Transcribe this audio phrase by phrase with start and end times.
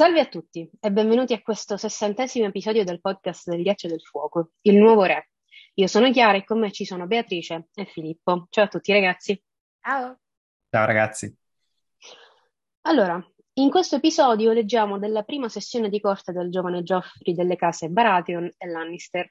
[0.00, 4.52] Salve a tutti e benvenuti a questo sessantesimo episodio del podcast del Ghiaccio del Fuoco,
[4.62, 5.28] il nuovo re.
[5.74, 8.46] Io sono Chiara e con me ci sono Beatrice e Filippo.
[8.48, 9.38] Ciao a tutti ragazzi.
[9.78, 10.18] Ciao.
[10.70, 11.36] Ciao ragazzi.
[12.86, 13.22] Allora,
[13.58, 18.50] in questo episodio leggiamo della prima sessione di corte del giovane Geoffrey delle case Baratheon
[18.56, 19.30] e Lannister.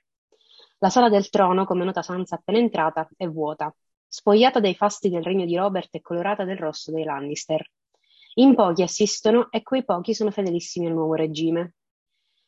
[0.78, 3.76] La sala del trono, come nota Sansa appena entrata, è vuota,
[4.08, 7.68] spogliata dai fasti del regno di Robert e colorata del rosso dei Lannister.
[8.36, 11.74] In pochi assistono e quei pochi sono fedelissimi al nuovo regime.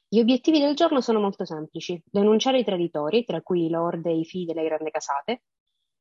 [0.08, 4.20] Gli obiettivi del giorno sono molto semplici: denunciare i traditori, tra cui i lord e
[4.20, 5.44] i figli delle grandi casate,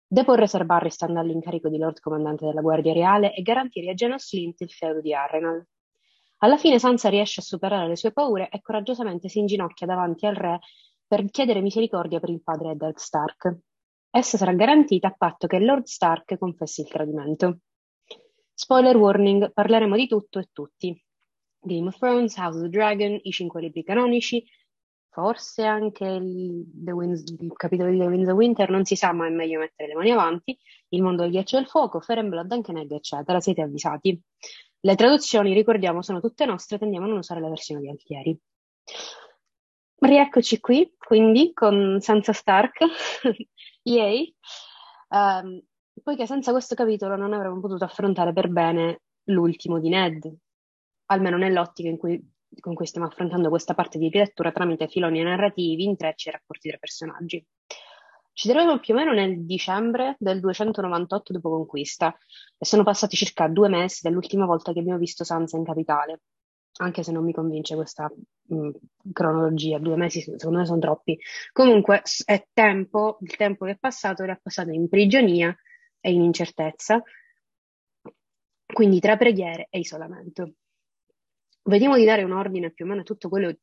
[0.07, 4.61] deporre Ser Barristan dall'incarico di Lord Comandante della Guardia Reale e garantire a Janos Lint
[4.61, 5.66] il feudo di Arrenal.
[6.38, 10.35] Alla fine Sansa riesce a superare le sue paure e coraggiosamente si inginocchia davanti al
[10.35, 10.59] re
[11.07, 13.59] per chiedere misericordia per il padre Eddard Stark.
[14.10, 17.60] Essa sarà garantita a patto che Lord Stark confessi il tradimento.
[18.62, 20.95] Spoiler warning, parleremo di tutto e tutti.
[21.60, 24.45] Game of Thrones, House of the Dragon, i cinque libri canonici,
[25.09, 29.26] forse anche il, Winds, il, capitolo di The Winds of Winter, non si sa, ma
[29.26, 30.59] è meglio mettere le mani avanti,
[30.90, 34.20] il mondo del ghiaccio e del fuoco, Fair and Blood, eccetera, siete avvisati.
[34.80, 38.38] Le traduzioni, ricordiamo, sono tutte nostre, tendiamo a non usare la versione di Altieri.
[40.01, 42.85] Rieccoci qui, quindi, con Sansa Stark,
[43.85, 44.35] yay.
[45.09, 45.63] Um,
[46.02, 50.32] poiché senza questo capitolo non avremmo potuto affrontare per bene l'ultimo di Ned,
[51.07, 52.20] almeno nell'ottica in cui,
[52.60, 56.79] con cui stiamo affrontando questa parte di rilettura tramite filoni narrativi, intrecci e rapporti tra
[56.79, 57.45] personaggi.
[58.32, 62.02] Ci troviamo più o meno nel dicembre del 298 d.C.
[62.59, 66.20] e sono passati circa due mesi dall'ultima volta che abbiamo visto Sansa in capitale,
[66.78, 68.70] anche se non mi convince questa mh, mm,
[69.12, 71.19] cronologia, due mesi secondo me sono troppi.
[71.53, 75.54] Comunque è tempo, il tempo che è passato era passato in prigionia
[76.00, 77.03] e in incertezza,
[78.72, 80.54] quindi tra preghiere e isolamento.
[81.62, 83.54] Vediamo di dare un ordine più o meno a tutto quello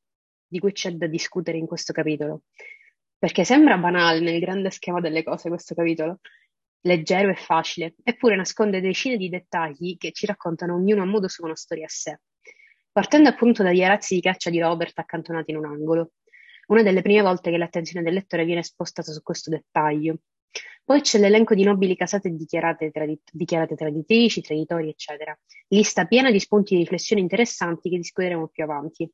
[0.47, 2.43] di cui c'è da discutere in questo capitolo,
[3.17, 6.19] perché sembra banale nel grande schema delle cose questo capitolo,
[6.81, 11.43] leggero e facile, eppure nasconde decine di dettagli che ci raccontano ognuno a modo su
[11.43, 12.19] una storia a sé.
[12.91, 16.11] Partendo appunto dagli arazzi di caccia di Robert accantonati in un angolo,
[16.67, 20.19] una delle prime volte che l'attenzione del lettore viene spostata su questo dettaglio,
[20.87, 25.37] poi c'è l'elenco di nobili casate dichiarate, tradit- dichiarate traditrici, traditori, eccetera.
[25.67, 29.11] Lista piena di spunti di riflessione interessanti che discuteremo più avanti.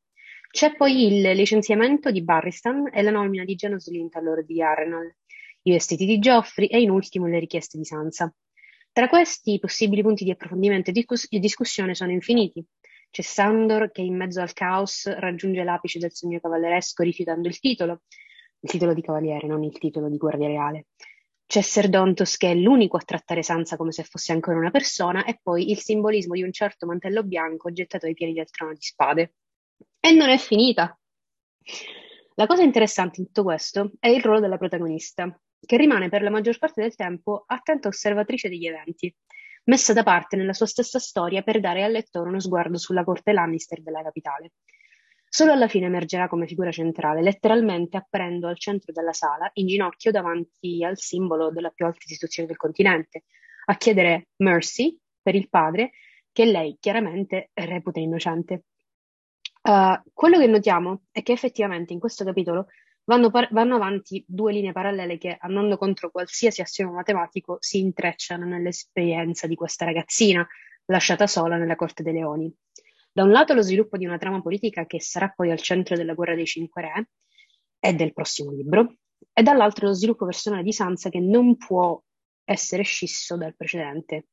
[0.52, 5.16] C'è poi il licenziamento di Barristan e la nomina di Janos Lint all'ora di Arrenal,
[5.64, 8.32] i vestiti di Geoffrey e in ultimo le richieste di Sansa.
[8.92, 12.64] Tra questi i possibili punti di approfondimento e discuss- di discussione sono infiniti.
[13.10, 18.02] C'è Sandor che in mezzo al caos raggiunge l'apice del sogno cavalleresco rifiutando il titolo,
[18.60, 20.86] il titolo di cavaliere, non il titolo di guardia reale.
[21.53, 25.40] C'è Serdontos che è l'unico a trattare Sansa come se fosse ancora una persona e
[25.40, 29.36] poi il simbolismo di un certo mantello bianco gettato ai piedi del trono di spade.
[30.00, 31.00] E non è finita.
[32.34, 36.31] La cosa interessante in tutto questo è il ruolo della protagonista, che rimane per la
[36.31, 39.16] maggior parte del tempo attenta osservatrice degli eventi,
[39.66, 43.31] messa da parte nella sua stessa storia per dare al lettore uno sguardo sulla corte
[43.31, 44.53] Lannister della capitale.
[45.36, 50.12] Solo alla fine emergerà come figura centrale, letteralmente apparendo al centro della sala, in ginocchio
[50.12, 53.24] davanti al simbolo della più alta istituzione del continente,
[53.66, 55.94] a chiedere mercy per il padre,
[56.32, 58.66] che lei chiaramente reputa innocente.
[59.64, 62.68] Uh, quello che notiamo è che effettivamente in questo capitolo
[63.06, 68.46] vanno, par- vanno, avanti due linee parallele che, andando contro qualsiasi assioma matematico, si intrecciano
[68.46, 70.48] nell'esperienza di questa ragazzina
[70.86, 72.56] lasciata sola nella corte dei leoni.
[73.16, 76.16] Da un lato lo sviluppo di una trama politica che sarà poi al centro della
[76.16, 77.09] guerra dei cinque re
[77.78, 78.96] e del prossimo libro,
[79.31, 82.01] e dall'altro lo sviluppo personale di Sansa che non può
[82.44, 84.29] essere scisso dal precedente.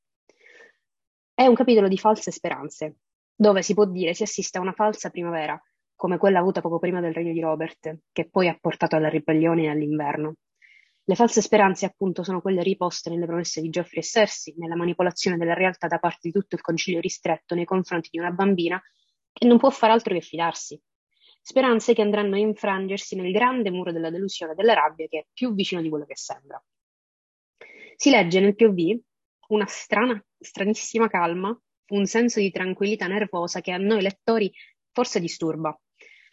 [1.35, 2.97] È un capitolo di false speranze,
[3.35, 5.61] dove si può dire si assiste a una falsa primavera,
[5.95, 9.65] come quella avuta poco prima del regno di Robert, che poi ha portato alla ribellione
[9.65, 10.37] e all'inverno.
[11.05, 15.37] Le false speranze, appunto, sono quelle riposte nelle promesse di Geoffrey e Cersei, nella manipolazione
[15.37, 18.81] della realtà da parte di tutto il concilio ristretto nei confronti di una bambina
[19.33, 20.81] che non può fare altro che fidarsi.
[21.43, 25.27] Speranze che andranno a infrangersi nel grande muro della delusione e della rabbia che è
[25.33, 26.63] più vicino di quello che sembra.
[27.97, 29.01] Si legge nel POV
[29.49, 31.59] una strana, stranissima calma,
[31.89, 34.53] un senso di tranquillità nervosa che a noi lettori
[34.93, 35.77] forse disturba.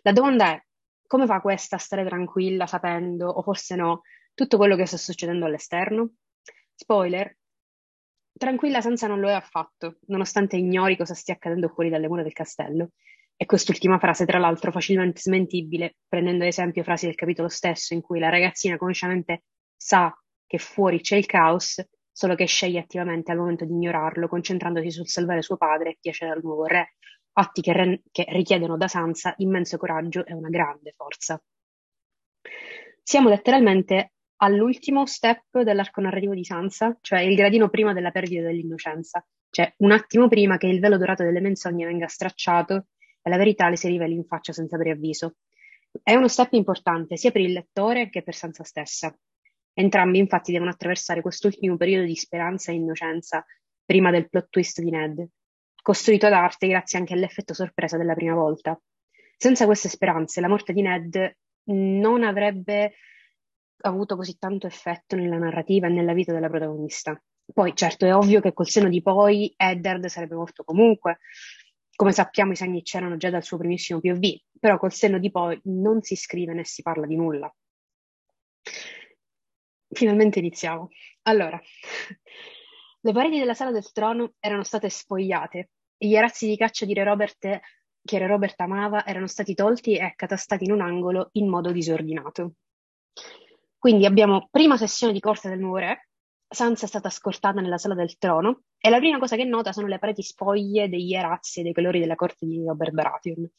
[0.02, 0.64] La domanda è
[1.08, 4.02] come fa questa a stare tranquilla sapendo, o forse no,
[4.38, 6.12] tutto quello che sta succedendo all'esterno?
[6.76, 7.36] Spoiler,
[8.38, 12.34] tranquilla senza non lo è affatto, nonostante ignori cosa stia accadendo fuori dalle mura del
[12.34, 12.92] castello.
[13.36, 18.02] E quest'ultima frase, tra l'altro, facilmente smentibile, prendendo ad esempio frasi del capitolo stesso in
[18.02, 19.46] cui la ragazzina consciamente
[19.76, 24.92] sa che fuori c'è il caos, solo che sceglie attivamente al momento di ignorarlo, concentrandosi
[24.92, 26.94] sul salvare suo padre e piacere al nuovo re,
[27.34, 31.42] atti che, re- che richiedono da Sansa immenso coraggio e una grande forza.
[33.02, 39.26] Siamo letteralmente all'ultimo step dell'arco narrativo di Sansa, cioè il gradino prima della perdita dell'innocenza,
[39.50, 42.88] cioè un attimo prima che il velo dorato delle menzogne venga stracciato
[43.22, 45.36] e la verità le si riveli in faccia senza preavviso.
[46.04, 49.18] È uno step importante sia per il lettore che per Sansa stessa.
[49.74, 53.46] Entrambi infatti devono attraversare quest'ultimo periodo di speranza e innocenza
[53.86, 55.28] prima del plot twist di Ned,
[55.82, 58.80] costruito ad arte grazie anche all'effetto sorpresa della prima volta.
[59.38, 61.38] Senza queste speranze, la morte di Ned
[61.70, 62.94] non avrebbe
[63.82, 67.20] avuto così tanto effetto nella narrativa e nella vita della protagonista.
[67.54, 71.20] Poi, certo, è ovvio che col seno di poi Eddard sarebbe morto comunque.
[71.96, 75.60] Come sappiamo, i segni c'erano già dal suo primissimo POV, però col seno di poi
[75.66, 77.54] non si scrive né si parla di nulla.
[79.90, 80.90] Finalmente iniziamo.
[81.24, 81.60] Allora,
[83.02, 86.94] le pareti della sala del trono erano state spogliate e gli arazzi di caccia di
[86.94, 87.60] Re Robert
[88.08, 92.54] che Re Robert amava erano stati tolti e accatastati in un angolo in modo disordinato.
[93.88, 96.10] Quindi abbiamo prima sessione di corsa del nuovo re,
[96.46, 99.88] Sansa è stata scortata nella sala del trono e la prima cosa che nota sono
[99.88, 103.50] le pareti spoglie degli arazzi e dei colori della corte di Robert Baratheon.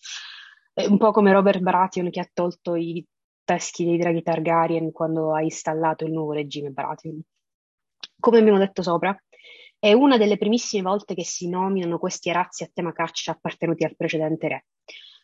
[0.74, 3.02] È un po' come Robert Baratheon che ha tolto i
[3.42, 7.22] teschi dei draghi Targaryen quando ha installato il nuovo regime Baratheon.
[8.20, 9.18] Come abbiamo detto sopra,
[9.78, 13.96] è una delle primissime volte che si nominano questi arazzi a tema caccia appartenuti al
[13.96, 14.66] precedente re.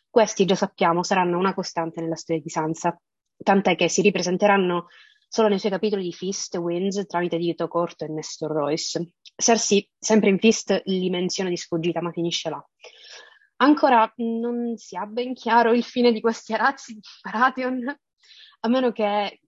[0.09, 2.99] Questi, già sappiamo, saranno una costante nella storia di Sansa,
[3.37, 4.87] tant'è che si ripresenteranno
[5.27, 9.13] solo nei suoi capitoli di Fist, Winds, tramite Dito Corto e Nestor Royce.
[9.35, 12.65] Cersei, sempre in Fist, li menziona di sfuggita, ma finisce là.
[13.57, 17.87] Ancora non si ha ben chiaro il fine di questi arazzi di Baratheon,
[18.61, 19.41] a meno che,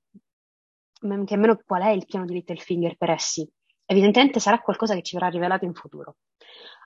[1.00, 3.50] che meno qual è il piano di Littlefinger per essi.
[3.86, 6.18] Evidentemente sarà qualcosa che ci verrà rivelato in futuro.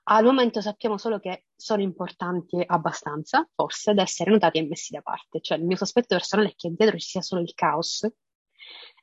[0.04, 5.02] Al momento sappiamo solo che sono importanti abbastanza, forse, da essere notati e messi da
[5.02, 5.40] parte.
[5.42, 8.04] Cioè, il mio sospetto personale è che dietro ci sia solo il caos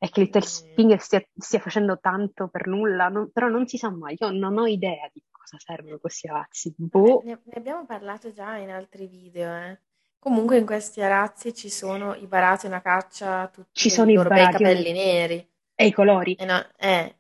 [0.00, 3.90] e che Little Spinger stia, stia facendo tanto per nulla, non, però non si sa
[3.90, 4.16] mai.
[4.18, 6.74] Io non ho idea di cosa servono questi arazzi.
[6.76, 7.22] Boh.
[7.24, 9.80] Ne, ne abbiamo parlato già in altri video, eh.
[10.20, 14.28] Comunque in questi arazzi ci sono i barati, una caccia, tutti ci sono i loro
[14.28, 15.48] bei capelli neri.
[15.76, 16.34] E i colori.
[16.34, 17.17] Eh no, eh,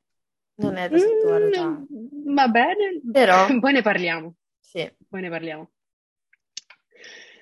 [0.58, 1.68] non è da sottovalutare.
[1.68, 4.34] Mm, va bene, però poi ne parliamo.
[4.58, 4.90] Sì.
[5.08, 5.70] Poi ne parliamo.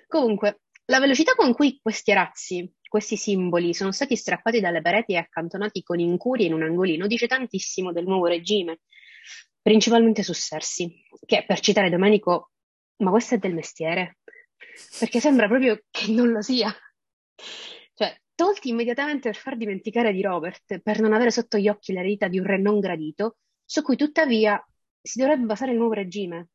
[0.07, 5.17] Comunque, la velocità con cui questi arazzi, questi simboli, sono stati strappati dalle pareti e
[5.17, 8.81] accantonati con incuria in un angolino dice tantissimo del nuovo regime,
[9.61, 12.53] principalmente su Cersei, che per citare Domenico,
[12.99, 14.19] ma questo è del mestiere,
[14.99, 16.73] perché sembra proprio che non lo sia.
[18.37, 22.39] Tolti immediatamente per far dimenticare di Robert, per non avere sotto gli occhi l'eredità di
[22.39, 24.63] un re non gradito, su cui tuttavia
[25.01, 26.49] si dovrebbe basare il nuovo regime.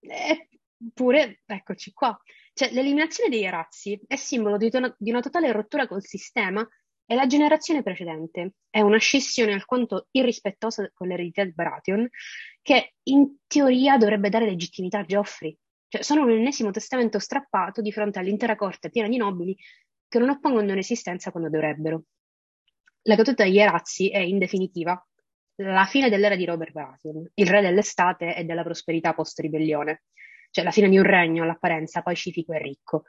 [0.00, 2.20] Eppure, eccoci qua.
[2.52, 6.68] Cioè, l'eliminazione dei razzi è simbolo di, to- di una totale rottura col sistema
[7.06, 8.54] e la generazione precedente.
[8.68, 12.08] È una scissione alquanto irrispettosa con l'eredità di Baratheon,
[12.60, 15.56] che in teoria dovrebbe dare legittimità a Geoffrey.
[15.86, 19.56] Cioè, sono un ennesimo testamento strappato di fronte all'intera corte piena di nobili
[20.08, 22.04] che non oppongono un'esistenza quando dovrebbero.
[23.02, 25.00] La caduta degli Arazzi è, in definitiva,
[25.56, 30.04] la fine dell'era di Robert Baratheon, il re dell'estate e della prosperità post-ribellione,
[30.50, 33.04] cioè la fine di un regno all'apparenza pacifico e ricco.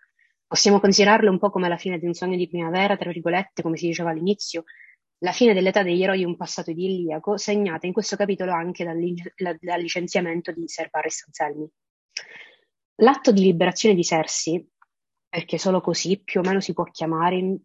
[0.47, 3.77] Possiamo considerarlo un po' come la fine di un sogno di primavera, tra virgolette, come
[3.77, 4.63] si diceva all'inizio,
[5.19, 8.97] la fine dell'età degli eroi di un passato idilliaco, segnata in questo capitolo anche dal,
[9.59, 11.69] dal licenziamento di Ser Varys Anselmi.
[13.01, 14.67] L'atto di liberazione di Cersei
[15.29, 17.59] perché solo così più o meno si può chiamare,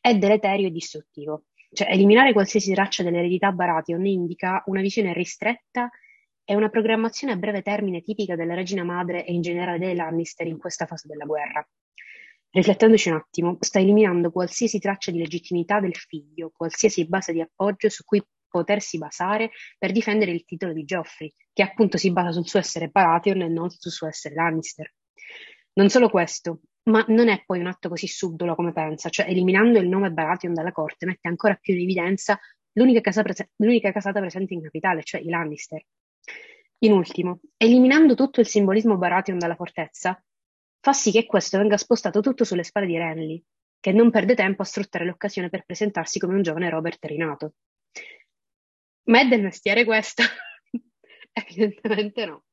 [0.00, 1.46] è deleterio e distruttivo.
[1.72, 5.90] Cioè, eliminare qualsiasi traccia dell'eredità Baratheon indica una visione ristretta
[6.44, 10.46] e una programmazione a breve termine tipica della regina madre e in generale dei Lannister
[10.46, 11.66] in questa fase della guerra.
[12.52, 17.88] Riflettendoci un attimo, sta eliminando qualsiasi traccia di legittimità del figlio, qualsiasi base di appoggio
[17.88, 22.48] su cui potersi basare per difendere il titolo di Geoffrey, che appunto si basa sul
[22.48, 24.92] suo essere Baratheon e non sul suo essere Lannister.
[25.74, 29.78] Non solo questo, ma non è poi un atto così subdolo come pensa, cioè eliminando
[29.78, 32.38] il nome Baratheon dalla corte mette ancora più in evidenza
[32.72, 35.84] l'unica, casa prese- l'unica casata presente in capitale, cioè i Lannister.
[36.82, 40.22] In ultimo, eliminando tutto il simbolismo Baratheon dalla fortezza,
[40.80, 43.44] fa sì che questo venga spostato tutto sulle spalle di Renly,
[43.78, 47.54] che non perde tempo a sfruttare l'occasione per presentarsi come un giovane Robert rinato.
[49.04, 50.22] Ma è del mestiere questo?
[51.32, 52.44] Evidentemente no.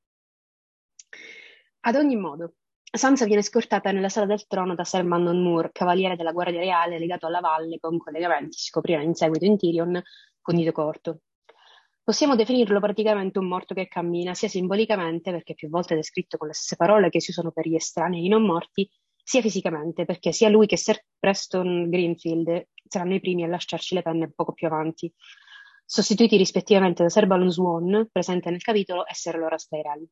[1.81, 2.55] Ad ogni modo,
[2.89, 6.97] Sansa viene scortata nella sala del trono da Ser Manon Moore, cavaliere della Guardia Reale
[6.97, 10.01] legato alla valle con collegamenti, si scoprirà in seguito in Tyrion,
[10.41, 11.19] con dito corto.
[12.01, 16.47] Possiamo definirlo praticamente un morto che cammina, sia simbolicamente, perché più volte è descritto con
[16.47, 18.89] le stesse parole che si usano per gli estranei non morti,
[19.21, 24.01] sia fisicamente, perché sia lui che Sir Preston Greenfield saranno i primi a lasciarci le
[24.01, 25.13] penne poco più avanti,
[25.85, 30.07] sostituiti rispettivamente da Sir Balon Swan, presente nel capitolo, e Sir Loras Tyrell.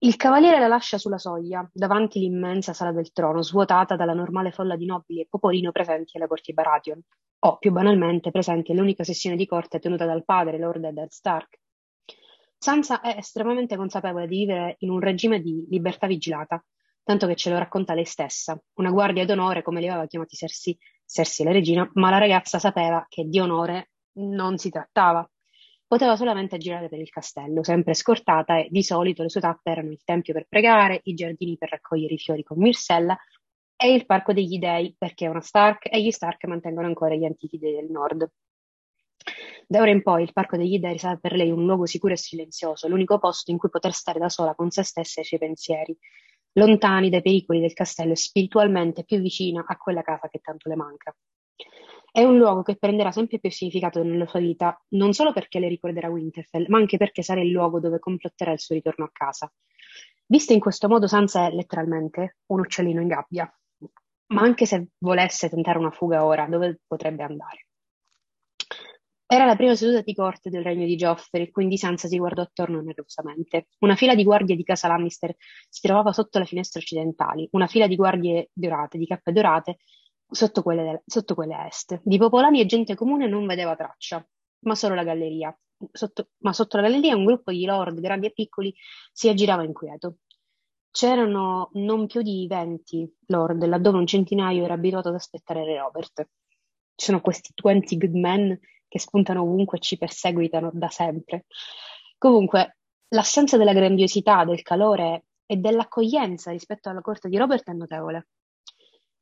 [0.00, 4.76] Il cavaliere la lascia sulla soglia, davanti l'immensa sala del trono, svuotata dalla normale folla
[4.76, 7.02] di nobili e popolino presenti alle corti Baratheon,
[7.40, 11.58] o, più banalmente, presenti all'unica sessione di corte tenuta dal padre, Lord Eddard Stark.
[12.56, 16.64] Sansa è estremamente consapevole di vivere in un regime di libertà vigilata,
[17.02, 20.78] tanto che ce lo racconta lei stessa, una guardia d'onore come li aveva chiamati Cersei,
[21.04, 25.28] Cersei la regina, ma la ragazza sapeva che di onore non si trattava
[25.88, 29.90] Poteva solamente girare per il castello, sempre scortata e di solito le sue tappe erano
[29.90, 33.16] il tempio per pregare, i giardini per raccogliere i fiori con Myrcella
[33.74, 37.24] e il parco degli dei, perché è una Stark e gli Stark mantengono ancora gli
[37.24, 38.30] antichi dei del nord.
[39.66, 42.18] Da ora in poi il parco degli dei sarà per lei un luogo sicuro e
[42.18, 45.40] silenzioso, l'unico posto in cui poter stare da sola con se stessa e i suoi
[45.40, 45.96] pensieri,
[46.52, 50.76] lontani dai pericoli del castello e spiritualmente più vicina a quella casa che tanto le
[50.76, 51.16] manca.
[52.10, 55.68] È un luogo che prenderà sempre più significato nella sua vita, non solo perché le
[55.68, 59.52] ricorderà Winterfell, ma anche perché sarà il luogo dove complotterà il suo ritorno a casa.
[60.26, 63.50] Vista in questo modo, Sansa è letteralmente un uccellino in gabbia.
[64.28, 67.68] Ma anche se volesse tentare una fuga ora, dove potrebbe andare?
[69.30, 72.80] Era la prima seduta di corte del regno di Joffrey, quindi Sansa si guardò attorno
[72.80, 73.68] nervosamente.
[73.80, 75.34] Una fila di guardie di casa Lannister
[75.68, 79.76] si trovava sotto le finestre occidentali, una fila di guardie dorate, di cappe dorate,
[80.30, 82.00] sotto quelle, sotto quelle est.
[82.02, 84.26] Di popolani e gente comune non vedeva traccia,
[84.60, 85.56] ma solo la galleria.
[85.92, 88.74] Sotto, ma sotto la galleria un gruppo di lord, grandi e piccoli,
[89.12, 90.18] si aggirava inquieto.
[90.90, 96.28] C'erano non più di venti lord, laddove un centinaio era abituato ad aspettare Re Robert.
[96.94, 98.58] Ci sono questi 20 good men
[98.88, 101.46] che spuntano ovunque e ci perseguitano da sempre.
[102.16, 108.28] Comunque, l'assenza della grandiosità, del calore e dell'accoglienza rispetto alla corte di Robert è notevole.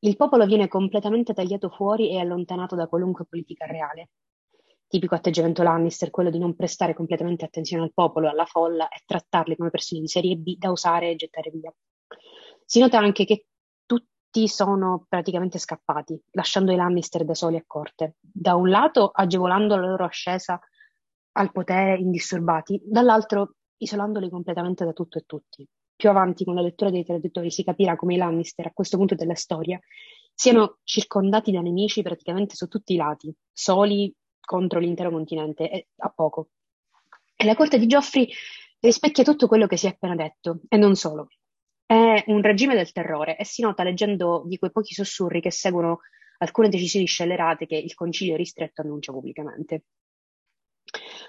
[0.07, 4.11] Il popolo viene completamente tagliato fuori e allontanato da qualunque politica reale.
[4.87, 9.57] Tipico atteggiamento Lannister quello di non prestare completamente attenzione al popolo, alla folla e trattarli
[9.57, 11.75] come persone di serie B da usare e gettare via.
[12.65, 13.47] Si nota anche che
[13.85, 18.15] tutti sono praticamente scappati, lasciando i Lannister da soli a corte.
[18.21, 20.57] Da un lato agevolando la loro ascesa
[21.33, 26.91] al potere indisturbati, dall'altro isolandoli completamente da tutto e tutti più avanti con la lettura
[26.91, 29.81] dei traduttori si capirà come i Lannister a questo punto della storia
[30.37, 36.11] siano circondati da nemici praticamente su tutti i lati, soli contro l'intero continente e a
[36.11, 36.51] poco.
[37.35, 38.29] E la corte di Geoffrey
[38.81, 41.29] rispecchia tutto quello che si è appena detto, e non solo.
[41.87, 46.01] È un regime del terrore e si nota leggendo di quei pochi sussurri che seguono
[46.39, 49.85] alcune decisioni scellerate che il concilio ristretto annuncia pubblicamente.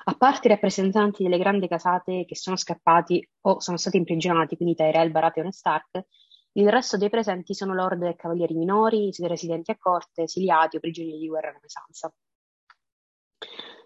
[0.05, 4.75] A parte i rappresentanti delle grandi casate che sono scappati o sono stati imprigionati, quindi
[4.75, 6.05] Tyrell, Baratheon e Stark,
[6.53, 11.19] il resto dei presenti sono lord e cavalieri minori, residenti a corte, esiliati o prigionieri
[11.19, 12.13] di guerra come Sansa.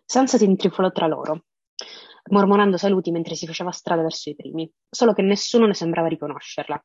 [0.05, 1.45] Sansa si intrufolò tra loro,
[2.29, 6.81] mormorando saluti mentre si faceva strada verso i primi, solo che nessuno ne sembrava riconoscerla,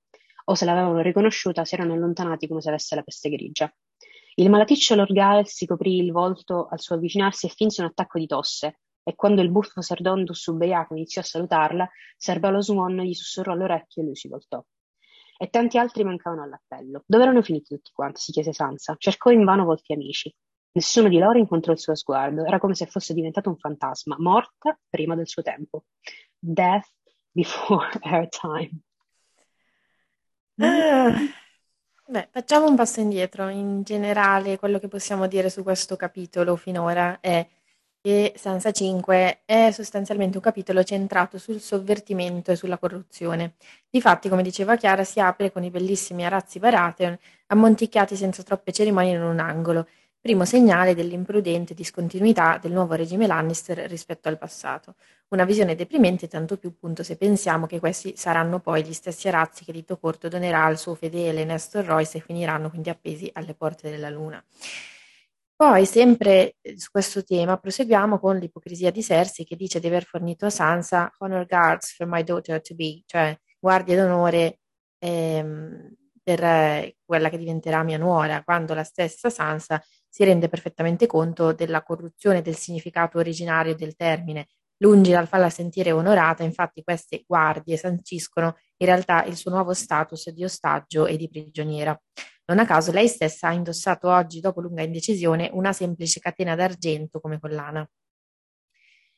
[0.47, 3.73] o se l'avevano riconosciuta si erano allontanati come se avesse la peste grigia.
[4.39, 8.19] Il malaticcio Lord Gael si coprì il volto al suo avvicinarsi e finse un attacco
[8.19, 11.89] di tosse, e quando il buffo Serdondus ubriaco iniziò a salutarla,
[12.19, 14.63] Serbalo Swan gli sussurrò all'orecchio e lui si voltò.
[15.39, 17.03] E tanti altri mancavano all'appello.
[17.07, 18.21] Dove erano finiti tutti quanti?
[18.21, 18.95] si chiese Sansa.
[18.99, 20.31] Cercò invano volti amici.
[20.73, 22.45] Nessuno di loro incontrò il suo sguardo.
[22.45, 25.85] Era come se fosse diventato un fantasma, morta prima del suo tempo.
[26.39, 26.93] Death
[27.31, 28.83] before her time.
[30.59, 31.15] Ah,
[32.07, 33.49] beh, facciamo un passo indietro.
[33.49, 37.47] In generale, quello che possiamo dire su questo capitolo finora è
[38.07, 43.57] e Sansa 5 è sostanzialmente un capitolo centrato sul sovvertimento e sulla corruzione.
[43.91, 49.15] Difatti, come diceva Chiara, si apre con i bellissimi arazzi Baratheon ammonticchiati senza troppe cerimonie
[49.17, 49.89] in un angolo,
[50.27, 54.97] primo segnale dell'imprudente discontinuità del nuovo regime Lannister rispetto al passato.
[55.29, 59.65] Una visione deprimente tanto più appunto se pensiamo che questi saranno poi gli stessi arazzi
[59.65, 63.89] che Dito Corto donerà al suo fedele Nestor Royce e finiranno quindi appesi alle porte
[63.89, 64.45] della luna.
[65.55, 70.47] Poi, sempre su questo tema, proseguiamo con l'ipocrisia di Cersei che dice di aver fornito
[70.47, 74.59] a Sansa honor guards for my daughter to be, cioè guardie d'onore
[74.99, 79.81] ehm, per quella che diventerà mia nuora, quando la stessa Sansa
[80.17, 84.47] si rende perfettamente conto della corruzione del significato originario del termine.
[84.79, 90.31] Lungi dal farla sentire onorata, infatti queste guardie sanciscono in realtà il suo nuovo status
[90.31, 91.95] di ostaggio e di prigioniera.
[92.47, 97.21] Non a caso lei stessa ha indossato oggi, dopo lunga indecisione, una semplice catena d'argento
[97.21, 97.87] come collana.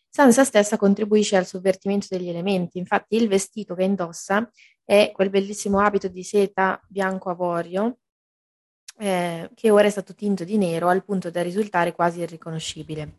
[0.08, 4.50] Sansa stessa contribuisce al sovvertimento degli elementi, infatti il vestito che indossa
[4.84, 7.98] è quel bellissimo abito di seta bianco avorio
[8.98, 13.18] eh, che ora è stato tinto di nero al punto da risultare quasi irriconoscibile.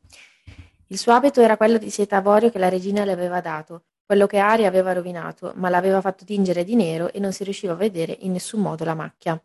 [0.88, 4.26] Il suo abito era quello di seta avorio che la regina le aveva dato, quello
[4.26, 7.76] che Aria aveva rovinato, ma l'aveva fatto tingere di nero e non si riusciva a
[7.76, 9.40] vedere in nessun modo la macchia.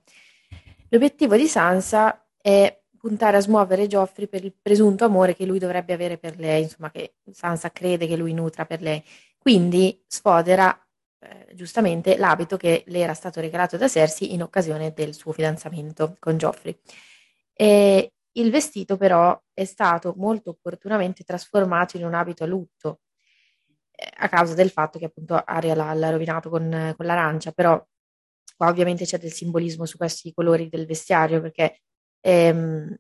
[0.89, 5.93] L'obiettivo di Sansa è puntare a smuovere Geoffrey per il presunto amore che lui dovrebbe
[5.93, 9.05] avere per lei, insomma che Sansa crede che lui nutra per lei.
[9.37, 10.84] Quindi sfodera
[11.25, 16.17] eh, giustamente l'abito che le era stato regalato da Cersei in occasione del suo fidanzamento
[16.19, 16.79] con Geoffrey.
[17.53, 23.01] E il vestito però è stato molto opportunamente trasformato in un abito a lutto,
[23.91, 27.83] eh, a causa del fatto che appunto Aria l'ha, l'ha rovinato con, con, l'arancia, però
[28.57, 31.81] qua ovviamente c'è del simbolismo su questi colori del vestiario perché
[32.21, 32.95] ehm,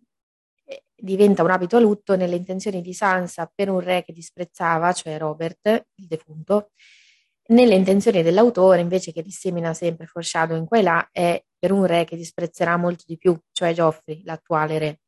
[0.64, 4.92] eh, diventa un abito a lutto nelle intenzioni di Sansa per un re che disprezzava,
[4.92, 5.66] cioè Robert,
[5.96, 6.70] il defunto,
[7.48, 12.04] nelle intenzioni dell'autore invece che dissemina sempre foreshadowing qua e là è per un re
[12.04, 15.00] che disprezzerà molto di più, cioè Geoffrey, l'attuale re.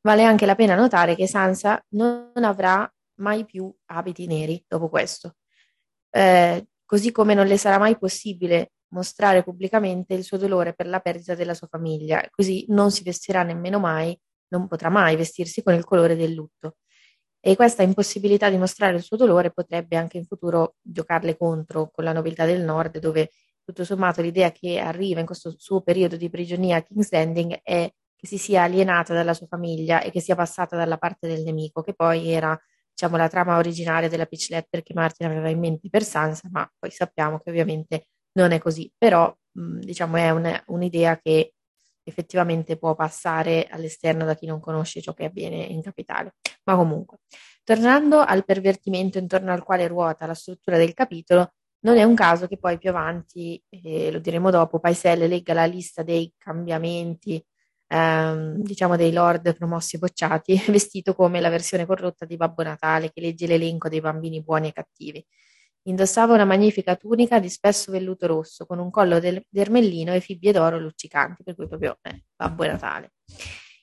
[0.00, 5.34] Vale anche la pena notare che Sansa non avrà mai più abiti neri dopo questo,
[6.10, 11.00] eh, così come non le sarà mai possibile mostrare pubblicamente il suo dolore per la
[11.00, 14.18] perdita della sua famiglia, così non si vestirà nemmeno mai,
[14.48, 16.76] non potrà mai vestirsi con il colore del lutto.
[17.40, 22.04] E questa impossibilità di mostrare il suo dolore potrebbe anche in futuro giocarle contro con
[22.04, 23.30] la nobiltà del nord, dove
[23.64, 27.88] tutto sommato l'idea che arriva in questo suo periodo di prigionia a King's Landing è
[28.16, 31.82] che si sia alienata dalla sua famiglia e che sia passata dalla parte del nemico,
[31.82, 32.58] che poi era
[32.92, 36.68] diciamo, la trama originaria della pitch letter che Martin aveva in mente per Sansa, ma
[36.78, 41.52] poi sappiamo che ovviamente non è così, però mh, diciamo è un, un'idea che
[42.08, 46.34] effettivamente può passare all'esterno da chi non conosce ciò che avviene in capitale.
[46.64, 47.18] Ma comunque,
[47.64, 52.46] tornando al pervertimento intorno al quale ruota la struttura del capitolo, non è un caso
[52.48, 57.42] che poi più avanti, eh, lo diremo dopo, Paiselle legga la lista dei cambiamenti
[57.88, 63.10] ehm, diciamo dei lord promossi e bocciati, vestito come la versione corrotta di Babbo Natale
[63.10, 65.24] che legge l'elenco dei bambini buoni e cattivi.
[65.82, 70.52] Indossava una magnifica tunica di spesso velluto rosso con un collo del, d'ermellino e fibbie
[70.52, 73.12] d'oro luccicanti, per cui proprio eh, Babbo Natale.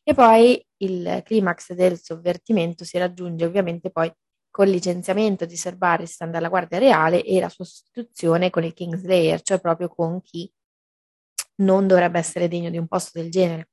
[0.04, 4.12] E poi il climax del sovvertimento si raggiunge ovviamente poi
[4.52, 9.60] col licenziamento di Sir Barristan dalla Guardia Reale e la sostituzione con il Kingslayer, cioè
[9.60, 10.50] proprio con chi
[11.58, 13.70] non dovrebbe essere degno di un posto del genere.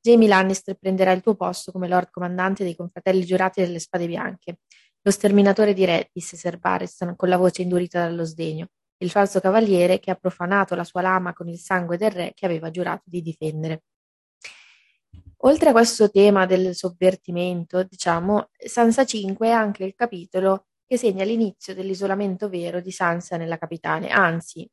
[0.00, 4.58] Jamie Lannister prenderà il tuo posto come Lord Comandante dei confratelli giurati delle Spade Bianche.
[5.04, 9.40] Lo sterminatore di re, disse Sir Barristan con la voce indurita dallo sdegno, il falso
[9.40, 13.02] cavaliere che ha profanato la sua lama con il sangue del re che aveva giurato
[13.06, 13.82] di difendere.
[15.44, 21.24] Oltre a questo tema del sovvertimento, diciamo, Sansa 5 è anche il capitolo che segna
[21.24, 24.70] l'inizio dell'isolamento vero di Sansa nella capitale, anzi,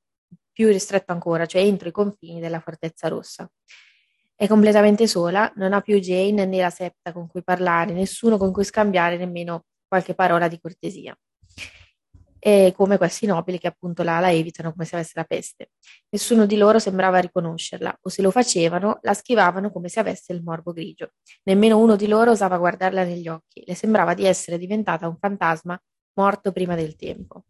[0.51, 3.49] più ristretto ancora, cioè entro i confini della Fortezza Rossa.
[4.35, 8.51] È completamente sola, non ha più Jane né la Septa con cui parlare, nessuno con
[8.51, 11.17] cui scambiare nemmeno qualche parola di cortesia.
[12.41, 15.71] E come questi nobili che appunto la, la evitano come se avesse la peste.
[16.09, 20.41] Nessuno di loro sembrava riconoscerla, o se lo facevano, la schivavano come se avesse il
[20.41, 21.11] morbo grigio.
[21.43, 25.77] Nemmeno uno di loro osava guardarla negli occhi, le sembrava di essere diventata un fantasma
[26.13, 27.43] morto prima del tempo.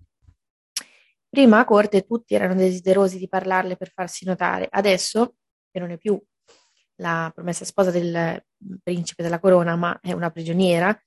[1.30, 5.36] Prima a corte tutti erano desiderosi di parlarle per farsi notare, adesso,
[5.70, 6.20] che non è più
[6.96, 8.44] la promessa sposa del
[8.82, 11.00] principe della corona, ma è una prigioniera,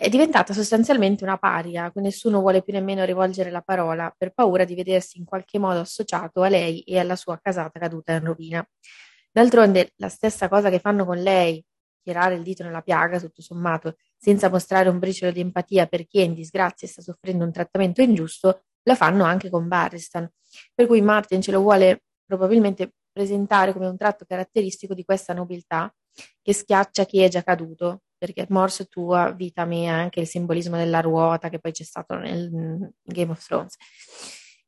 [0.00, 4.74] è diventata sostanzialmente una paria, nessuno vuole più nemmeno rivolgere la parola per paura di
[4.74, 8.66] vedersi in qualche modo associato a lei e alla sua casata caduta in rovina.
[9.30, 11.62] D'altronde, la stessa cosa che fanno con lei,
[12.02, 16.20] tirare il dito nella piaga, tutto sommato, senza mostrare un briciolo di empatia per chi
[16.20, 20.26] è in disgrazia e sta soffrendo un trattamento ingiusto, la fanno anche con Barristan.
[20.74, 25.94] Per cui Martin ce lo vuole probabilmente presentare come un tratto caratteristico di questa nobiltà
[26.40, 31.00] che schiaccia chi è già caduto, perché morse tua, vita mia, anche il simbolismo della
[31.00, 33.76] ruota che poi c'è stato nel Game of Thrones.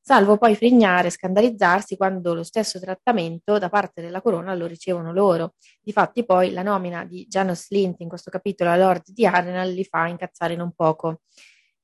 [0.01, 5.12] Salvo poi frignare e scandalizzarsi quando lo stesso trattamento da parte della corona lo ricevono
[5.12, 5.55] loro.
[5.83, 9.85] Difatti poi la nomina di Janos Lint in questo capitolo a Lord di Arenal li
[9.85, 11.21] fa incazzare non poco,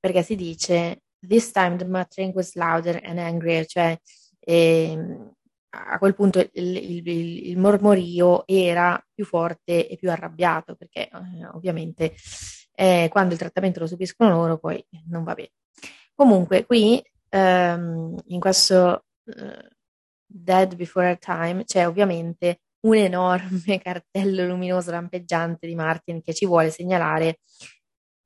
[0.01, 3.97] perché si dice This time the muttering was louder and angrier, cioè
[4.41, 4.99] eh,
[5.71, 7.09] a quel punto il, il,
[7.49, 12.15] il, mormorio era più forte e più arrabbiato, perché eh, ovviamente
[12.75, 15.51] eh, quando il trattamento lo subiscono loro poi non va bene.
[16.15, 19.69] Comunque qui ehm, in questo uh,
[20.27, 26.47] Dead Before Our Time c'è ovviamente un enorme cartello luminoso lampeggiante di Martin che ci
[26.47, 27.41] vuole segnalare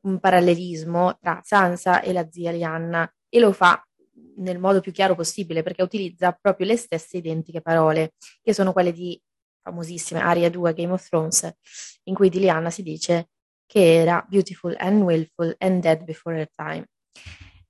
[0.07, 3.83] un parallelismo tra Sansa e la zia Lianna e lo fa
[4.37, 8.93] nel modo più chiaro possibile perché utilizza proprio le stesse identiche parole, che sono quelle
[8.93, 9.21] di
[9.63, 11.51] famosissime Aria 2 Game of Thrones,
[12.05, 13.29] in cui di Lianna si dice
[13.67, 16.87] che era beautiful and willful and dead before her time.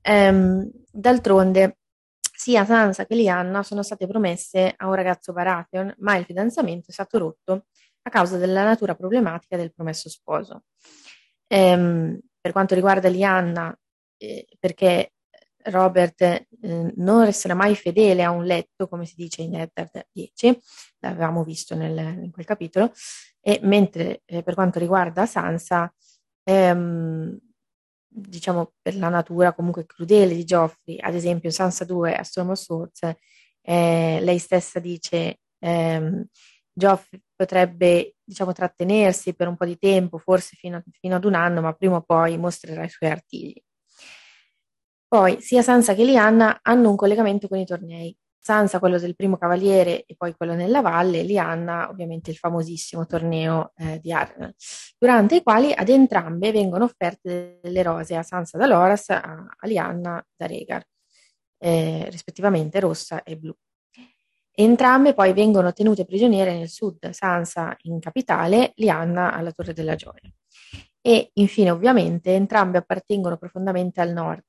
[0.05, 1.79] Um, d'altronde,
[2.21, 6.93] sia Sansa che Lianna sono state promesse a un ragazzo Baratheon, ma il fidanzamento è
[6.93, 7.67] stato rotto
[8.03, 10.65] a causa della natura problematica del promesso sposo.
[11.49, 13.79] Um, per quanto riguarda Lianna,
[14.17, 15.13] eh, perché
[15.65, 16.47] Robert eh,
[16.97, 20.59] non resterà mai fedele a un letto, come si dice in Eddard 10,
[21.01, 22.93] l'avevamo visto nel, in quel capitolo,
[23.41, 25.93] e mentre eh, per quanto riguarda Sansa,
[26.45, 27.39] ehm,
[28.15, 32.59] diciamo per la natura comunque crudele di Geoffrey, ad esempio Sansa 2 a Storm of
[32.59, 33.01] Swords,
[33.63, 36.25] eh, lei stessa dice ehm,
[36.73, 41.61] Geoffrey potrebbe diciamo trattenersi per un po' di tempo, forse fino, fino ad un anno,
[41.61, 43.61] ma prima o poi mostrerà i suoi artigli.
[45.13, 48.17] Poi sia Sansa che Lianna hanno un collegamento con i tornei.
[48.39, 53.73] Sansa quello del primo cavaliere e poi quello nella valle, Lianna ovviamente il famosissimo torneo
[53.77, 54.55] eh, di Arden,
[54.97, 59.21] durante i quali ad entrambe vengono offerte delle rose, a Sansa da Loras, a,
[59.55, 60.83] a Lianna da Rhaegar,
[61.59, 63.55] eh, rispettivamente rossa e blu.
[64.51, 70.33] Entrambe poi vengono tenute prigioniere nel sud, Sansa in capitale, Lianna alla Torre della Gioia.
[71.03, 74.43] E infine ovviamente entrambe appartengono profondamente al nord,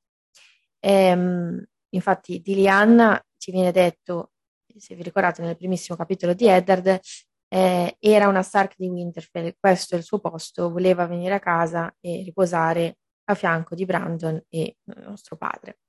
[0.85, 4.33] Ehm, infatti di Lianna ci viene detto,
[4.75, 6.99] se vi ricordate nel primissimo capitolo di Eddard,
[7.47, 11.95] eh, era una Stark di Winterfell, questo è il suo posto, voleva venire a casa
[12.01, 15.79] e riposare a fianco di Brandon e nostro padre.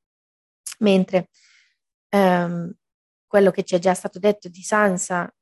[0.81, 1.29] Mentre
[2.11, 2.73] ehm,
[3.27, 5.33] quello che ci è già stato detto di Sansa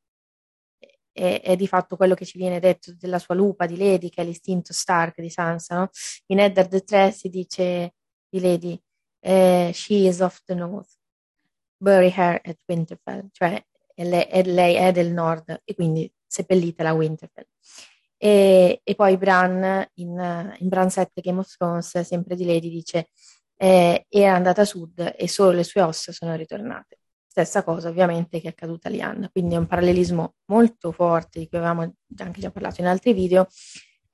[1.12, 4.22] è, è, di fatto quello che ci viene detto della sua lupa di Lady, che
[4.22, 5.76] è l'istinto Stark di Sansa.
[5.76, 5.90] No?
[6.28, 7.94] In Eddard 3 si dice
[8.28, 8.80] di Lady,
[9.22, 10.90] eh, she is of the north,
[11.78, 13.62] bury her at Winterfell, cioè
[13.94, 17.46] lei, è del nord e quindi seppellitela a Winterfell.
[18.16, 23.08] E, e, poi Bran in, in Bran 7 Game of Thrones, sempre di Lady, dice
[23.56, 26.98] eh, era andata a sud e solo le sue ossa sono ritornate.
[27.26, 31.48] Stessa cosa ovviamente che è accaduta a Lianna, quindi è un parallelismo molto forte di
[31.48, 33.46] cui avevamo anche già parlato in altri video.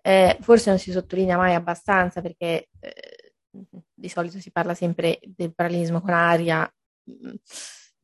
[0.01, 3.18] Eh, forse non si sottolinea mai abbastanza perché eh,
[3.51, 6.71] di solito si parla sempre del parallelismo con aria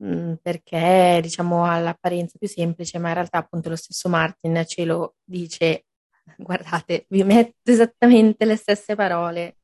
[0.04, 4.85] mm, perché diciamo ha l'apparenza più semplice, ma in realtà appunto lo stesso Martin ce
[4.85, 5.87] lo dice,
[6.37, 9.59] guardate, vi metto esattamente le stesse parole,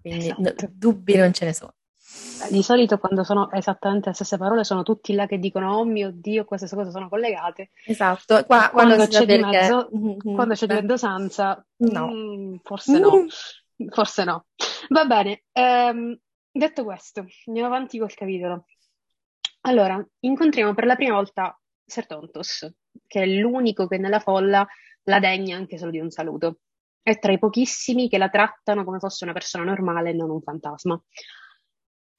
[0.00, 0.68] quindi esatto.
[0.70, 1.74] dubbi non ce ne sono.
[2.50, 6.10] Di solito quando sono esattamente le stesse parole sono tutti là che dicono oh mio
[6.12, 7.70] Dio queste cose sono collegate.
[7.86, 9.88] Esatto, Qua, quando, quando, c'è di mezzo,
[10.22, 12.10] quando c'è di mezzo Sansa, no.
[12.12, 13.22] Mm, forse no.
[13.22, 13.26] Mm.
[13.90, 14.46] Forse no.
[14.88, 16.18] Va bene, ehm,
[16.50, 18.66] detto questo, andiamo avanti col capitolo.
[19.62, 22.68] Allora, incontriamo per la prima volta Sertontos,
[23.06, 24.66] che è l'unico che nella folla
[25.04, 26.60] la degna anche solo di un saluto.
[27.00, 30.40] È tra i pochissimi che la trattano come fosse una persona normale e non un
[30.40, 31.00] fantasma.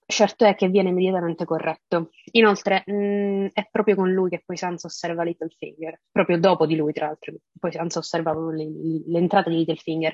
[0.06, 2.12] Certo è che viene immediatamente corretto.
[2.32, 6.76] Inoltre, mh, mm, è proprio con lui che poi Sansa osserva Littlefinger, proprio dopo di
[6.76, 7.34] lui, tra l'altro.
[7.58, 10.14] Poi Sansa osserva l'entrata di Littlefinger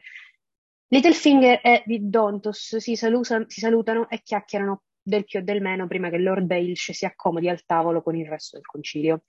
[0.91, 6.09] Littlefinger e Dontos si, saluta, si salutano e chiacchierano del più e del meno prima
[6.09, 9.23] che Lord Baelish si accomodi al tavolo con il resto del concilio.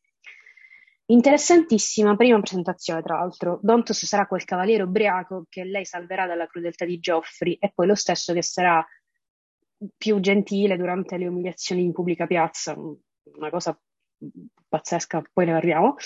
[1.06, 3.58] Interessantissima prima presentazione, tra l'altro.
[3.62, 7.94] Dontos sarà quel cavaliere ubriaco che lei salverà dalla crudeltà di Geoffrey e poi lo
[7.94, 8.84] stesso che sarà
[9.96, 12.74] più gentile durante le umiliazioni in pubblica piazza.
[12.76, 13.78] Una cosa
[14.68, 15.96] pazzesca, poi ne parliamo.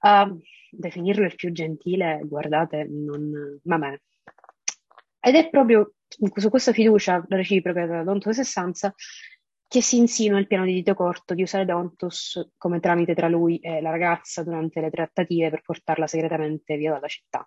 [0.00, 0.40] Uh,
[0.70, 3.60] definirlo il più gentile, guardate, non...
[3.62, 4.00] vabbè,
[5.20, 8.04] ed è proprio su questa fiducia reciproca
[8.42, 8.94] Sansa
[9.68, 13.58] che si insinua il piano di dito corto di usare Dontos come tramite tra lui
[13.58, 17.46] e la ragazza durante le trattative per portarla segretamente via dalla città.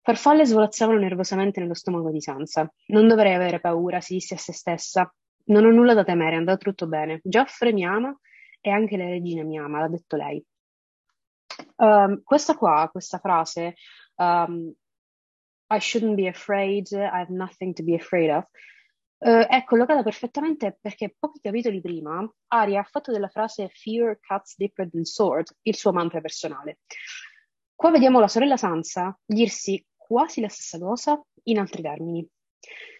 [0.00, 2.72] Farfalle svolazzavano nervosamente nello stomaco di Sansa.
[2.88, 5.12] Non dovrei avere paura, si disse a se stessa.
[5.46, 7.20] Non ho nulla da temere, è andato tutto bene.
[7.24, 8.16] Geoffrey mi ama
[8.60, 10.44] e anche la regina mi ama, l'ha detto lei.
[11.76, 13.74] Um, questa qua, questa frase,
[14.16, 14.72] um,
[15.68, 18.44] I shouldn't be afraid, I have nothing to be afraid of,
[19.18, 24.56] uh, è collocata perfettamente perché pochi capitoli prima Aria ha fatto della frase Fear cuts
[24.56, 26.80] deeper than sword il suo mantra personale.
[27.74, 32.26] Qua vediamo la sorella Sansa dirsi quasi la stessa cosa in altri termini.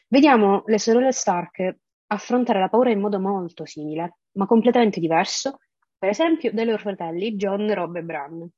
[0.09, 5.59] Vediamo le sorelle Stark affrontare la paura in modo molto simile, ma completamente diverso,
[5.98, 8.48] per esempio dai loro fratelli John, Rob e Bran.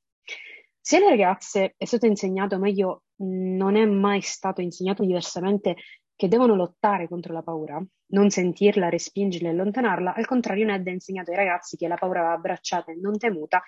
[0.80, 5.76] Se alle ragazze è stato insegnato, meglio non è mai stato insegnato diversamente
[6.14, 10.14] che devono lottare contro la paura, non sentirla, respingerla e allontanarla.
[10.14, 13.62] Al contrario, Ned ha insegnato ai ragazzi che la paura va abbracciata e non temuta,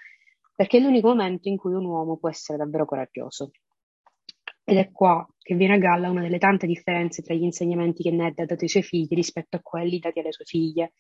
[0.55, 3.51] perché è l'unico momento in cui un uomo può essere davvero coraggioso.
[4.65, 8.11] Ed è qua che viene a galla una delle tante differenze tra gli insegnamenti che
[8.11, 10.95] Ned ha dato ai suoi figli rispetto a quelli dati alle sue figlie.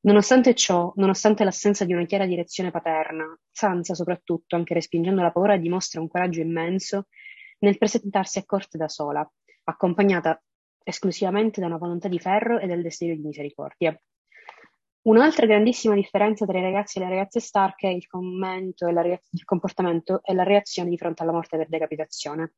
[0.00, 5.56] Nonostante ciò, nonostante l'assenza di una chiara direzione paterna, Sansa soprattutto, anche respingendo la paura,
[5.56, 7.06] dimostra un coraggio immenso
[7.60, 9.28] nel presentarsi a corte da sola,
[9.64, 10.42] accompagnata
[10.82, 13.98] esclusivamente da una volontà di ferro e del desiderio di misericordia.
[15.02, 20.22] Un'altra grandissima differenza tra i ragazzi e le ragazze Stark è il, reaz- il comportamento
[20.22, 22.54] e la reazione di fronte alla morte per decapitazione.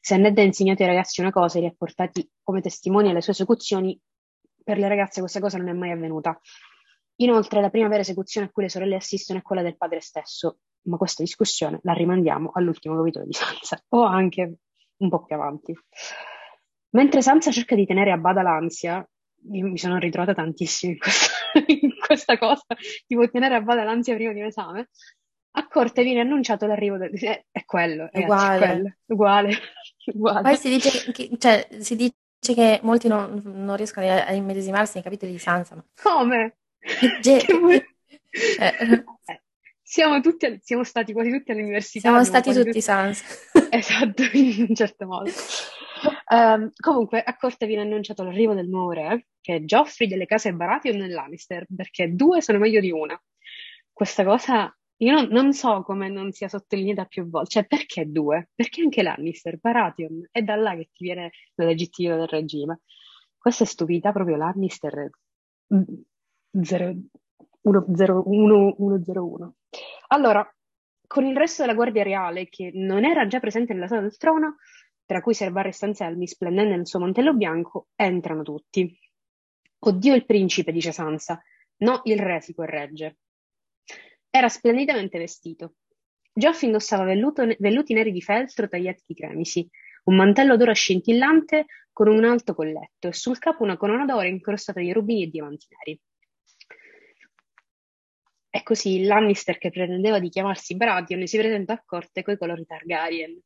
[0.00, 3.20] Se Ned ha insegnato ai ragazzi una cosa e li ha portati come testimoni alle
[3.20, 3.98] sue esecuzioni,
[4.62, 6.38] per le ragazze questa cosa non è mai avvenuta.
[7.16, 10.58] Inoltre, la prima vera esecuzione a cui le sorelle assistono è quella del padre stesso,
[10.84, 14.54] ma questa discussione la rimandiamo all'ultimo capitolo di Sansa, o anche
[14.96, 15.76] un po' più avanti.
[16.90, 19.06] Mentre Sansa cerca di tenere a bada l'ansia,
[19.52, 21.32] io mi sono ritrovata tantissimo in questa,
[21.66, 22.64] in questa cosa,
[23.06, 24.88] tipo tenere a bada l'ansia prima di un esame,
[25.56, 27.12] a corte viene annunciato l'arrivo del...
[27.14, 28.66] Eh, è quello, è uguale.
[28.66, 29.58] Quello, uguale,
[30.12, 30.42] uguale.
[30.42, 35.04] Poi si dice, che, cioè, si dice che molti non, non riescono a, immedesimarsi nei
[35.04, 35.76] capitoli di Sansa.
[35.76, 35.84] Ma...
[36.02, 36.56] Come?
[37.20, 37.44] Ge-
[38.58, 39.04] eh.
[39.94, 42.08] Siamo, tutti, siamo stati quasi tutti all'università.
[42.08, 43.24] Siamo stati tutti tutti Sansa.
[43.70, 45.30] Esatto, in un certo modo.
[46.32, 50.52] Um, comunque, a corte viene annunciato l'arrivo del nuovo re, che è Geoffrey delle case
[50.52, 53.16] Baratheon e Lannister, perché due sono meglio di una.
[53.92, 57.50] Questa cosa, io non, non so come non sia sottolineata più volte.
[57.50, 58.48] Cioè, perché due?
[58.52, 62.80] Perché anche Lannister, Baratheon, è da là che ti viene la legittimità del regime.
[63.38, 65.08] Questa è stupidità proprio Lannister
[68.90, 69.54] 101.
[70.08, 70.46] Allora,
[71.06, 74.56] con il resto della Guardia Reale, che non era già presente nella sala del trono,
[75.06, 78.98] tra cui Ser Barris Anselmi, splendente nel suo mantello bianco, entrano tutti.
[79.78, 81.42] Oddio il principe, dice Sansa.
[81.78, 83.18] No, il re si corregge.
[84.30, 85.74] Era splendidamente vestito.
[86.32, 89.68] Geoff indossava velluto, velluti neri di feltro tagliati di cremisi,
[90.04, 94.80] un mantello d'oro scintillante con un alto colletto e sul capo una corona d'oro incrostata
[94.80, 96.00] di rubini e diamanti neri.
[98.54, 103.42] E così Lannister, che pretendeva di chiamarsi Baratheon, si presenta a corte coi colori Targaryen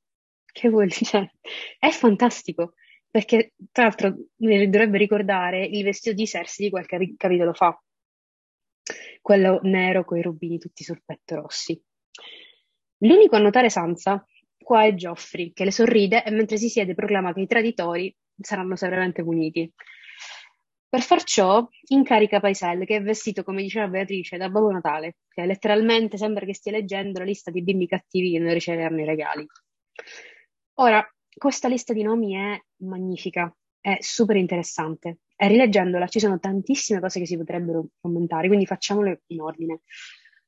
[0.58, 1.34] che vuol dire?
[1.78, 2.74] È fantastico,
[3.08, 7.80] perché tra l'altro dovrebbe ricordare il vestito di Cersei di qualche capitolo fa,
[9.20, 11.80] quello nero con i rubini tutti sul petto rossi.
[12.98, 14.24] L'unico a notare Sansa
[14.56, 18.74] qua è Geoffrey, che le sorride e mentre si siede proclama che i traditori saranno
[18.74, 19.72] severamente puniti.
[20.90, 25.44] Per far ciò, incarica Paisel, che è vestito, come diceva Beatrice, da Babbo Natale, che
[25.44, 29.46] letteralmente sembra che stia leggendo la lista di bimbi cattivi che non riceveranno i regali.
[30.74, 37.00] Ora, questa lista di nomi è magnifica, è super interessante e rileggendola ci sono tantissime
[37.00, 39.80] cose che si potrebbero commentare, quindi facciamole in ordine.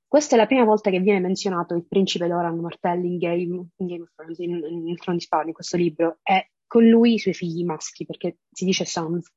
[0.07, 3.87] Questa è la prima volta che viene menzionato il principe Doran Martelli in Game, in
[3.87, 7.19] Game of Thrones, in, in Trono di Spade, in questo libro, e con lui i
[7.19, 9.31] suoi figli maschi, perché si dice sons.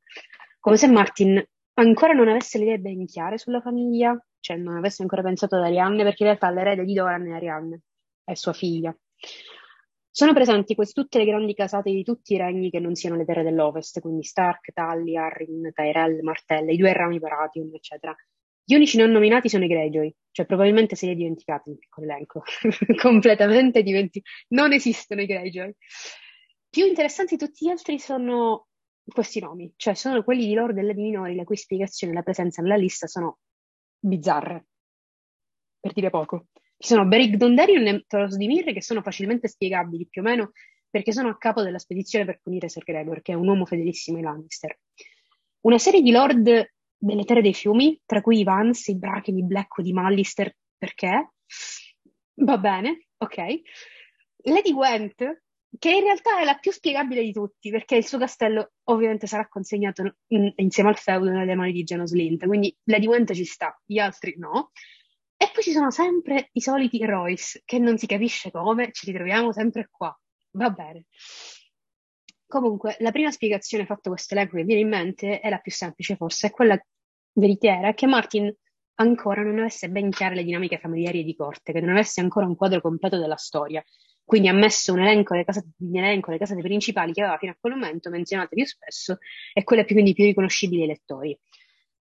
[0.63, 5.01] Come se Martin ancora non avesse le idee ben chiare sulla famiglia, cioè non avesse
[5.01, 7.81] ancora pensato ad Arianne, perché in realtà l'erede di Doran è Arianne,
[8.23, 8.97] è sua figlia.
[10.09, 13.25] Sono presenti quasi tutte le grandi casate di tutti i regni che non siano le
[13.25, 18.15] terre dell'Ovest, quindi Stark, Tully, Arryn, Tyrell, Martell, i due rami Baratheon, eccetera.
[18.63, 22.07] Gli unici non nominati sono i Greyjoy, cioè probabilmente se li hai dimenticati nel piccolo
[22.07, 22.41] elenco.
[23.01, 24.33] Completamente dimenticati.
[24.55, 25.73] Non esistono i Greyjoy.
[26.69, 28.67] Più interessanti tutti gli altri sono
[29.05, 32.23] questi nomi, cioè sono quelli di Lord e Lady Minori, la cui spiegazione e la
[32.23, 33.39] presenza nella lista sono
[33.99, 34.67] bizzarre,
[35.79, 36.47] per dire poco.
[36.77, 40.51] Ci sono Beric Dondarrion e Toros di Mirre che sono facilmente spiegabili più o meno
[40.89, 44.17] perché sono a capo della spedizione per punire Ser Gregor, che è un uomo fedelissimo
[44.17, 44.77] ai Lannister.
[45.61, 49.43] Una serie di lord delle terre dei fiumi, tra cui i Vance, i Bracken, i
[49.43, 51.31] Blackwood, i Mallister, perché?
[52.35, 53.37] Va bene, ok.
[54.43, 55.43] Lady Gwent,
[55.79, 59.47] che in realtà è la più spiegabile di tutti, perché il suo castello ovviamente sarà
[59.47, 63.79] consegnato in, insieme al feudo nelle mani di Genos Lint, quindi Lady Gwent ci sta,
[63.85, 64.71] gli altri no.
[65.35, 69.51] E poi ci sono sempre i soliti Royce, che non si capisce come, ci ritroviamo
[69.51, 70.17] sempre qua.
[70.51, 71.05] Va bene.
[72.45, 76.15] Comunque, la prima spiegazione fatta questo elenco che viene in mente è la più semplice,
[76.15, 76.79] forse, è quella
[77.33, 78.55] veritiera, che Martin
[78.95, 82.45] ancora non avesse ben chiare le dinamiche familiari e di corte, che non avesse ancora
[82.45, 83.83] un quadro completo della storia.
[84.25, 87.51] Quindi ha messo un elenco delle casate, un elenco delle casate principali che aveva fino
[87.51, 89.17] a quel momento menzionate più spesso
[89.53, 91.37] e quelle più, quindi più riconoscibili ai lettori.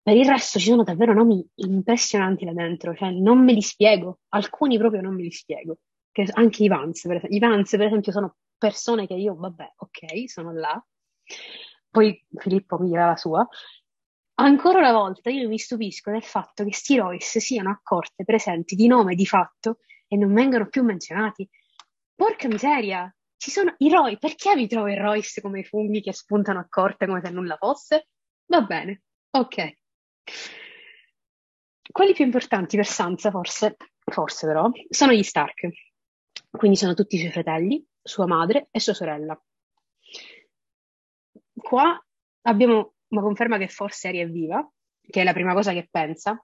[0.01, 4.19] Per il resto ci sono davvero nomi impressionanti là dentro, cioè non me li spiego,
[4.29, 5.79] alcuni proprio non me li spiego.
[6.11, 9.73] che anche i Vance, per esempio, i Vance, per esempio, sono persone che io, vabbè,
[9.75, 10.83] ok, sono là.
[11.89, 13.47] Poi Filippo mi dirà la sua.
[14.39, 18.87] Ancora una volta io mi stupisco del fatto che sti Royce siano accorte presenti di
[18.87, 21.47] nome di fatto e non vengano più menzionati.
[22.17, 23.15] Porca miseria!
[23.37, 26.65] Ci sono i Roy, perché vi trovo i Royce come i funghi che spuntano a
[26.67, 28.07] corte come se nulla fosse?
[28.47, 29.73] Va bene, ok.
[31.91, 35.69] Quelli più importanti per Sansa, forse, forse però, sono gli Stark.
[36.49, 39.39] Quindi sono tutti i suoi fratelli, sua madre e sua sorella.
[41.53, 42.03] Qua
[42.47, 44.67] abbiamo una conferma che forse Aria è viva,
[45.07, 46.43] che è la prima cosa che pensa,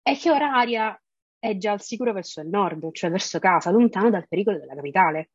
[0.00, 0.96] e che ora Aria
[1.42, 5.30] è già al sicuro verso il nord, cioè verso casa, lontano dal pericolo della capitale.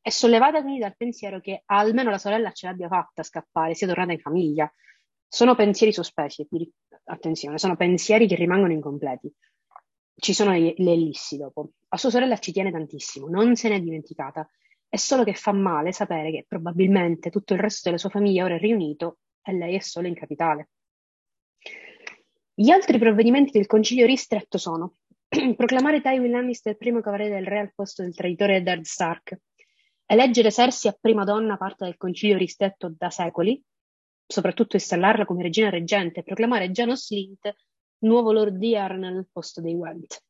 [0.00, 4.12] È sollevata quindi dal pensiero che almeno la sorella ce l'abbia fatta scappare, sia tornata
[4.12, 4.72] in famiglia.
[5.26, 6.46] Sono pensieri sospesi,
[7.06, 9.34] attenzione, sono pensieri che rimangono incompleti.
[10.14, 11.72] Ci sono le ellissi dopo.
[11.88, 14.48] A sua sorella ci tiene tantissimo, non se n'è dimenticata.
[14.88, 18.54] È solo che fa male sapere che probabilmente tutto il resto della sua famiglia ora
[18.54, 20.68] è riunito e lei è solo in capitale.
[22.54, 24.94] Gli altri provvedimenti del concilio ristretto sono
[25.54, 29.38] proclamare Tywin Lannister primo cavaliere del re al posto del traditore Eddard Stark,
[30.04, 33.62] eleggere Cersei a prima donna parte del concilio ristretto da secoli,
[34.26, 37.54] soprattutto installarla come regina reggente e proclamare Janos Lint
[37.98, 40.20] nuovo Lord di Arnell al posto dei Went.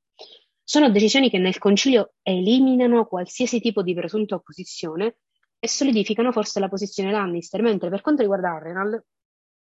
[0.63, 5.17] Sono decisioni che nel concilio eliminano qualsiasi tipo di presunta opposizione
[5.59, 9.03] e solidificano forse la posizione Lannister, mentre per quanto riguarda Arrenal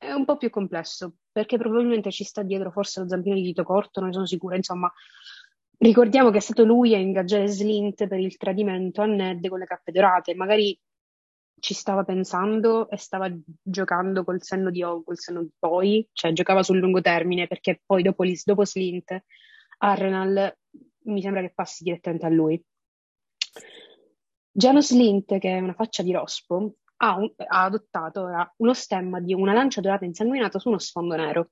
[0.04, 3.64] è un po' più complesso, perché probabilmente ci sta dietro forse lo zampino di dito
[3.64, 4.92] corto, non ne sono sicura, insomma,
[5.78, 9.66] ricordiamo che è stato lui a ingaggiare Slint per il tradimento a Ned con le
[9.66, 10.78] cappe dorate, magari
[11.58, 16.62] ci stava pensando e stava giocando col senno di, col senno di poi, cioè giocava
[16.62, 19.24] sul lungo termine, perché poi dopo, dopo Slint,
[19.78, 20.54] Arrenal
[21.04, 22.62] mi sembra che passi direttamente a lui.
[24.50, 29.34] Janos Slint, che è una faccia di rospo, ha, un, ha adottato uno stemma di
[29.34, 31.50] una lancia dorata insanguinata su uno sfondo nero.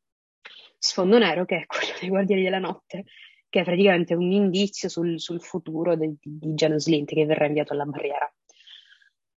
[0.78, 3.04] Sfondo nero che è quello dei Guardiani della Notte,
[3.48, 7.46] che è praticamente un indizio sul, sul futuro de, di, di Janos Lint che verrà
[7.46, 8.32] inviato alla barriera.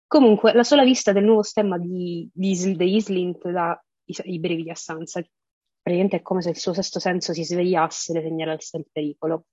[0.07, 4.69] Comunque, la sola vista del nuovo stemma di, di, degli Slint dà i, i brividi
[4.69, 5.21] a Sansa.
[5.81, 9.45] Praticamente è come se il suo sesto senso si svegliasse e le segnalasse il pericolo.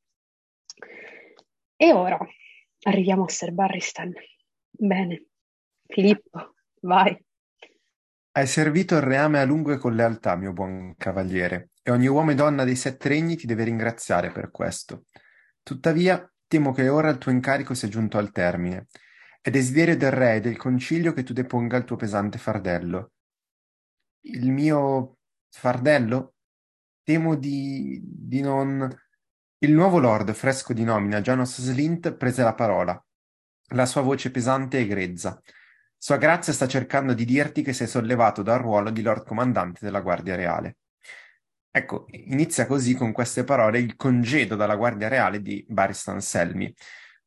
[1.76, 2.18] E ora
[2.82, 4.12] arriviamo a Sir Barristan.
[4.70, 5.26] Bene,
[5.92, 7.22] Filippo, vai.
[8.34, 12.30] Hai servito il reame a lungo e con lealtà, mio buon cavaliere, e ogni uomo
[12.30, 15.04] e donna dei sette regni ti deve ringraziare per questo.
[15.62, 18.86] Tuttavia, temo che ora il tuo incarico sia giunto al termine.
[19.42, 23.12] È desiderio del re e del concilio che tu deponga il tuo pesante fardello.
[24.22, 25.18] Il mio
[25.50, 26.34] fardello?
[27.02, 28.88] Temo di, di non...
[29.58, 33.04] Il nuovo lord, fresco di nomina, Janos Slint, prese la parola.
[33.74, 35.40] La sua voce pesante e grezza.
[36.04, 40.00] Sua Grazia sta cercando di dirti che sei sollevato dal ruolo di Lord Comandante della
[40.00, 40.78] Guardia Reale.
[41.70, 46.74] Ecco, inizia così con queste parole il congedo dalla Guardia Reale di Baristan Selmy,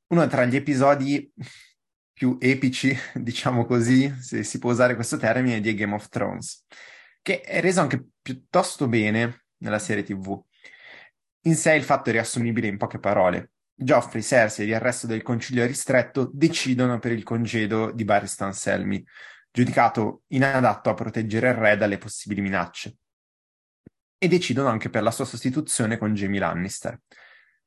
[0.07, 1.31] uno tra gli episodi
[2.11, 6.65] più epici, diciamo così, se si può usare questo termine, di Game of Thrones,
[7.21, 10.37] che è reso anche piuttosto bene nella serie TV.
[11.43, 13.51] In sé il fatto è riassumibile in poche parole.
[13.75, 19.03] Geoffrey, Cersei e il resto del concilio ristretto decidono per il congedo di Barristan Selmy,
[19.51, 22.95] giudicato inadatto a proteggere il re dalle possibili minacce.
[24.17, 26.99] E decidono anche per la sua sostituzione con Jamie Lannister.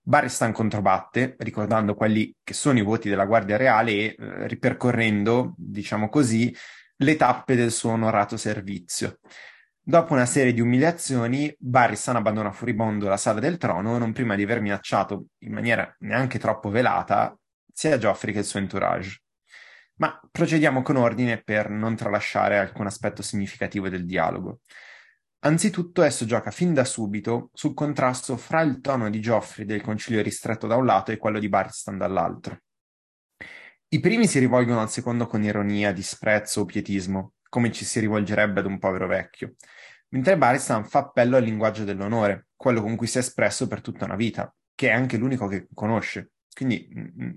[0.01, 6.09] Barristan controbatte, ricordando quelli che sono i voti della Guardia Reale e eh, ripercorrendo, diciamo
[6.09, 6.55] così,
[6.97, 9.19] le tappe del suo onorato servizio.
[9.89, 14.43] Dopo una serie di umiliazioni, Barristan abbandona furibondo la sala del trono, non prima di
[14.43, 17.35] aver minacciato in maniera neanche troppo velata
[17.73, 19.23] sia Geoffrey che il suo entourage.
[19.95, 24.61] Ma procediamo con ordine per non tralasciare alcun aspetto significativo del dialogo.
[25.47, 30.21] Anzitutto esso gioca fin da subito sul contrasto fra il tono di Geoffrey del concilio
[30.21, 32.59] ristretto da un lato e quello di Barristan dall'altro.
[33.89, 38.61] I primi si rivolgono al secondo con ironia, disprezzo o pietismo, come ci si rivolgerebbe
[38.61, 39.55] ad un povero vecchio
[40.11, 44.05] mentre Baristan fa appello al linguaggio dell'onore, quello con cui si è espresso per tutta
[44.05, 46.33] una vita, che è anche l'unico che conosce.
[46.53, 46.89] Quindi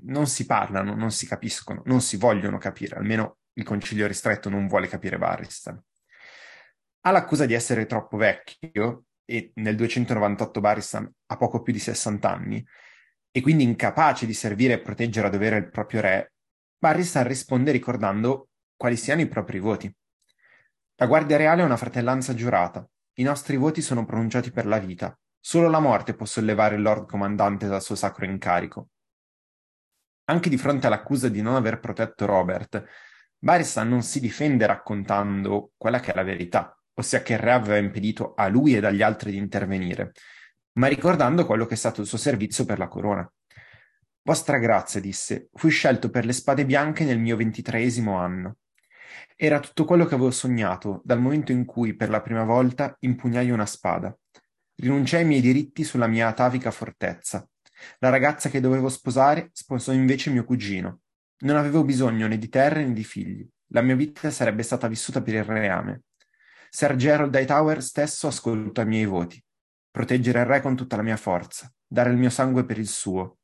[0.03, 4.67] non si parlano, non si capiscono, non si vogliono capire, almeno il concilio ristretto non
[4.67, 5.80] vuole capire Baristan.
[7.01, 12.32] Ha l'accusa di essere troppo vecchio, e nel 298 Baristan ha poco più di 60
[12.32, 12.65] anni,
[13.32, 16.34] e quindi incapace di servire e proteggere a dovere il proprio re,
[16.78, 19.95] Baristan risponde ricordando quali siano i propri voti.
[21.01, 22.87] La Guardia Reale è una fratellanza giurata.
[23.15, 25.19] I nostri voti sono pronunciati per la vita.
[25.39, 28.89] Solo la morte può sollevare il Lord Comandante dal suo sacro incarico.
[30.25, 32.85] Anche di fronte all'accusa di non aver protetto Robert,
[33.35, 37.77] Barristan non si difende raccontando quella che è la verità, ossia che il re aveva
[37.77, 40.11] impedito a lui e agli altri di intervenire,
[40.73, 43.27] ma ricordando quello che è stato il suo servizio per la corona.
[44.21, 48.57] Vostra grazia, disse, fui scelto per le spade bianche nel mio ventitreesimo anno.
[49.36, 53.49] Era tutto quello che avevo sognato dal momento in cui, per la prima volta, impugnai
[53.51, 54.15] una spada.
[54.76, 57.47] Rinunciai ai miei diritti sulla mia atavica fortezza.
[57.99, 61.01] La ragazza che dovevo sposare sposò invece mio cugino.
[61.39, 63.47] Non avevo bisogno né di terre né di figli.
[63.74, 66.03] La mia vita sarebbe stata vissuta per il reame.
[66.69, 69.43] Sir Gerald Hightower stesso ascoltò i miei voti.
[69.89, 73.39] Proteggere il re con tutta la mia forza, dare il mio sangue per il suo.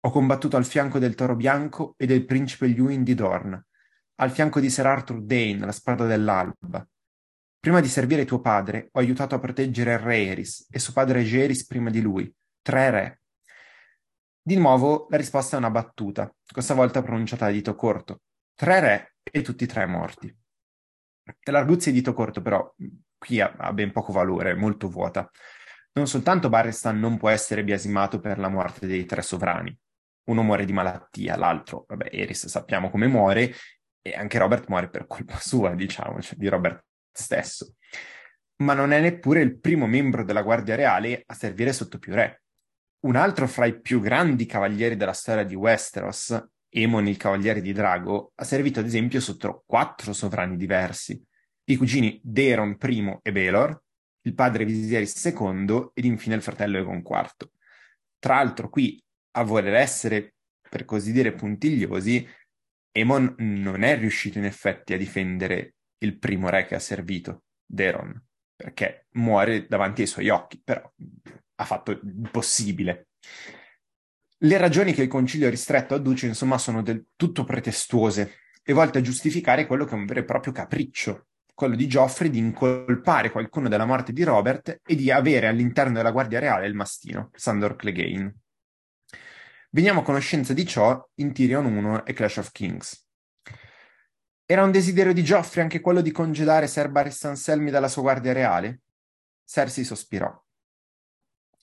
[0.00, 3.64] Ho combattuto al fianco del toro bianco e del principe Lewin di Dorn,
[4.22, 6.86] al fianco di Sir Arthur Dane, la spada dell'alba.
[7.58, 11.66] Prima di servire tuo padre, ho aiutato a proteggere re Eris e suo padre Geris
[11.66, 13.20] prima di lui, tre re.
[14.40, 18.20] Di nuovo la risposta è una battuta, questa volta pronunciata a dito corto.
[18.54, 20.32] Tre re e tutti e tre morti.
[21.50, 22.72] L'arguzia di dito corto, però,
[23.18, 25.28] qui ha, ha ben poco valore, è molto vuota.
[25.94, 29.76] Non soltanto Barristan non può essere biasimato per la morte dei tre sovrani.
[30.24, 33.52] Uno muore di malattia, l'altro, vabbè, Eris sappiamo come muore,
[34.02, 37.76] e anche Robert muore per colpa sua, diciamo, cioè di Robert stesso.
[38.56, 42.42] Ma non è neppure il primo membro della Guardia Reale a servire sotto più re.
[43.00, 47.72] Un altro fra i più grandi cavalieri della storia di Westeros, Emon il cavaliere di
[47.72, 51.22] Drago, ha servito ad esempio sotto quattro sovrani diversi,
[51.64, 53.82] i cugini Daeron I e Belor,
[54.22, 57.50] il padre Viserys II ed infine il fratello Egon IV.
[58.18, 60.34] Tra l'altro qui, a voler essere,
[60.68, 62.26] per così dire, puntigliosi,
[62.92, 68.22] Emon non è riuscito in effetti a difendere il primo re che ha servito, Deron,
[68.54, 70.92] perché muore davanti ai suoi occhi, però
[71.56, 73.08] ha fatto il possibile.
[74.38, 79.02] Le ragioni che il concilio ristretto adduce, insomma, sono del tutto pretestuose e volte a
[79.02, 83.68] giustificare quello che è un vero e proprio capriccio, quello di Geoffrey di incolpare qualcuno
[83.68, 88.41] della morte di Robert e di avere all'interno della Guardia Reale il mastino, Sandor Clegane.
[89.74, 93.08] Veniamo a conoscenza di ciò in Tyrion 1 e Clash of Kings.
[94.44, 98.34] Era un desiderio di Geoffrey anche quello di congedare Ser Barris Anselmi dalla sua guardia
[98.34, 98.82] reale?
[99.46, 100.30] Cersei sospirò.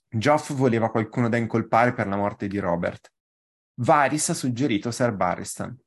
[0.09, 3.13] Geoff voleva qualcuno da incolpare per la morte di Robert.
[3.75, 5.79] Varys ha suggerito Ser Barristan.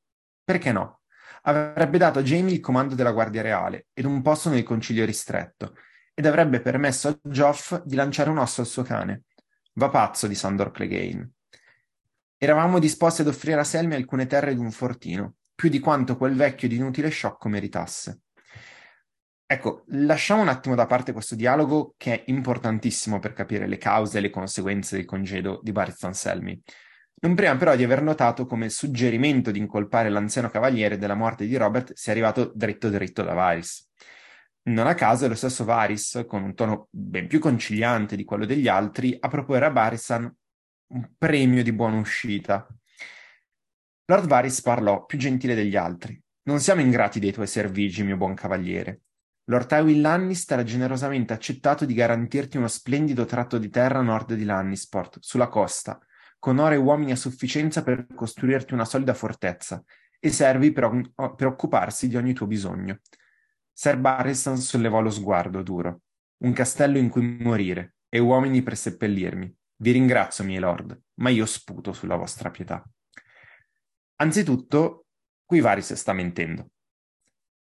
[0.44, 1.00] Perché no?
[1.42, 5.74] Avrebbe dato a Jamie il comando della Guardia Reale ed un posto nel concilio ristretto,
[6.14, 9.24] ed avrebbe permesso a Geoff di lanciare un osso al suo cane.
[9.72, 11.32] Va pazzo di Sandor Clegane.
[12.42, 16.34] Eravamo disposti ad offrire a Selmy alcune terre ed un fortino, più di quanto quel
[16.34, 18.22] vecchio ed inutile sciocco meritasse.
[19.46, 24.18] Ecco, lasciamo un attimo da parte questo dialogo che è importantissimo per capire le cause
[24.18, 26.60] e le conseguenze del congedo di Barith Anselmi.
[27.20, 31.46] Non prima però di aver notato come il suggerimento di incolpare l'anziano cavaliere della morte
[31.46, 33.88] di Robert sia arrivato dritto dritto da Varys.
[34.62, 38.66] Non a caso lo stesso Varys, con un tono ben più conciliante di quello degli
[38.66, 40.34] altri, a proporre a Barisan
[40.92, 42.66] un premio di buona uscita.
[44.06, 46.20] Lord Varys parlò, più gentile degli altri.
[46.44, 49.02] Non siamo ingrati dei tuoi servigi, mio buon cavaliere.
[49.44, 54.34] Lord Tywin Lannister ha generosamente accettato di garantirti uno splendido tratto di terra a nord
[54.34, 55.98] di Lannisport, sulla costa,
[56.38, 59.82] con ore e uomini a sufficienza per costruirti una solida fortezza,
[60.20, 63.00] e servi per, per occuparsi di ogni tuo bisogno.
[63.72, 66.02] Sir Barristan sollevò lo sguardo duro.
[66.42, 69.56] Un castello in cui morire, e uomini per seppellirmi.
[69.82, 72.88] Vi ringrazio, miei lord, ma io sputo sulla vostra pietà.
[74.20, 75.06] Anzitutto,
[75.44, 76.70] qui Varys sta mentendo.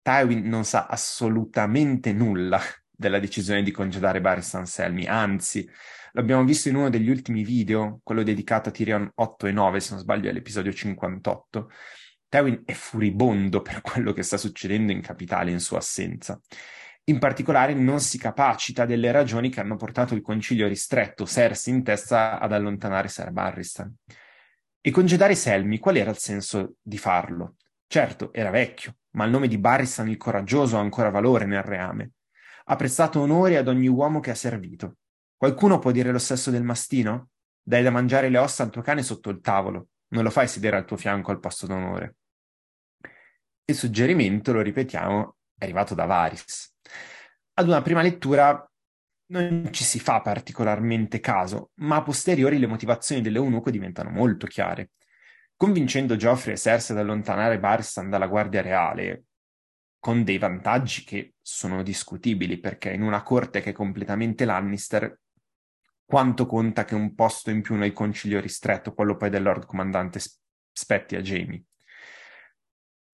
[0.03, 2.61] Tywin non sa assolutamente nulla
[2.91, 5.67] della decisione di congedare Varys Anselmi, anzi,
[6.13, 9.93] l'abbiamo visto in uno degli ultimi video, quello dedicato a Tyrion 8 e 9, se
[9.93, 11.71] non sbaglio è l'episodio 58.
[12.29, 16.39] Tywin è furibondo per quello che sta succedendo in capitale in sua assenza
[17.05, 21.83] in particolare non si capacita delle ragioni che hanno portato il concilio ristretto Cersei in
[21.83, 23.93] testa ad allontanare Ser Barristan.
[24.81, 27.57] E congedare Selmy, qual era il senso di farlo?
[27.89, 32.13] Certo, era vecchio, ma il nome di Barristan il coraggioso ha ancora valore nel reame.
[32.67, 34.99] Ha prestato onore ad ogni uomo che ha servito.
[35.37, 37.31] Qualcuno può dire lo stesso del mastino?
[37.61, 40.77] Dai da mangiare le ossa al tuo cane sotto il tavolo, non lo fai sedere
[40.77, 42.17] al tuo fianco al posto d'onore.
[43.65, 46.72] Il suggerimento, lo ripetiamo, è arrivato da Varys
[47.55, 48.67] ad una prima lettura
[49.27, 54.91] non ci si fa particolarmente caso, ma a posteriori le motivazioni dell'eunuco diventano molto chiare.
[55.57, 59.25] Convincendo Geoffrey e Cersei ad allontanare Barstan dalla guardia reale,
[59.99, 65.19] con dei vantaggi che sono discutibili, perché in una corte che è completamente Lannister,
[66.05, 70.21] quanto conta che un posto in più nel concilio ristretto, quello poi del Lord Comandante
[70.73, 71.63] spetti a Jamie.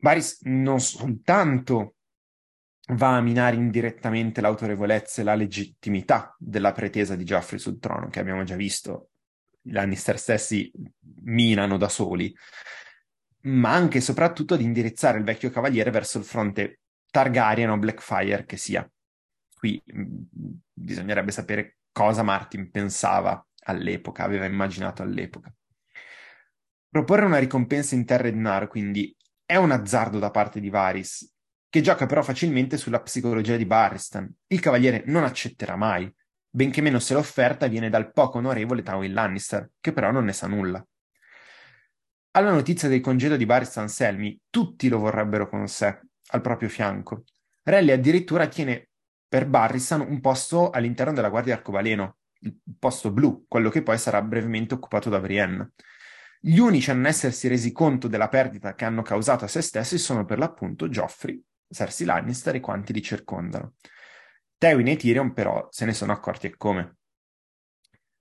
[0.00, 1.96] Varys non soltanto
[2.92, 8.20] va a minare indirettamente l'autorevolezza e la legittimità della pretesa di Geoffrey sul trono, che
[8.20, 9.10] abbiamo già visto,
[9.62, 10.70] i Lannister stessi
[11.22, 12.34] minano da soli,
[13.42, 16.80] ma anche e soprattutto di indirizzare il vecchio cavaliere verso il fronte
[17.10, 18.88] Targaryen o Blackfire che sia.
[19.54, 20.22] Qui mm,
[20.72, 25.52] bisognerebbe sapere cosa Martin pensava all'epoca, aveva immaginato all'epoca.
[26.88, 29.14] Proporre una ricompensa in terra e denaro, quindi,
[29.44, 31.30] è un azzardo da parte di Varys,
[31.68, 34.32] che gioca però facilmente sulla psicologia di Barristan.
[34.46, 36.12] Il cavaliere non accetterà mai,
[36.48, 40.46] benché meno se l'offerta viene dal poco onorevole Tywin Lannister, che però non ne sa
[40.46, 40.84] nulla.
[42.32, 47.24] Alla notizia del congedo di Barristan Selmy, tutti lo vorrebbero con sé, al proprio fianco.
[47.62, 48.88] Rally addirittura tiene
[49.28, 54.22] per Barristan un posto all'interno della Guardia Arcobaleno, il posto blu, quello che poi sarà
[54.22, 55.72] brevemente occupato da Brienne.
[56.40, 59.98] Gli unici a non essersi resi conto della perdita che hanno causato a se stessi
[59.98, 63.74] sono per l'appunto Geoffrey, Cersei Lannister e quanti li circondano.
[64.56, 66.96] Tywin e Tyrion però se ne sono accorti e come.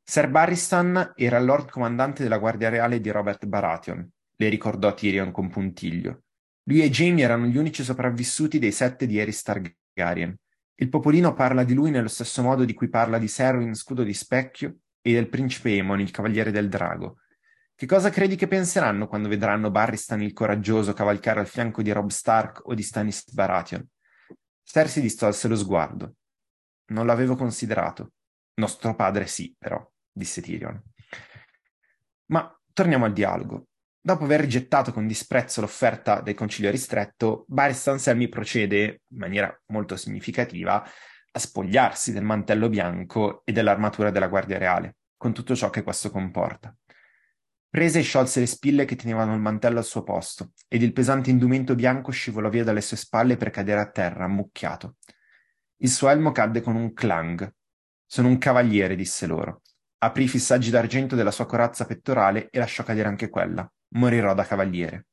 [0.04, 5.32] Ser Barristan era il lord comandante della Guardia Reale di Robert Baratheon, le ricordò Tyrion
[5.32, 6.24] con puntiglio.
[6.64, 10.36] Lui e Jaime erano gli unici sopravvissuti dei sette di Aerys Targaryen.
[10.76, 14.14] Il popolino parla di lui nello stesso modo di cui parla di Serwyn Scudo di
[14.14, 17.18] Specchio e del principe Aemon, il cavaliere del drago,
[17.78, 22.10] che cosa credi che penseranno quando vedranno Barristan il coraggioso cavalcare al fianco di Rob
[22.10, 23.88] Stark o di Stannis Baratheon?
[24.64, 26.16] Cersei distolse lo sguardo.
[26.88, 28.14] Non l'avevo considerato.
[28.56, 30.82] Nostro padre sì, però, disse Tyrion.
[32.32, 33.68] Ma torniamo al dialogo.
[34.02, 39.96] Dopo aver rigettato con disprezzo l'offerta del concilio ristretto, Barristan Selmy procede, in maniera molto
[39.98, 45.84] significativa, a spogliarsi del mantello bianco e dell'armatura della Guardia Reale, con tutto ciò che
[45.84, 46.76] questo comporta.
[47.70, 51.30] Prese e sciolse le spille che tenevano il mantello al suo posto, ed il pesante
[51.30, 54.96] indumento bianco scivolò via dalle sue spalle per cadere a terra, ammucchiato.
[55.78, 57.54] Il suo elmo cadde con un clang.
[58.06, 59.62] Sono un cavaliere, disse loro.
[60.00, 63.70] Aprì i fissaggi d'argento della sua corazza pettorale e lasciò cadere anche quella.
[63.90, 65.08] Morirò da cavaliere.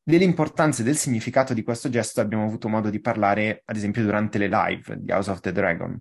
[0.00, 4.38] Dell'importanza e del significato di questo gesto abbiamo avuto modo di parlare, ad esempio, durante
[4.38, 6.00] le live di House of the Dragon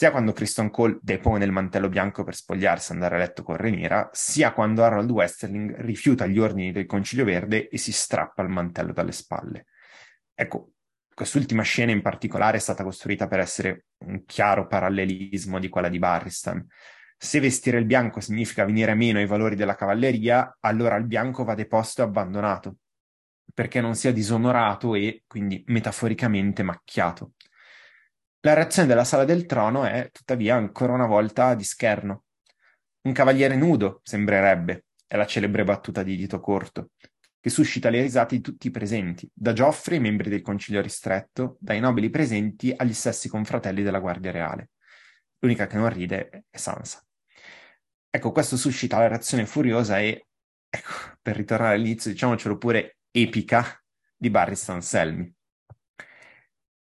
[0.00, 3.58] sia quando Kristen Cole depone il mantello bianco per spogliarsi e andare a letto con
[3.58, 8.48] Rhaenyra, sia quando Harold Westerling rifiuta gli ordini del Concilio Verde e si strappa il
[8.48, 9.66] mantello dalle spalle.
[10.32, 10.70] Ecco,
[11.12, 15.98] quest'ultima scena in particolare è stata costruita per essere un chiaro parallelismo di quella di
[15.98, 16.66] Barristan.
[17.18, 21.54] Se vestire il bianco significa venire meno ai valori della cavalleria, allora il bianco va
[21.54, 22.76] deposto e abbandonato,
[23.52, 27.32] perché non sia disonorato e quindi metaforicamente macchiato.
[28.42, 32.24] La reazione della sala del trono è, tuttavia, ancora una volta di scherno.
[33.02, 36.92] Un cavaliere nudo, sembrerebbe, è la celebre battuta di Dito Corto,
[37.38, 41.58] che suscita le risate di tutti i presenti, da Geoffrey ai membri del concilio ristretto,
[41.60, 44.70] dai nobili presenti agli stessi confratelli della Guardia Reale.
[45.40, 47.04] L'unica che non ride è Sansa.
[48.08, 50.28] Ecco, questo suscita la reazione furiosa e,
[50.66, 53.78] ecco, per ritornare all'inizio, diciamocelo pure, epica
[54.16, 55.30] di Barristan Selmy.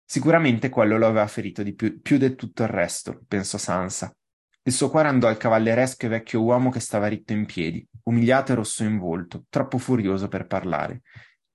[0.08, 4.16] Sicuramente quello lo aveva ferito di più, più di tutto il resto, pensò Sansa.
[4.62, 8.52] Il suo cuore andò al cavalleresco e vecchio uomo che stava ritto in piedi, umiliato
[8.52, 11.02] e rosso in volto, troppo furioso per parlare.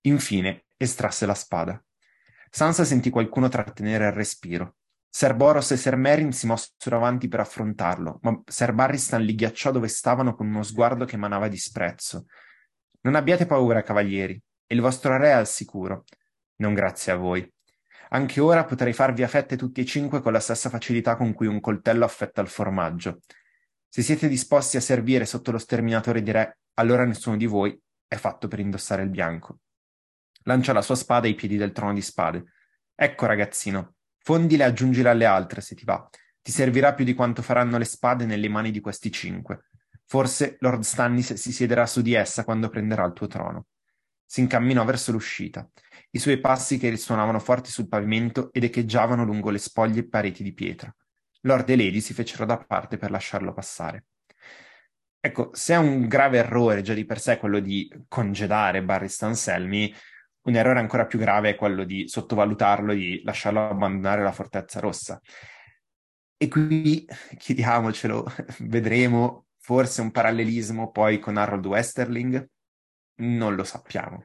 [0.03, 1.82] Infine estrasse la spada.
[2.51, 4.76] Sansa sentì qualcuno trattenere il respiro.
[5.09, 9.72] Ser Boros e Ser Merin si mossero avanti per affrontarlo, ma Ser Barristan li ghiacciò
[9.72, 12.26] dove stavano con uno sguardo che emanava disprezzo.
[13.03, 16.05] Non abbiate paura, cavalieri, il vostro re è al sicuro.
[16.57, 17.53] Non grazie a voi.
[18.12, 21.46] Anche ora potrei farvi a fette tutti e cinque con la stessa facilità con cui
[21.46, 23.20] un coltello affetta il formaggio.
[23.88, 28.16] Se siete disposti a servire sotto lo sterminatore di re, allora nessuno di voi è
[28.16, 29.58] fatto per indossare il bianco.
[30.42, 32.44] Lancia la sua spada ai piedi del trono di spade.
[32.96, 36.08] Ecco, ragazzino, fondile e aggiungile alle altre se ti va.
[36.42, 39.70] Ti servirà più di quanto faranno le spade nelle mani di questi cinque.
[40.04, 43.66] Forse Lord Stannis si siederà su di essa quando prenderà il tuo trono.
[44.31, 45.68] Si incamminò verso l'uscita
[46.12, 50.53] i suoi passi che risuonavano forti sul pavimento ed echeggiavano lungo le spoglie pareti di
[50.53, 50.95] pietra.
[51.43, 54.07] Lord e Lady si fecero da parte per lasciarlo passare.
[55.18, 59.93] Ecco, se è un grave errore già di per sé quello di congedare Barry Stanselmi,
[60.43, 65.20] un errore ancora più grave è quello di sottovalutarlo, di lasciarlo abbandonare la Fortezza Rossa.
[66.37, 67.05] E qui,
[67.37, 68.24] chiediamocelo,
[68.61, 72.49] vedremo forse un parallelismo poi con Harold Westerling?
[73.21, 74.25] Non lo sappiamo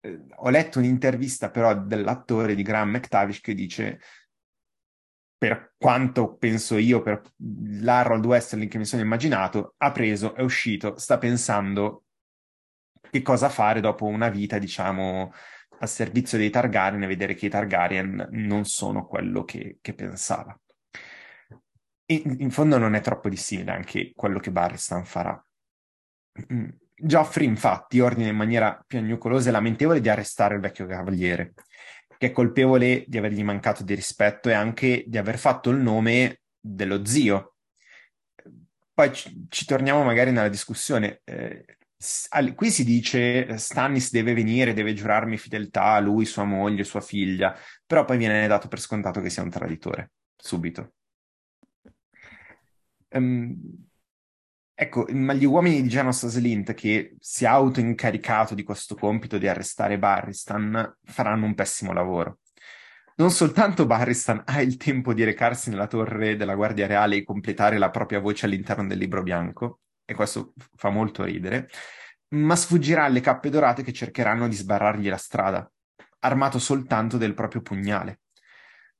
[0.00, 4.00] eh, ho letto un'intervista però dell'attore di Graham McTavish che dice
[5.36, 10.98] per quanto penso io, per l'Harold Westerling che mi sono immaginato, ha preso, è uscito,
[10.98, 12.06] sta pensando
[13.08, 15.32] che cosa fare dopo una vita, diciamo,
[15.78, 20.58] al servizio dei Targaryen e vedere che i Targaryen non sono quello che, che pensava.
[22.04, 25.40] E in fondo non è troppo dissimile anche quello che Barristan farà.
[27.00, 31.54] Geoffrey, infatti, ordina in maniera piagnucolosa e lamentevole di arrestare il vecchio cavaliere,
[32.18, 36.40] che è colpevole di avergli mancato di rispetto e anche di aver fatto il nome
[36.58, 37.54] dello zio.
[38.92, 41.20] Poi ci, ci torniamo magari nella discussione.
[41.24, 41.64] Eh,
[42.54, 47.56] qui si dice Stannis deve venire, deve giurarmi fedeltà a lui, sua moglie, sua figlia,
[47.86, 50.94] però poi viene dato per scontato che sia un traditore, subito.
[53.10, 53.87] Um,
[54.80, 59.48] Ecco, ma gli uomini di Janos Aslint che si è autoincaricato di questo compito di
[59.48, 62.38] arrestare Barristan faranno un pessimo lavoro.
[63.16, 67.76] Non soltanto Barristan ha il tempo di recarsi nella torre della Guardia Reale e completare
[67.76, 71.68] la propria voce all'interno del libro bianco, e questo fa molto ridere,
[72.36, 75.68] ma sfuggirà alle cappe dorate che cercheranno di sbarrargli la strada,
[76.20, 78.20] armato soltanto del proprio pugnale.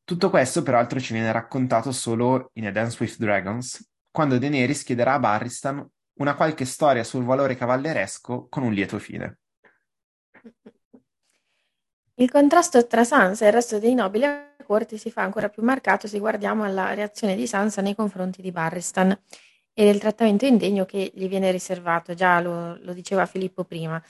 [0.03, 3.89] Tutto questo, peraltro, ci viene raccontato solo in A Dance with Dragons,
[4.19, 9.39] quando Daenerys chiederà a Barristan una qualche storia sul valore cavalleresco con un lieto fine.
[12.15, 15.63] Il contrasto tra Sansa e il resto dei nobili a corte si fa ancora più
[15.63, 19.17] marcato se guardiamo alla reazione di Sansa nei confronti di Barristan
[19.73, 24.03] e del trattamento indegno che gli viene riservato, già lo, lo diceva Filippo prima.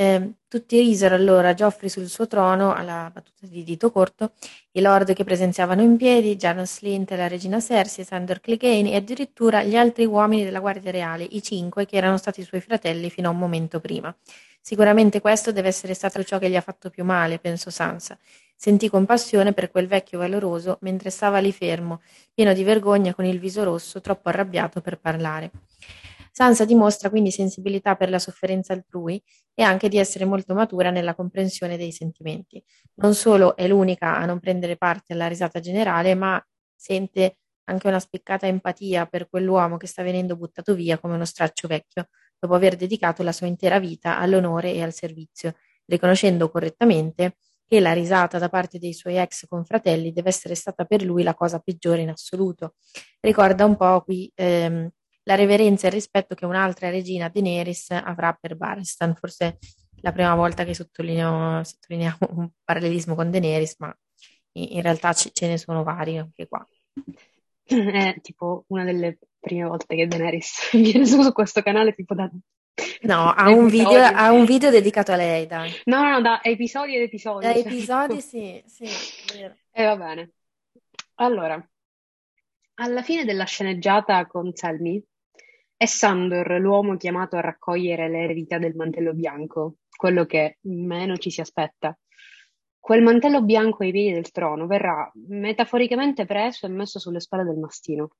[0.00, 4.30] Eh, tutti risero allora Geoffrey sul suo trono, alla battuta di dito corto,
[4.70, 9.64] i lord che presenziavano in piedi, Janos Lint, la regina Cersei, Sandor Clegane e addirittura
[9.64, 13.32] gli altri uomini della Guardia Reale, i cinque che erano stati suoi fratelli fino a
[13.32, 14.14] un momento prima.
[14.60, 18.16] Sicuramente questo deve essere stato ciò che gli ha fatto più male, pensò Sansa.
[18.54, 23.40] Sentì compassione per quel vecchio valoroso mentre stava lì fermo, pieno di vergogna con il
[23.40, 25.50] viso rosso, troppo arrabbiato per parlare.
[26.38, 29.20] Sansa dimostra quindi sensibilità per la sofferenza altrui
[29.54, 32.62] e anche di essere molto matura nella comprensione dei sentimenti.
[33.02, 36.40] Non solo è l'unica a non prendere parte alla risata generale, ma
[36.76, 41.66] sente anche una spiccata empatia per quell'uomo che sta venendo buttato via come uno straccio
[41.66, 42.06] vecchio,
[42.38, 47.92] dopo aver dedicato la sua intera vita all'onore e al servizio, riconoscendo correttamente che la
[47.92, 52.02] risata da parte dei suoi ex confratelli deve essere stata per lui la cosa peggiore
[52.02, 52.76] in assoluto.
[53.20, 54.88] Ricorda un po' qui ehm,
[55.28, 59.14] la reverenza e il rispetto che un'altra regina Daenerys avrà per Barristan.
[59.14, 59.58] Forse
[60.00, 63.94] la prima volta che sottolineiamo, sottolineiamo un parallelismo con Daenerys, ma
[64.52, 66.66] in, realtà c- ce ne sono vari anche qua.
[67.62, 72.30] È tipo una delle prime volte che Daenerys viene su, su questo canale, tipo da...
[73.02, 75.70] No, ha un, video, ha un, video, dedicato a lei, dai.
[75.84, 77.44] No, no, da episodi ed episodi.
[77.44, 78.84] Da cioè, episodi, sì, sì.
[78.84, 80.32] E eh, va bene.
[81.16, 81.60] Allora,
[82.80, 85.04] alla fine della sceneggiata con Selmy,
[85.78, 91.40] è Sandor l'uomo chiamato a raccogliere l'eredità del mantello bianco, quello che meno ci si
[91.40, 91.96] aspetta.
[92.80, 97.58] Quel mantello bianco ai piedi del trono verrà metaforicamente preso e messo sulle spalle del
[97.58, 98.10] mastino.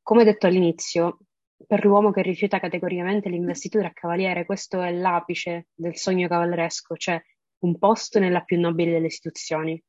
[0.00, 1.18] Come detto all'inizio,
[1.66, 7.20] per l'uomo che rifiuta categoricamente l'investitura a cavaliere, questo è l'apice del sogno cavalleresco, cioè
[7.64, 9.82] un posto nella più nobile delle istituzioni.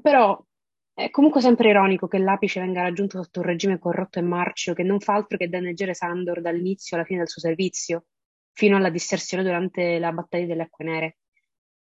[0.00, 0.40] Però
[0.94, 4.84] è comunque sempre ironico che l'apice venga raggiunto sotto un regime corrotto e marcio che
[4.84, 8.06] non fa altro che danneggiare Sandor dall'inizio alla fine del suo servizio,
[8.52, 11.16] fino alla disserzione durante la battaglia delle Acque Nere.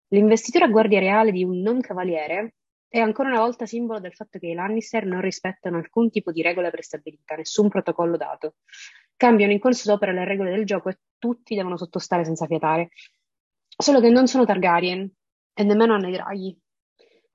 [0.09, 2.57] L'investitura a guardia reale di un non cavaliere
[2.89, 6.43] è ancora una volta simbolo del fatto che i Lannister non rispettano alcun tipo di
[6.43, 8.57] regola prestabilita, nessun protocollo dato.
[9.17, 12.89] Cambiano in corso d'opera le regole del gioco e tutti devono sottostare senza fiatare.
[13.77, 15.09] Solo che non sono Targaryen
[15.55, 16.61] e nemmeno hanno i draghi.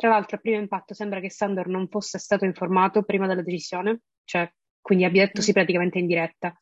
[0.02, 4.00] Tra l'altro, a primo impatto sembra che Sandor non fosse stato informato prima della decisione,
[4.24, 6.60] cioè quindi abbia detto sì praticamente in diretta.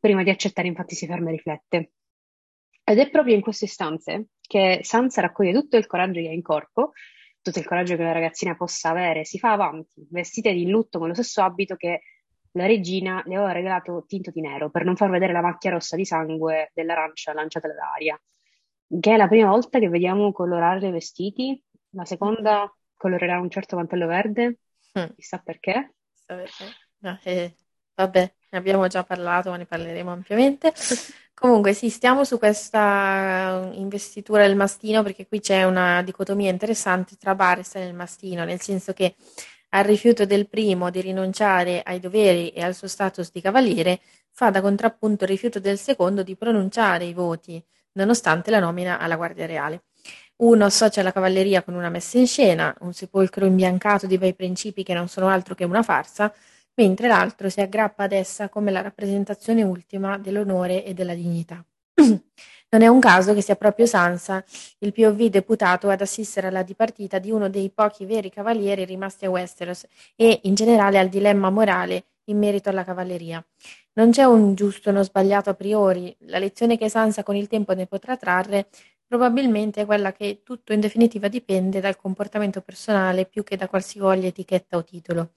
[0.00, 1.90] Prima di accettare, infatti, si ferma e riflette.
[2.82, 6.40] Ed è proprio in queste istanze che Sansa raccoglie tutto il coraggio che ha in
[6.40, 6.92] corpo,
[7.42, 11.08] tutto il coraggio che la ragazzina possa avere, si fa avanti, vestita di lutto con
[11.08, 12.00] lo stesso abito che
[12.52, 15.94] la regina le aveva regalato tinto di nero per non far vedere la macchia rossa
[15.94, 18.18] di sangue dell'arancia lanciata dall'aria.
[18.98, 21.62] Che è la prima volta che vediamo colorare i vestiti
[21.92, 24.58] la seconda colorerà un certo mantello verde,
[24.98, 25.14] mm.
[25.14, 25.94] chissà perché.
[26.14, 26.64] Chissà perché.
[26.98, 27.54] No, eh,
[27.94, 30.72] vabbè, ne abbiamo già parlato, ma ne parleremo ampiamente.
[31.34, 37.34] Comunque sì, stiamo su questa investitura del mastino perché qui c'è una dicotomia interessante tra
[37.34, 39.16] Baris e il mastino, nel senso che
[39.70, 44.50] al rifiuto del primo di rinunciare ai doveri e al suo status di cavaliere fa
[44.50, 47.62] da contrappunto il rifiuto del secondo di pronunciare i voti,
[47.94, 49.84] nonostante la nomina alla Guardia Reale.
[50.42, 54.82] Uno associa la cavalleria con una messa in scena, un sepolcro imbiancato di bei principi
[54.82, 56.34] che non sono altro che una farsa,
[56.74, 61.64] mentre l'altro si aggrappa ad essa come la rappresentazione ultima dell'onore e della dignità.
[62.72, 64.42] Non è un caso che sia proprio Sansa
[64.78, 69.30] il POV deputato ad assistere alla dipartita di uno dei pochi veri cavalieri rimasti a
[69.30, 69.86] Westeros
[70.16, 73.44] e, in generale, al dilemma morale in merito alla cavalleria.
[73.94, 77.46] Non c'è un giusto o uno sbagliato a priori, la lezione che Sansa con il
[77.46, 78.68] tempo ne potrà trarre
[79.12, 84.28] probabilmente è quella che tutto in definitiva dipende dal comportamento personale più che da qualsivoglia
[84.28, 85.32] etichetta o titolo.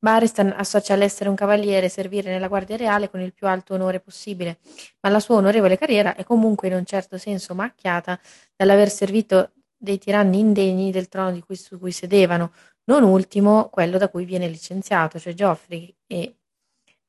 [0.00, 4.58] Barristan associa all'essere un cavaliere servire nella Guardia Reale con il più alto onore possibile,
[5.02, 8.18] ma la sua onorevole carriera è comunque in un certo senso macchiata
[8.56, 12.52] dall'aver servito dei tiranni indegni del trono cui, su cui sedevano,
[12.86, 16.38] non ultimo quello da cui viene licenziato, cioè Geoffrey, e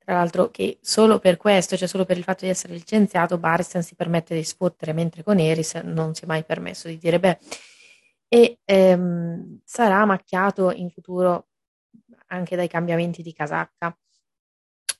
[0.05, 3.81] tra l'altro che solo per questo, cioè solo per il fatto di essere licenziato, Barristan
[3.83, 7.39] si permette di sfottere, mentre con Eris non si è mai permesso di dire beh.
[8.27, 11.47] E ehm, sarà macchiato in futuro
[12.27, 13.97] anche dai cambiamenti di casacca.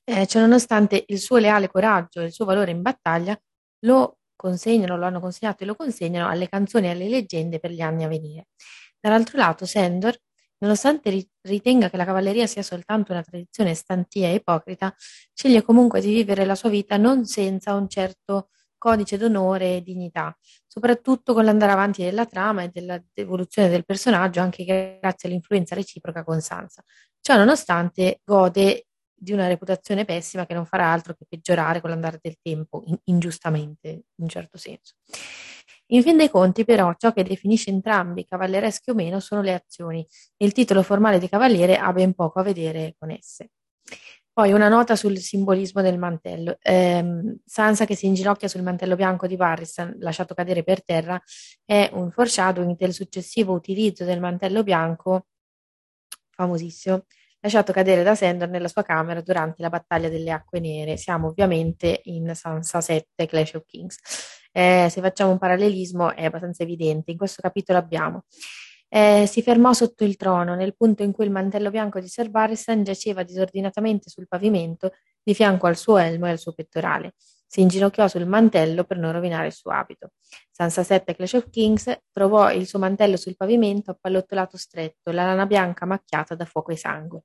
[0.08, 3.40] Eh, cioè, nonostante il suo leale coraggio e il suo valore in battaglia,
[3.86, 7.82] lo consegnano, lo hanno consegnato e lo consegnano alle canzoni e alle leggende per gli
[7.82, 8.48] anni a venire.
[9.00, 10.16] Dall'altro lato, Sandor,
[10.60, 14.94] nonostante ritenga che la cavalleria sia soltanto una tradizione stantia e ipocrita,
[15.34, 20.36] sceglie comunque di vivere la sua vita non senza un certo codice d'onore e dignità,
[20.68, 26.40] soprattutto con l'andare avanti della trama e dell'evoluzione del personaggio, anche grazie all'influenza reciproca con
[26.42, 26.84] Sansa.
[27.20, 28.88] Ciò nonostante gode
[29.18, 32.98] di una reputazione pessima che non farà altro che peggiorare con l'andare del tempo, in,
[33.06, 34.94] ingiustamente, in un certo senso.
[35.90, 40.06] In fin dei conti, però, ciò che definisce entrambi, cavallereschi o meno, sono le azioni,
[40.36, 43.52] e il titolo formale di cavaliere ha ben poco a vedere con esse.
[44.34, 46.58] Poi una nota sul simbolismo del mantello.
[46.62, 51.22] Eh, Sansa che si inginocchia sul mantello bianco di Barristan, lasciato cadere per terra,
[51.64, 55.28] è un foreshadowing del successivo utilizzo del mantello bianco,
[56.32, 57.06] famosissimo,
[57.40, 60.98] lasciato cadere da Sandor nella sua camera durante la battaglia delle acque nere.
[60.98, 64.00] Siamo ovviamente in Sansa 7, Clash of Kings.
[64.58, 67.12] Eh, se facciamo un parallelismo è abbastanza evidente.
[67.12, 68.24] In questo capitolo abbiamo
[68.90, 72.30] eh, si fermò sotto il trono, nel punto in cui il mantello bianco di Sir
[72.30, 74.92] Barristan giaceva disordinatamente sul pavimento
[75.22, 77.14] di fianco al suo elmo e al suo pettorale.
[77.48, 80.12] Si inginocchiò sul mantello per non rovinare il suo abito.
[80.52, 85.46] Sansa 7 Clash of Kings trovò il suo mantello sul pavimento appallottolato stretto, la lana
[85.46, 87.24] bianca macchiata da fuoco e sangue.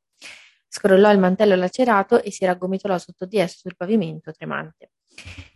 [0.68, 4.90] Scrollò il mantello lacerato e si raggomitolò sotto di esso sul pavimento tremante.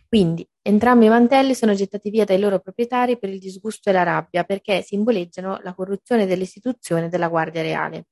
[0.07, 4.03] Quindi entrambi i mantelli sono gettati via dai loro proprietari per il disgusto e la
[4.03, 8.07] rabbia, perché simboleggiano la corruzione dell'istituzione della Guardia Reale.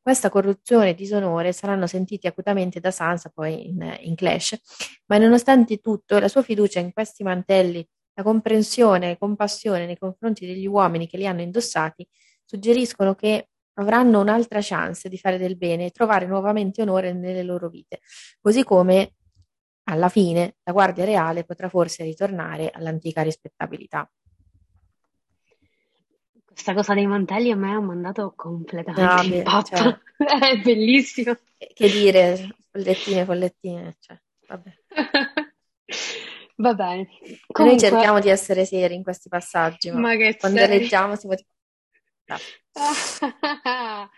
[0.00, 4.56] Questa corruzione e disonore saranno sentiti acutamente da Sansa poi in, in Clash,
[5.06, 7.84] ma nonostante tutto la sua fiducia in questi mantelli,
[8.14, 12.06] la comprensione e compassione nei confronti degli uomini che li hanno indossati,
[12.44, 17.68] suggeriscono che avranno un'altra chance di fare del bene e trovare nuovamente onore nelle loro
[17.68, 18.00] vite,
[18.40, 19.15] così come
[19.88, 24.10] alla fine la Guardia Reale potrà forse ritornare all'antica rispettabilità.
[26.44, 31.36] Questa cosa dei mantelli a me ha mandato completamente no, cioè, È bellissimo.
[31.58, 34.18] Che dire, follettine, follettine, cioè,
[34.48, 34.72] vabbè.
[36.58, 37.06] Va bene.
[37.46, 37.64] Comunque...
[37.64, 40.68] Noi cerchiamo di essere seri in questi passaggi, ma, ma quando sei?
[40.68, 41.36] leggiamo si può...
[42.24, 42.36] No.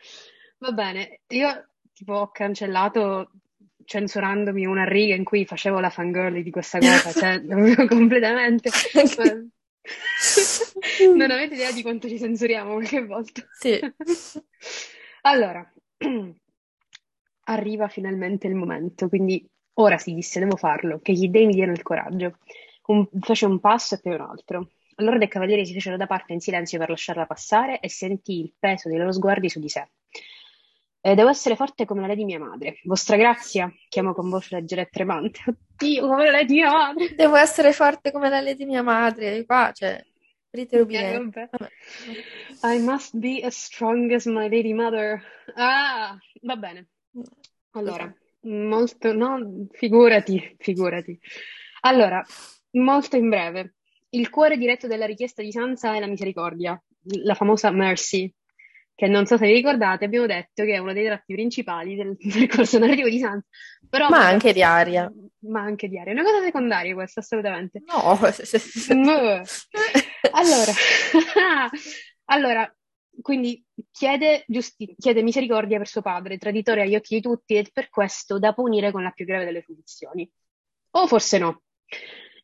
[0.60, 3.32] Va bene, io tipo ho cancellato
[3.88, 7.40] censurandomi una riga in cui facevo la fangirl di questa cosa, cioè
[7.88, 8.68] completamente.
[11.16, 13.42] non avete idea di quanto ci censuriamo qualche volta.
[13.50, 13.80] Sì.
[15.22, 15.66] allora,
[17.44, 21.72] arriva finalmente il momento, quindi ora si disse, devo farlo, che gli dei mi diano
[21.72, 22.36] il coraggio.
[22.88, 24.68] Un, fece un passo e poi un altro.
[24.96, 28.52] Allora dei cavalieri si fecero da parte in silenzio per lasciarla passare e sentì il
[28.58, 29.88] peso dei loro sguardi su di sé.
[31.00, 32.80] Eh, devo essere forte come la lei di mia madre.
[32.84, 35.40] Vostra grazia, chiamo con voce leggera e tremante.
[35.46, 37.14] Oddio, come la lei di mia madre.
[37.14, 39.44] Devo essere forte come la lei di mia madre.
[39.44, 40.04] Qua, cioè,
[40.50, 41.50] ubbidiente.
[42.62, 45.22] Eh, I must be as strong as my lady mother.
[45.54, 46.88] Ah, va bene.
[47.72, 51.18] Allora, molto, no, figurati, figurati.
[51.82, 52.24] Allora,
[52.72, 53.74] molto in breve.
[54.10, 56.82] Il cuore diretto della richiesta di Sansa è la misericordia,
[57.22, 58.32] la famosa mercy,
[58.98, 62.16] che non so se vi ricordate, abbiamo detto che è uno dei tratti principali del
[62.34, 63.46] percorso narrativo di Sansa.
[63.88, 65.08] Però ma anche di Aria.
[65.42, 66.10] Ma anche di Aria.
[66.10, 67.80] È una cosa secondaria questa, assolutamente.
[67.86, 67.94] No.
[70.32, 70.72] allora,
[72.24, 72.76] allora,
[73.22, 77.90] quindi chiede, giusti- chiede misericordia per suo padre, traditore agli occhi di tutti, e per
[77.90, 80.28] questo da punire con la più grave delle punizioni.
[80.90, 81.62] O forse no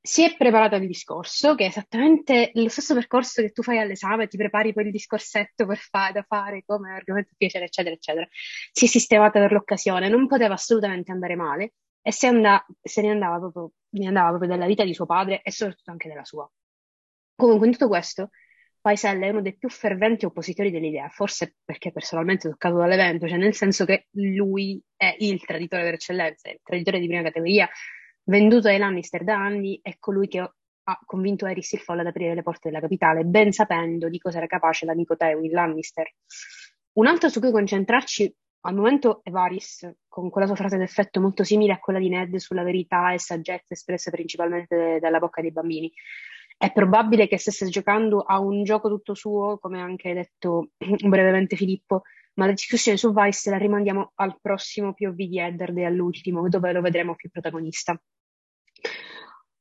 [0.07, 4.29] si è preparato il discorso, che è esattamente lo stesso percorso che tu fai all'esame,
[4.29, 8.29] ti prepari poi il discorsetto per fare, da fare come argomento piacere, eccetera, eccetera.
[8.71, 13.13] Si è sistemata per l'occasione, non poteva assolutamente andare male, e se, and- se ne,
[13.13, 16.47] andava proprio, ne andava proprio dalla vita di suo padre e soprattutto anche della sua.
[17.35, 18.29] Comunque in tutto questo
[18.83, 23.55] Paisella è uno dei più ferventi oppositori dell'idea, forse perché personalmente toccato dall'evento, cioè nel
[23.55, 27.67] senso che lui è il traditore per eccellenza, il traditore di prima categoria,
[28.25, 30.39] venduto ai Lannister da anni, è colui che
[30.87, 34.39] ha convinto Eris il Folle ad aprire le porte della capitale, ben sapendo di cosa
[34.39, 36.07] era capace l'amico Tywin Lannister.
[36.95, 38.35] Un altro su cui concentrarci
[38.66, 42.37] al momento è Varys, con quella sua frase d'effetto molto simile a quella di Ned
[42.37, 45.93] sulla verità e saggezza espresse principalmente dalla bocca dei bambini.
[46.57, 51.57] È probabile che stesse giocando a un gioco tutto suo, come ha anche detto brevemente
[51.57, 52.03] Filippo,
[52.35, 56.72] ma la discussione su Vice la rimandiamo al prossimo POV di Eddard e all'ultimo, dove
[56.72, 58.01] lo vedremo più protagonista.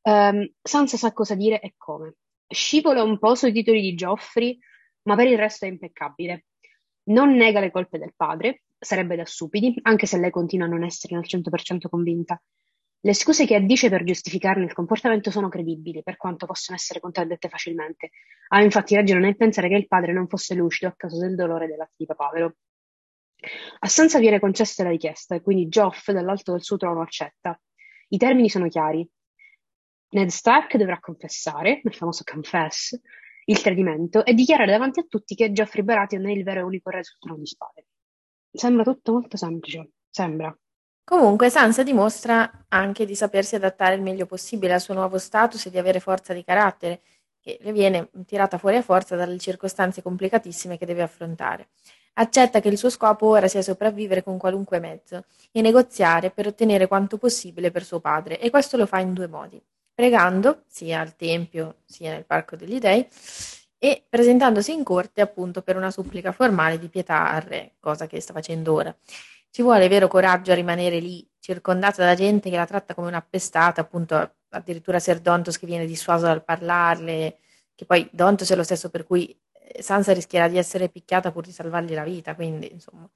[0.04, 2.16] Um, Sansa sa cosa dire e come.
[2.48, 4.58] Scivola un po' sui titoli di Geoffrey,
[5.04, 6.46] ma per il resto è impeccabile.
[7.06, 10.84] Non nega le colpe del padre, sarebbe da stupidi, anche se lei continua a non
[10.84, 12.42] essere al 100% convinta.
[13.06, 17.50] Le scuse che addice per giustificarne il comportamento sono credibili, per quanto possano essere contraddette
[17.50, 18.12] facilmente.
[18.50, 21.68] Ha infatti ragione nel pensare che il padre non fosse lucido a causa del dolore
[21.68, 22.56] del latte di papavero.
[23.80, 27.60] A Sansa viene concessa la richiesta e quindi Geoff dall'alto del suo trono accetta.
[28.10, 29.06] I termini sono chiari.
[30.14, 32.96] Ned Stark dovrà confessare, nel famoso confess,
[33.46, 36.92] il tradimento e dichiarare davanti a tutti che Geoffrey Baratheon è il vero e unico
[36.92, 37.88] re sul trono di spade.
[38.52, 40.56] Sembra tutto molto semplice, sembra.
[41.04, 45.72] Comunque Sansa dimostra anche di sapersi adattare il meglio possibile al suo nuovo status e
[45.72, 47.02] di avere forza di carattere,
[47.42, 51.70] che le viene tirata fuori a forza dalle circostanze complicatissime che deve affrontare.
[52.14, 56.86] Accetta che il suo scopo ora sia sopravvivere con qualunque mezzo e negoziare per ottenere
[56.88, 59.60] quanto possibile per suo padre, e questo lo fa in due modi,
[59.94, 63.08] pregando, sia al Tempio sia nel Parco degli Dei,
[63.78, 68.20] e presentandosi in corte appunto per una supplica formale di pietà al re, cosa che
[68.22, 68.96] sta facendo ora.
[69.50, 73.82] Ci vuole vero coraggio a rimanere lì, circondata da gente che la tratta come un'appestata,
[73.82, 77.40] appunto addirittura Ser Dontos che viene dissuaso dal parlarle,
[77.76, 81.44] che poi Dontos è lo stesso per cui eh, Sansa rischierà di essere picchiata pur
[81.44, 83.08] di salvargli la vita, quindi insomma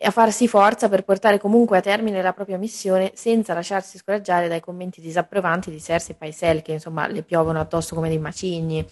[0.00, 4.60] a farsi forza per portare comunque a termine la propria missione senza lasciarsi scoraggiare dai
[4.60, 8.84] commenti disapprovanti di Cersei e Paisel che insomma le piovono addosso come dei macigni.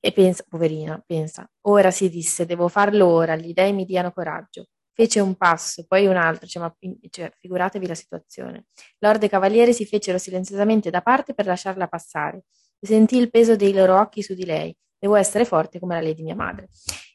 [0.00, 4.68] E pensa, poverina, pensa, ora si disse, devo farlo ora, gli dei mi diano coraggio.
[4.92, 6.74] Fece un passo, poi un altro, cioè, ma,
[7.10, 8.66] cioè, figuratevi la situazione.
[8.98, 12.44] Lord e cavaliere si fecero silenziosamente da parte per lasciarla passare.
[12.80, 14.74] Sentì il peso dei loro occhi su di lei.
[14.98, 16.68] Devo essere forte come la lady mia madre.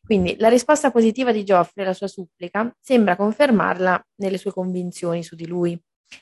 [0.06, 5.36] Quindi la risposta positiva di Geoffrey alla sua supplica sembra confermarla nelle sue convinzioni su
[5.36, 5.72] di lui.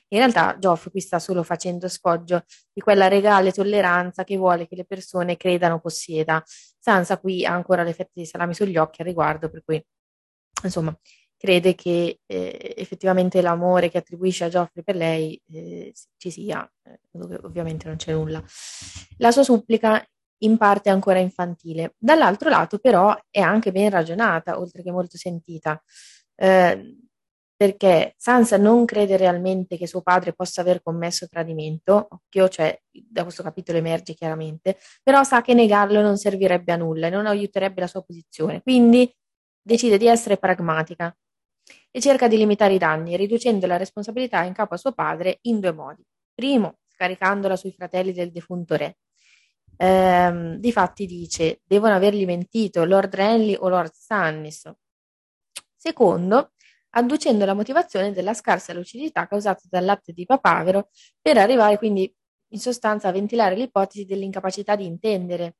[0.09, 4.75] In realtà Geoffrey qui sta solo facendo sfoggio di quella regale tolleranza che vuole che
[4.75, 6.43] le persone credano possieda.
[6.45, 9.83] Sansa qui ha ancora l'effetto di salami sugli occhi al riguardo, per cui
[10.63, 10.95] insomma
[11.35, 16.99] crede che eh, effettivamente l'amore che attribuisce a Geoffrey per lei eh, ci sia, eh,
[17.41, 18.43] ovviamente non c'è nulla.
[19.17, 20.05] La sua supplica
[20.43, 25.81] in parte ancora infantile, dall'altro lato però è anche ben ragionata, oltre che molto sentita,
[26.35, 26.97] eh,
[27.55, 33.21] perché Sansa non crede realmente che suo padre possa aver commesso tradimento, occhio, cioè da
[33.23, 37.81] questo capitolo emerge chiaramente, però sa che negarlo non servirebbe a nulla e non aiuterebbe
[37.81, 39.11] la sua posizione, quindi
[39.61, 41.15] decide di essere pragmatica
[41.91, 45.59] e cerca di limitare i danni, riducendo la responsabilità in capo a suo padre in
[45.59, 46.03] due modi.
[46.33, 48.97] Primo, scaricandola sui fratelli del defunto re.
[49.77, 54.71] Ehm, difatti dice, devono avergli mentito Lord Renly o Lord Stannis.
[55.75, 56.51] Secondo,
[56.91, 60.89] adducendo la motivazione della scarsa lucidità causata dal latte di papavero
[61.21, 62.13] per arrivare quindi
[62.49, 65.55] in sostanza a ventilare l'ipotesi dell'incapacità di intendere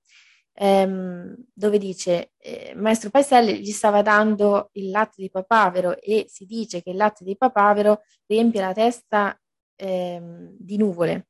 [0.53, 6.45] ehm, dove dice eh, Maestro Paeselli gli stava dando il latte di papavero e si
[6.45, 9.39] dice che il latte di papavero riempie la testa
[9.75, 11.29] ehm, di nuvole,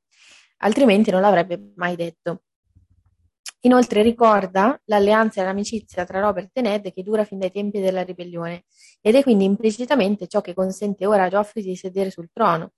[0.57, 2.43] altrimenti non l'avrebbe mai detto.
[3.63, 8.01] Inoltre ricorda l'alleanza e l'amicizia tra Robert e Ned che dura fin dai tempi della
[8.01, 8.63] ribellione
[9.01, 12.71] ed è quindi implicitamente ciò che consente ora a Geoffrey di sedere sul trono.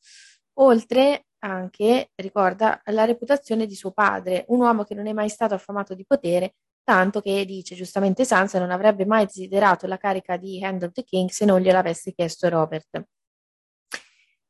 [0.55, 5.53] Oltre anche ricorda la reputazione di suo padre, un uomo che non è mai stato
[5.53, 10.63] affamato di potere, tanto che dice giustamente Sansa non avrebbe mai desiderato la carica di
[10.63, 13.05] Hand of the King se non gliel'avesse chiesto Robert.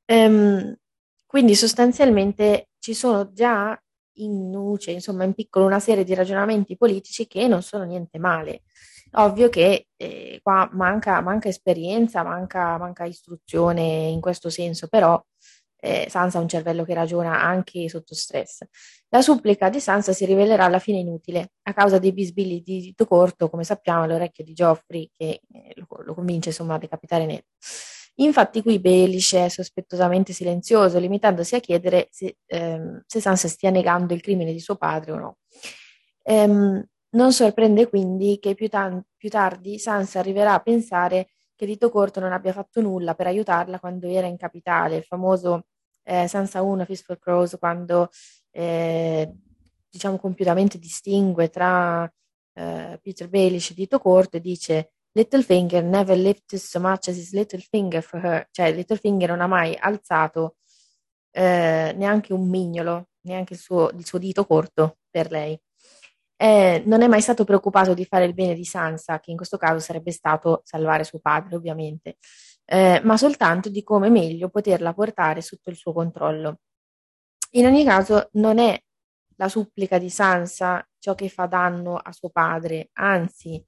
[0.06, 0.76] Um,
[1.26, 3.80] quindi sostanzialmente ci sono già
[4.16, 8.64] in nuce, insomma in piccolo, una serie di ragionamenti politici che non sono niente male.
[9.16, 15.22] Ovvio che eh, qua manca, manca esperienza, manca, manca istruzione in questo senso, però
[15.84, 18.62] eh, Sansa ha un cervello che ragiona anche sotto stress.
[19.10, 23.06] La supplica di Sansa si rivelerà alla fine inutile a causa dei bisbigli di dito
[23.06, 27.44] corto, come sappiamo, all'orecchio di Geoffrey che eh, lo, lo, convince insomma a decapitare Ned.
[28.18, 34.14] Infatti qui Belice è sospettosamente silenzioso, limitandosi a chiedere se, ehm, se Sansa stia negando
[34.14, 35.38] il crimine di suo padre o no.
[36.24, 41.90] Ehm, non sorprende quindi che più, tan- più tardi Sansa arriverà a pensare che Dito
[41.90, 45.68] Corto non abbia fatto nulla per aiutarla quando era in capitale, il famoso
[46.04, 48.10] eh, Sansa 1, Fist for Crows, quando
[48.52, 49.32] eh,
[49.90, 52.12] diciamo compiutamente distingue tra
[52.54, 57.34] eh, Peter Baelish e Dito Corto e dice Littlefinger never lifted so much as his
[57.34, 60.56] little finger for her, cioè Littlefinger non ha mai alzato
[61.32, 65.60] eh, neanche un mignolo, neanche il suo, il suo dito corto per lei.
[66.36, 69.58] Eh, non è mai stato preoccupato di fare il bene di Sansa, che in questo
[69.58, 72.18] caso sarebbe stato salvare suo padre, ovviamente,
[72.66, 76.60] eh, ma soltanto di come meglio poterla portare sotto il suo controllo.
[77.52, 78.78] In ogni caso, non è
[79.38, 83.64] la supplica di Sansa ciò che fa danno a suo padre, anzi,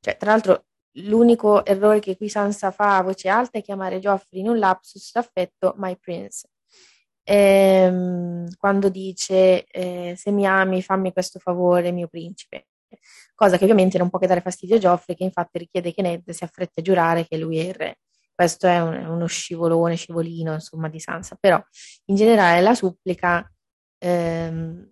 [0.00, 4.40] cioè, tra l'altro, l'unico errore che qui Sansa fa a voce alta è chiamare Geoffrey
[4.40, 6.48] in un lapsus d'affetto My Prince
[7.30, 12.66] ehm, quando dice eh, se mi ami fammi questo favore mio principe,
[13.34, 16.28] cosa che ovviamente non può che dare fastidio a Geoffrey che infatti richiede che Ned
[16.30, 17.98] si affretti a giurare che lui è il re.
[18.34, 21.62] Questo è un, uno scivolone, scivolino insomma di Sansa, però
[22.06, 23.48] in generale la supplica
[23.98, 24.88] ehm,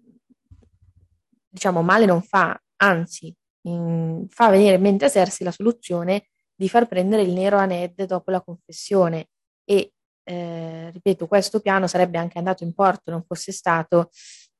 [1.48, 6.68] diciamo male non fa, anzi in, fa venire in mente a Cersei la soluzione di
[6.68, 9.28] far prendere il nero a Ned dopo la confessione
[9.64, 9.92] e
[10.24, 14.10] eh, ripeto, questo piano sarebbe anche andato in porto non fosse stato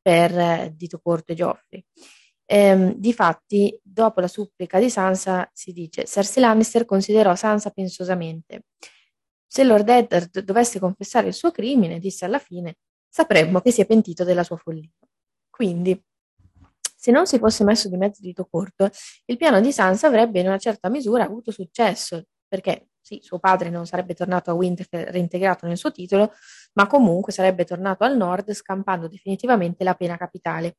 [0.00, 1.84] per eh, Dito Corto e Geoffrey.
[2.46, 8.62] Ehm, difatti, dopo la supplica di Sansa, si dice: Cersei Lannister considerò Sansa pensosamente.
[9.46, 12.76] Se Lord Eddard dovesse confessare il suo crimine, disse alla fine,
[13.08, 14.88] sapremmo che si è pentito della sua follia.
[15.50, 16.02] Quindi,
[17.00, 18.90] se non si fosse messo di mezzo dito corto,
[19.26, 23.70] il piano di Sansa avrebbe in una certa misura avuto successo, perché sì, suo padre
[23.70, 26.32] non sarebbe tornato a Winterfell reintegrato nel suo titolo,
[26.72, 30.78] ma comunque sarebbe tornato al nord scampando definitivamente la pena capitale.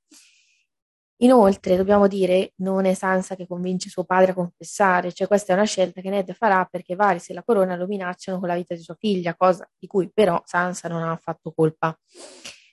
[1.21, 5.55] Inoltre, dobbiamo dire, non è Sansa che convince suo padre a confessare, cioè questa è
[5.55, 8.75] una scelta che Ned farà perché Varys e la corona lo minacciano con la vita
[8.75, 11.97] di sua figlia, cosa di cui però Sansa non ha affatto colpa.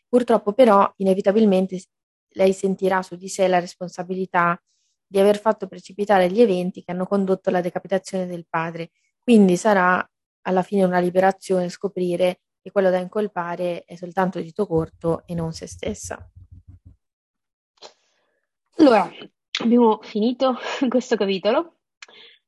[0.08, 1.82] Purtroppo però, inevitabilmente,
[2.36, 4.60] lei sentirà su di sé la responsabilità
[5.06, 8.90] di aver fatto precipitare gli eventi che hanno condotto alla decapitazione del padre
[9.22, 10.08] quindi sarà
[10.42, 15.52] alla fine una liberazione scoprire che quello da incolpare è soltanto dito corto e non
[15.52, 16.30] se stessa.
[18.78, 19.10] Allora,
[19.62, 20.56] abbiamo finito
[20.88, 21.78] questo capitolo.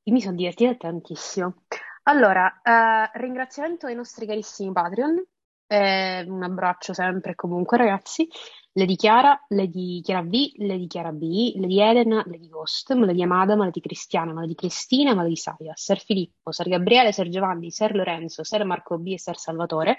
[0.05, 1.65] Io mi sono divertita tantissimo.
[2.05, 5.21] Allora, eh, ringraziamento ai nostri carissimi Patreon.
[5.67, 8.29] Eh, un abbraccio sempre comunque, ragazzi.
[8.73, 13.81] Lady Chiara, Lady Chiara V, Lady Chiara B, Lady Elena, Lady Ghost, Lady Amada, Lady
[13.81, 18.99] Cristiana, Lady Cristina, Lady Saia, Ser Filippo, Ser Gabriele, Ser Giovanni, Ser Lorenzo, Ser Marco
[18.99, 19.99] B e Ser Salvatore,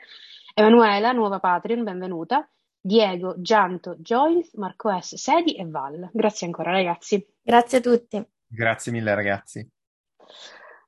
[0.53, 2.47] Emanuela, nuova Patreon, benvenuta,
[2.79, 6.09] Diego, Gianto, Joyce, Marco S, Sedi e Val.
[6.13, 7.25] Grazie ancora ragazzi.
[7.41, 8.25] Grazie a tutti.
[8.47, 9.69] Grazie mille ragazzi.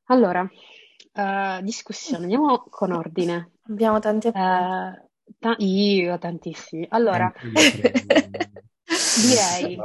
[0.06, 3.52] Allora, uh, discussione, andiamo con ordine.
[3.64, 4.48] Abbiamo tanti appunti.
[4.48, 5.10] Uh,
[5.40, 6.86] Ta- io tantissimi.
[6.90, 7.32] Allora,
[9.14, 9.78] direi,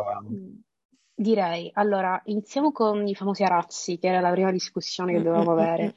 [1.15, 5.95] direi, allora, iniziamo con i famosi arazzi, che era la prima discussione che dovevamo avere.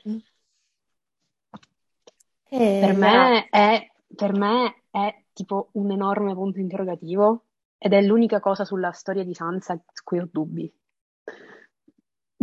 [2.51, 7.45] Eh, Per me è, per me è tipo un enorme punto interrogativo
[7.77, 10.71] ed è l'unica cosa sulla storia di Sansa su cui ho dubbi.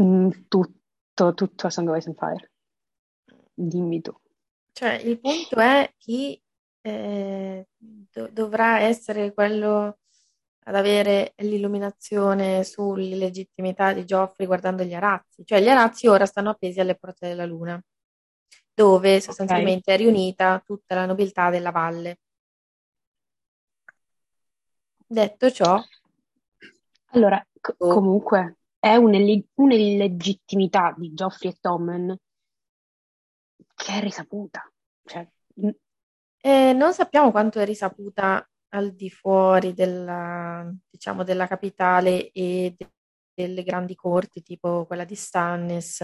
[0.00, 2.50] Mm, Tutto, tutto a Song of Ice and Fire.
[3.54, 4.12] Dimmi tu.
[4.72, 6.40] Cioè, il punto è chi
[6.86, 9.98] eh, do- dovrà essere quello
[10.66, 15.44] ad avere l'illuminazione sull'illegittimità di Geoffrey guardando gli arazzi.
[15.44, 17.80] Cioè, gli arazzi ora stanno appesi alle porte della luna,
[18.74, 22.18] dove sostanzialmente è riunita tutta la nobiltà della valle.
[25.08, 25.80] Detto ciò,
[27.10, 27.94] Allora, co- Oh.
[27.94, 32.16] comunque, è un'ille- un'illegittimità di Geoffrey e Tommen
[33.74, 34.70] che è risaputa.
[35.04, 35.26] Cioè,
[36.48, 42.90] eh, non sappiamo quanto è risaputa al di fuori della, diciamo, della capitale e de-
[43.34, 45.96] delle grandi corti, tipo quella di Stannis.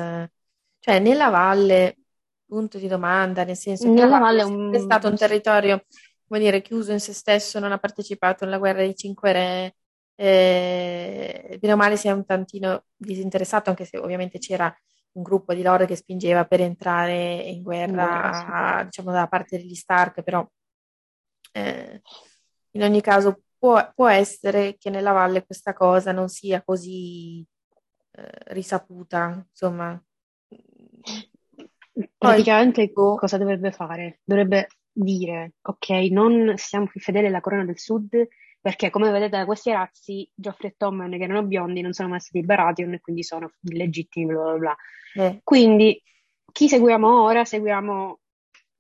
[0.79, 1.99] Cioè, nella valle,
[2.47, 5.85] punto di domanda, nel senso che Nella valle è è un- stato un territorio,
[6.27, 9.77] come dire, chiuso in se stesso, non ha partecipato alla guerra dei Cinque Re,
[10.15, 14.75] eh, bene o male si è un tantino disinteressato, anche se ovviamente c'era
[15.13, 19.75] un gruppo di loro che spingeva per entrare in guerra, guerra, diciamo, dalla parte degli
[19.75, 20.47] Stark, però
[21.53, 22.01] eh,
[22.71, 27.45] in ogni caso può, può essere che nella valle questa cosa non sia così
[28.13, 30.03] eh, risaputa, insomma.
[32.17, 33.17] Praticamente boh.
[33.17, 34.21] cosa dovrebbe fare?
[34.25, 38.27] Dovrebbe dire, ok, non siamo più fedeli alla corona del sud,
[38.63, 42.21] perché come vedete da questi razzi, Geoffrey e Tommen, che erano biondi, non sono mai
[42.21, 44.77] stati Baratheon e quindi sono illegittimi, bla bla bla.
[45.15, 46.01] Eh, Quindi,
[46.53, 47.45] chi seguiamo ora?
[47.45, 48.21] Seguiamo...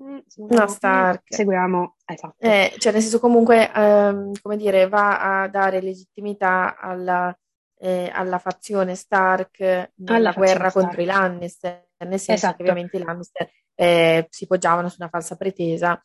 [0.04, 0.18] mm,
[0.50, 1.22] No, Stark.
[1.24, 2.36] Seguiamo, esatto.
[2.38, 7.36] Eh, cioè, nel senso, comunque, ehm, come dire, va a dare legittimità alla,
[7.78, 9.58] eh, alla fazione Stark
[9.96, 10.72] nella guerra Stark.
[10.72, 12.56] contro i Lannister, nel senso Esatto.
[12.56, 16.00] che ovviamente i Lannister eh, si poggiavano su una falsa pretesa,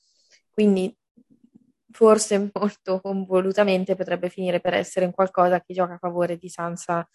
[0.52, 0.96] quindi
[1.92, 7.08] forse molto convolutamente potrebbe finire per essere un qualcosa che gioca a favore di Sansa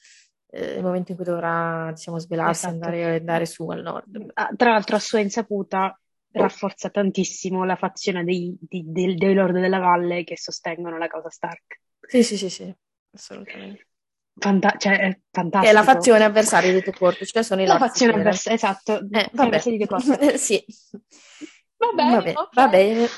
[0.50, 2.84] eh, nel momento in cui dovrà, diciamo, svelarsi e Esatto.
[2.86, 4.30] andare, andare su al nord.
[4.34, 5.98] Ah, Tra l'altro, a sua insaputa,
[6.32, 11.30] rafforza tantissimo la fazione dei, di- del- dei Lord della Valle che sostengono la causa
[11.30, 11.80] Stark.
[12.06, 12.74] Sì, sì, sì, sì,
[13.14, 13.86] assolutamente.
[14.34, 15.72] Fanta- cioè, è Che è fantastico.
[15.74, 19.00] la fazione avversaria di The Court, cioè sono i La fazione avversaria, esatto.
[19.10, 19.60] Eh, vabbè.
[20.36, 20.64] Sì.
[21.78, 22.54] Va bene, Vabbè, ok.
[22.54, 23.08] va bene.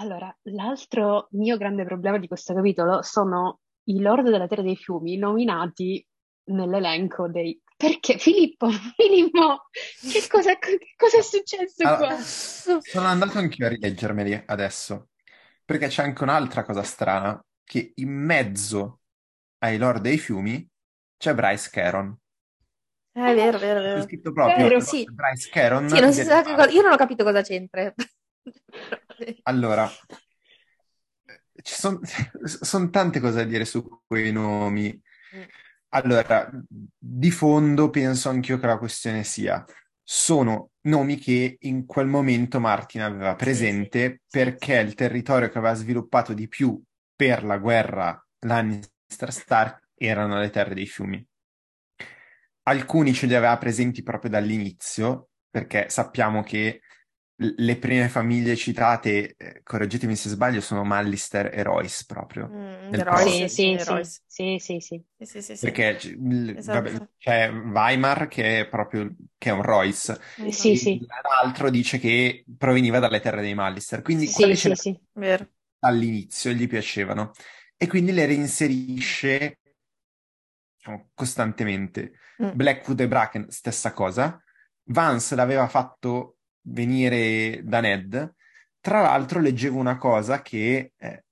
[0.00, 5.16] Allora, l'altro mio grande problema di questo capitolo sono i Lord della Terra dei Fiumi
[5.16, 6.04] nominati
[6.44, 7.60] nell'elenco dei...
[7.76, 8.18] Perché?
[8.18, 9.66] Filippo, Filippo,
[10.06, 12.16] che cosa, che cosa è successo Allora, qua?
[12.78, 15.10] sono andato anch'io a rileggermeli adesso,
[15.64, 19.00] perché c'è anche un'altra cosa strana, che in mezzo
[19.58, 20.66] ai Lord dei Fiumi
[21.16, 22.16] c'è Bryce Caron.
[23.12, 24.02] È vero, vero, C'è vero.
[24.02, 25.10] scritto proprio Vero, sì.
[25.12, 26.54] Bryce Caron Sì, non si del sa che Parco.
[26.54, 27.92] cosa- io non ho capito cosa c'entra.
[29.42, 29.88] Allora,
[31.62, 35.00] ci sono tante cose da dire su quei nomi.
[35.34, 35.42] Mm.
[35.90, 39.64] Allora, di fondo penso anch'io che la questione sia,
[40.02, 46.32] sono nomi che in quel momento Martin aveva presente perché il territorio che aveva sviluppato
[46.32, 46.80] di più
[47.14, 51.26] per la guerra Lannister-Stark erano le terre dei fiumi.
[52.62, 56.82] Alcuni ce li aveva presenti proprio dall'inizio, perché sappiamo che
[57.40, 62.52] le prime famiglie citate, eh, correggetemi se sbaglio, sono Mallister e Royce proprio.
[62.52, 63.48] Mm, Del Royce, Sì, Prost.
[63.48, 64.20] sì, sì, sì, Royce.
[64.26, 65.04] sì, sì, sì.
[65.18, 65.72] Sì, sì, sì, sì.
[65.72, 65.98] Perché
[66.52, 66.90] Esatto.
[66.92, 70.52] vabbè, c'è Weimar che è proprio che è un Royce, Esatto.
[70.52, 74.74] Sì, e sì, l'altro dice che proveniva dalle terre dei Mallister, quindi Sì, quelle sì,
[74.74, 75.00] ce sì.
[75.14, 75.48] Vero.
[75.80, 77.32] all'inizio gli piacevano
[77.76, 79.58] e quindi le reinserisce
[80.76, 82.12] diciamo, costantemente.
[82.38, 82.50] Mm.
[82.50, 84.40] Blackwood e Bracken, stessa cosa.
[84.84, 86.37] Vance l'aveva fatto
[86.70, 88.34] venire da Ned.
[88.80, 91.24] Tra l'altro leggevo una cosa che eh,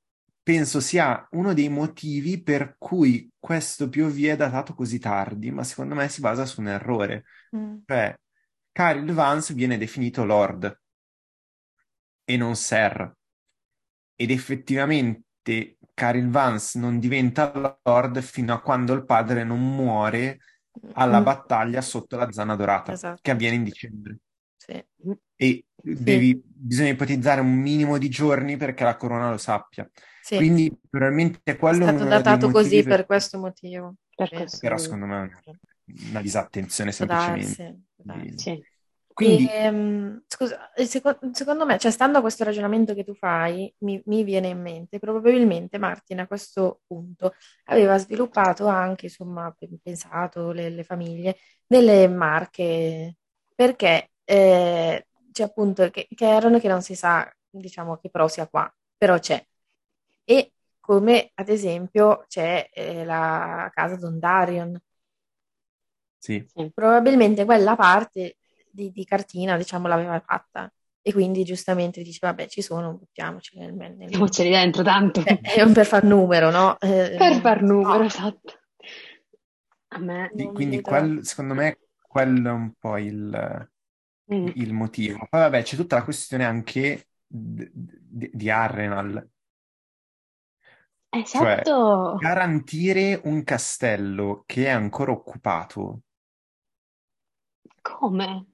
[0.43, 5.95] penso sia uno dei motivi per cui questo POV è datato così tardi, ma secondo
[5.95, 7.25] me si basa su un errore.
[7.57, 7.77] Mm.
[7.87, 8.17] Cioè,
[8.73, 10.81] Caryl Vance viene definito Lord
[12.25, 13.15] e non Sir.
[14.15, 17.53] Ed effettivamente Caryl Vance non diventa
[17.85, 20.39] Lord fino a quando il padre non muore
[20.93, 21.25] alla Mm.
[21.25, 23.23] battaglia sotto la Zana Dorata, Esatto.
[23.23, 24.19] che avviene in dicembre.
[24.67, 24.85] Sì.
[25.37, 29.89] E devi- bisogna ipotizzare un minimo di giorni perché la corona lo sappia.
[30.23, 30.37] Sì.
[30.37, 33.95] Quindi probabilmente È quello è stato datato così per- per questo motivo.
[34.15, 34.59] Per questo.
[34.61, 35.51] Però secondo me è
[36.11, 37.81] una disattenzione semplicemente.
[37.97, 38.65] darsi.
[39.13, 43.73] Quindi Ehm, scusa, eh, seco- secondo me, cioè, stando a questo ragionamento che tu fai,
[43.79, 47.33] mi, mi viene in mente, probabilmente Martin a questo punto
[47.65, 51.37] aveva sviluppato anche, insomma, pe- pensato le, le famiglie,
[51.67, 53.17] delle marche,
[53.55, 58.47] perché eh, c'è appunto che, che erano che non si sa, diciamo, che pro sia
[58.49, 59.45] qua, però c'è.
[60.25, 64.79] E come ad esempio c'è eh, la casa Dondarrion,
[66.19, 66.45] sì.
[66.53, 66.71] Sì.
[66.75, 68.37] probabilmente quella parte
[68.71, 70.71] di, di cartina, diciamo, l'aveva fatta.
[71.01, 75.21] E quindi giustamente dice, vabbè, ci sono, buttiamoci nel, nel Mettiamoceli dentro tanto.
[75.25, 76.77] Eh, è per far numero, no?
[76.81, 78.59] Eh, Per far numero, no, esatto.
[79.89, 80.31] A me...
[80.35, 81.79] Non quindi quel- secondo me
[82.09, 83.71] quello è un po' il,
[84.33, 84.49] Mm.
[84.55, 85.19] il motivo.
[85.29, 89.29] Poi vabbè, c'è tutta la questione anche d- d- di Arrenal,
[91.33, 92.17] cioè Esatto.
[92.17, 96.03] garantire un castello che è ancora occupato
[97.83, 98.47] Come?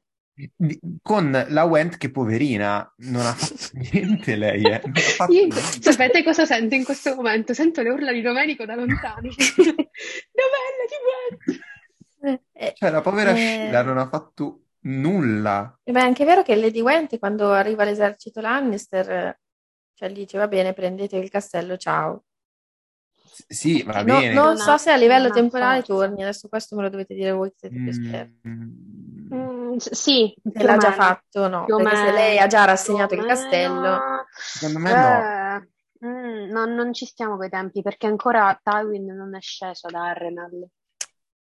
[1.03, 4.81] con la Went che poverina non ha fatto niente lei, eh,
[5.16, 5.82] fatto Io, niente.
[5.82, 7.55] sapete cosa sento in questo momento?
[7.55, 9.28] Sento le urla di Domenico da lontano.
[9.31, 12.74] Novella di Went!
[12.74, 15.79] Cioè la povera eh, Sheila non ha fatto nulla.
[15.85, 19.39] Ma è anche vero che Lady Went, quando arriva l'esercito Lannister,
[19.95, 22.25] cioè gli dice, va bene, prendete il castello, ciao.
[23.25, 24.33] S- Sì, va no- bene.
[24.35, 25.95] non so se a livello ha temporale forza.
[25.95, 28.49] torni, adesso questo me lo dovete dire voi che siete più esperti.
[28.49, 28.81] Mm,
[29.35, 33.15] Mm, sì, Se l'ha già fatto, no, Più perché se lei ha già più rassegnato
[33.15, 33.99] il castello,
[34.37, 35.23] secondo me no.
[35.23, 40.11] Eh, mm, non, non ci stiamo coi tempi perché ancora Tywin non è sceso da
[40.11, 40.67] Arrenal.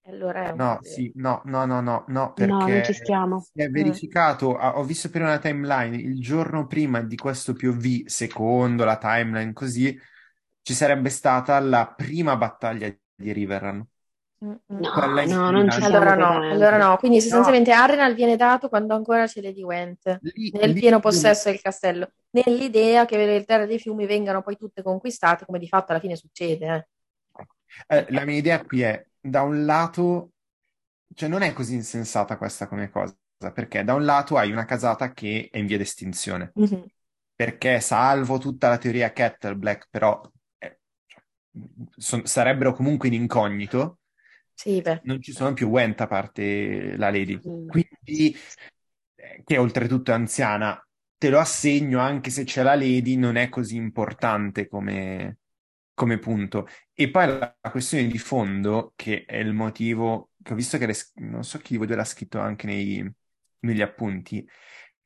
[0.05, 0.83] Allora è un No, problema.
[0.83, 3.45] sì, no, no, no, no, no, No, non ci perché stiamo.
[3.53, 3.97] si è Mm.
[3.99, 8.97] verificato, ah, ho visto prima la timeline, il giorno prima di questo POV, secondo la
[8.99, 9.99] timeline così,
[10.63, 13.85] ci sarebbe stata la prima battaglia di Riverrun,
[14.45, 14.83] Mm, mm.
[14.91, 16.97] quella No, in no, non ci anche- stiamo Allora no, allora no.
[16.99, 21.01] Quindi No, sostanzialmente Arrenal viene dato quando ancora c'è Lady Gwent, lì, nel lì- pieno
[21.01, 25.69] possesso del castello, nell'idea che le terre dei fiumi vengano poi tutte conquistate, come di
[25.69, 26.67] fatto alla fine succede.
[26.75, 26.89] eh.
[27.89, 30.33] eh, la mia idea qui è, da un lato,
[31.15, 33.17] cioè non è così insensata questa come cosa,
[33.53, 36.85] perché da un lato hai una casata che è in via d'estinzione, Mhm.
[37.35, 40.21] perché salvo tutta la teoria Kettle Black, però
[40.59, 40.81] eh,
[41.99, 43.99] son- sarebbero comunque in incognito,
[44.55, 47.43] Sì, non ci sono più Went a parte la Lady.
[47.45, 47.67] Mm.
[47.67, 48.35] Quindi,
[49.17, 50.81] eh, che oltretutto è anziana,
[51.19, 55.39] te lo assegno anche se c'è la Lady, non è così importante come,
[55.95, 56.67] come punto.
[56.97, 60.95] E poi la, questione di fondo, che è il motivo che ho visto che le-
[61.17, 63.11] non so chi di voi due l'ha scritto anche nei-
[63.61, 64.47] negli appunti,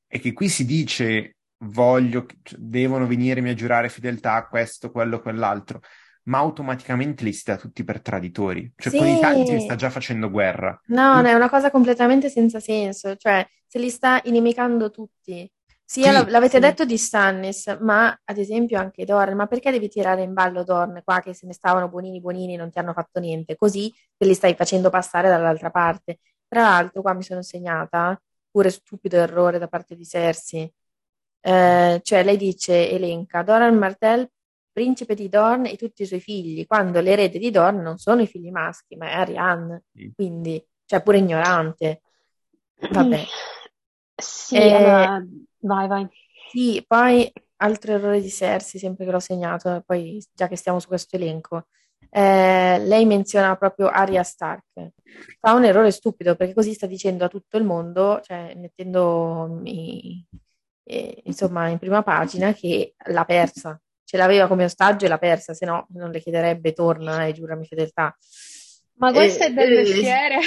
[0.06, 5.20] è che qui si dice voglio, cioè, devono venirmi a giurare fedeltà a questo, quello,
[5.20, 5.80] quell'altro,
[6.24, 8.70] ma automaticamente li si dà tutti per traditori.
[8.76, 9.20] Cioè, con i Sì.
[9.20, 10.78] Tanti mi sta già facendo guerra.
[10.88, 15.50] No, no, è una cosa completamente senza senso, cioè se li sta inimicando tutti.
[15.90, 16.60] Sì, la- l'avete sì.
[16.60, 21.00] detto di Stannis, ma ad esempio anche Dorn, ma perché devi tirare in ballo Dorn
[21.02, 23.56] qua che se ne stavano buonini buonini non ti hanno fatto niente?
[23.56, 26.18] Così te li stai facendo passare dall'altra parte.
[26.46, 28.20] Tra l'altro, qua mi sono segnata,
[28.50, 30.70] pure stupido errore da parte di Cersei.
[31.40, 34.28] Eh, cioè lei dice, elenca, Doran Martell,
[34.72, 38.26] principe di Dorn e tutti i suoi figli, quando l'erede di Dorn non sono i
[38.26, 40.12] figli maschi, ma è Arianne, Sì.
[40.14, 42.02] quindi, cioè pure ignorante.
[42.92, 43.24] Vabbè.
[44.20, 45.24] Sì, Eh, allora,
[45.60, 46.08] vai, vai.
[46.50, 50.86] Sì, poi altro errore di Cersei, sempre che l'ho segnato, poi già che stiamo su
[50.88, 51.66] questo elenco,
[52.10, 54.64] eh, lei menziona proprio Arya Stark.
[55.40, 60.24] Fa un errore stupido perché così sta dicendo a tutto il mondo, cioè mettendo i-
[60.84, 63.78] eh, insomma in prima pagina che l'ha persa.
[64.04, 67.66] Ce l'aveva come ostaggio e l'ha persa, se no non le chiederebbe torna e giurami
[67.66, 68.16] fedeltà.
[68.94, 70.38] Ma questo Eh, è del eh, mestiere.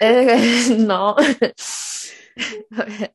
[0.00, 1.14] eh, no.
[2.70, 3.14] Vabbè.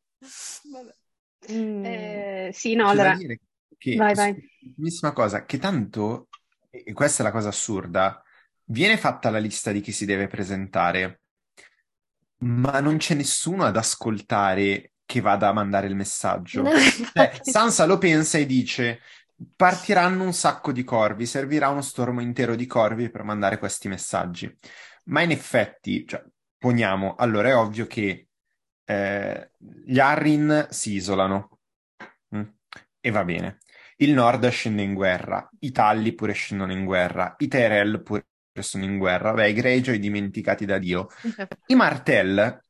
[1.51, 1.85] Mm.
[1.85, 3.39] Eh, sì, no, C'è allora, dire
[3.77, 4.35] che, vai, vai.
[4.61, 6.27] ultimissima cosa, che tanto,
[6.69, 8.21] e questa è la cosa assurda,
[8.65, 11.21] viene fatta la lista di chi si deve presentare,
[12.39, 16.61] ma non c'è nessuno ad ascoltare che vada a mandare il messaggio.
[16.61, 16.71] No,
[17.13, 17.39] Cioè.
[17.41, 19.01] Sansa lo pensa e dice:
[19.55, 24.55] Partiranno un sacco di corvi, servirà uno stormo intero di corvi per mandare questi messaggi.
[25.05, 26.23] Ma in effetti, cioè,
[26.57, 28.28] poniamo, allora è ovvio che
[28.89, 29.51] eh,
[29.85, 31.59] gli Arryn si isolano
[32.35, 32.41] mm,
[32.99, 33.59] e va bene.
[33.97, 38.25] Il Nord scende in guerra, i Talli pure scendono in guerra, i Tyrell pure
[38.59, 41.07] sono in guerra, beh, i Greyjoy dimenticati da Dio.
[41.67, 42.63] I Martell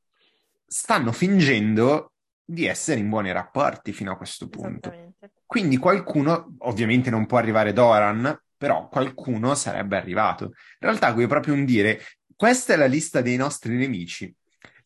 [0.65, 2.13] stanno fingendo
[2.43, 5.13] di essere in buoni rapporti fino a questo punto.
[5.45, 10.45] Quindi qualcuno, ovviamente non può arrivare Doran, però qualcuno sarebbe arrivato.
[10.45, 12.01] In realtà qui è proprio un dire,
[12.35, 14.35] questa è la lista dei nostri nemici.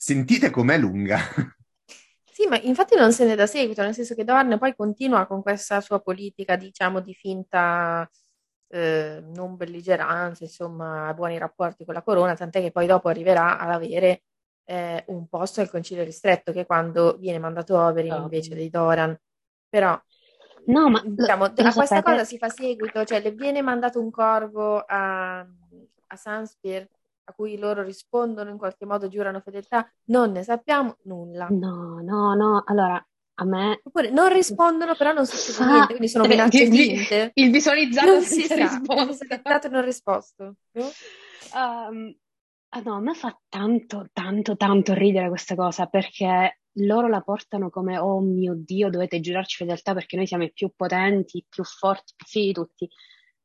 [0.06, 1.18] Sentite com'è lunga.
[2.30, 5.44] Sì, ma infatti non se ne dà seguito, nel senso che Dorn poi continua con
[5.44, 8.10] questa sua politica, diciamo, di finta
[8.70, 13.70] eh, non belligeranza, insomma, buoni rapporti con la corona, tant'è che poi dopo arriverà ad
[13.70, 14.24] avere
[14.66, 18.24] eh, un posto al concilio ristretto, che è quando viene mandato Oberyn Oh.
[18.24, 19.16] invece dei Doran.
[19.70, 20.00] Però,
[20.66, 22.02] No, ma diciamo, lo a questa sapete?
[22.02, 26.88] cosa si fa seguito, cioè le viene mandato un corvo a, a Sunspear
[27.26, 31.48] a cui loro rispondono, in qualche modo giurano fedeltà, non ne sappiamo nulla.
[31.50, 32.64] No, no, no.
[32.66, 33.06] Allora,
[33.36, 37.32] a me Oppure non rispondono, però non succede fa niente, quindi sono minacce finte.
[37.34, 39.06] il visualizzato Non si sa, risposta.
[39.06, 40.56] rispettato e non risposto.
[40.72, 40.84] No?
[41.54, 42.16] Um,
[42.70, 47.70] ah no, a me fa tanto, tanto, tanto ridere questa cosa perché loro la portano
[47.70, 51.64] come oh mio Dio, dovete giurarci fedeltà perché noi siamo i più potenti, i più
[51.64, 52.90] forti, più figli di tutti.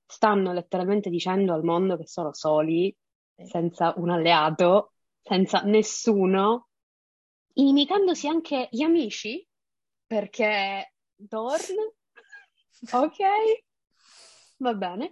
[0.06, 2.94] Stanno letteralmente dicendo al mondo che sono soli,
[3.44, 4.92] senza un alleato,
[5.22, 6.68] senza nessuno,
[7.54, 9.46] inimicandosi anche gli amici
[10.06, 11.76] perché Dorn,
[12.92, 13.16] ok,
[14.58, 15.10] va bene.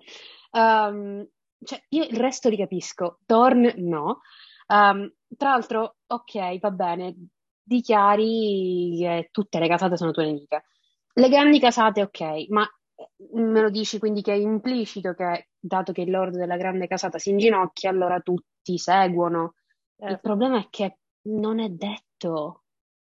[0.53, 1.29] Um,
[1.63, 4.21] cioè, io il resto li capisco, Dorn no.
[4.69, 7.29] Um, tra l'altro, ok, va bene,
[7.63, 10.65] dichiari che tutte le casate sono tue nemiche.
[11.13, 12.69] Le grandi casate, ok, ma
[13.33, 17.19] me lo dici quindi che è implicito che, dato che il lord della grande casata
[17.19, 19.55] si inginocchia, allora tutti seguono.
[20.05, 20.21] Il Certo.
[20.21, 20.99] problema è che
[21.29, 22.65] non è detto.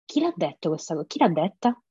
[0.05, 1.07] Chi l'ha detto questa cosa?
[1.07, 1.83] Chi l'ha detta?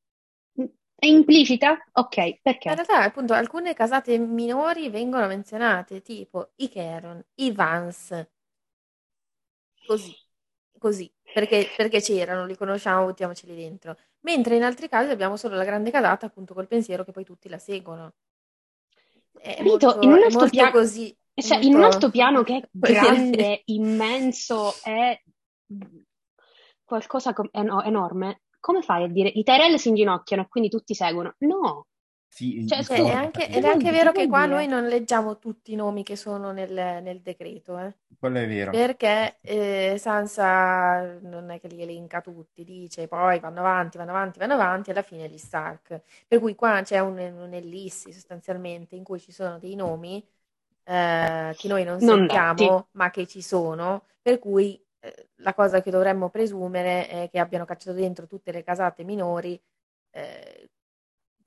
[0.96, 1.78] È implicita?
[1.94, 2.70] Ok, perché?
[2.70, 8.32] In realtà, appunto, alcune casate minori vengono menzionate, tipo i Caron, i Vance,
[9.84, 10.16] così,
[10.78, 13.98] così, perché, perché c'erano, li conosciamo, buttiamoceli dentro.
[14.22, 17.50] Mentre in altri casi abbiamo solo la grande casata, appunto col pensiero che poi tutti
[17.50, 18.14] la seguono.
[19.40, 21.18] È molto, in un è altro molto piano, così.
[21.34, 25.20] è cioè, in un molto- altro piano che è grande, immenso, è
[26.84, 30.94] qualcosa com- eno- enorme, come fai a dire i Tyrell si inginocchiano e quindi tutti
[30.94, 31.36] seguono?
[31.40, 31.88] No,
[32.38, 35.40] Sì, Cioè, se- È anche, ed è anche Che vero che qua noi non leggiamo
[35.40, 37.96] tutti i nomi che sono nel, nel decreto, eh.
[38.20, 38.72] quello è vero.
[38.72, 44.40] Perché eh, Sansa non è che li elenca tutti, dice poi vanno avanti, vanno avanti,
[44.40, 46.02] vanno avanti, alla fine gli Stark.
[46.28, 50.24] Per cui qua c'è un, un'ellissi sostanzialmente in cui ci sono dei nomi
[50.84, 52.88] eh, che noi non Non sentiamo, detti.
[52.92, 57.66] ma che ci sono, per cui eh, la cosa che dovremmo presumere è che abbiano
[57.66, 59.60] cacciato dentro tutte le casate minori,
[60.12, 60.70] eh,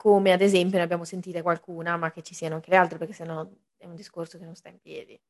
[0.01, 3.13] come ad esempio ne abbiamo sentite qualcuna, ma che ci siano anche le altre, perché
[3.13, 3.47] sennò
[3.77, 5.21] è un discorso che non sta in piedi.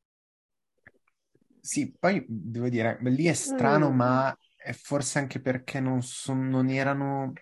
[1.59, 3.91] Sì, poi devo dire, lì è strano, Mm.
[3.91, 7.33] ma è forse anche perché non, son- non erano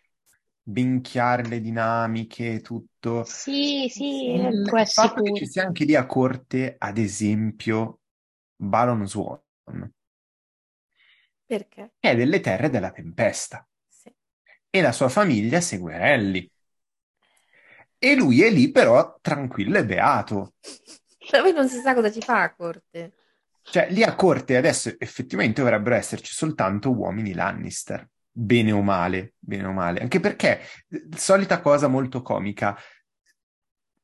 [0.62, 3.26] ben chiare le dinamiche, tutto.
[3.26, 5.46] Sì, sì, Il, essere fatto che pure.
[5.46, 8.02] ci sia anche lì a corte, ad esempio,
[8.58, 9.42] Balon Swan,
[11.48, 11.92] Perché?
[11.98, 14.14] che è delle terre della tempesta, Sì.
[14.72, 16.50] e la sua famiglia segue Relly.
[18.00, 20.54] E lui è lì però tranquillo e beato.
[21.30, 23.14] Poi non si sa cosa ci fa a corte.
[23.62, 29.68] Cioè, lì a corte adesso effettivamente dovrebbero esserci soltanto uomini Lannister, bene o male, bene
[29.68, 30.00] o male.
[30.00, 32.76] Anche perché, eh, solita cosa molto comica,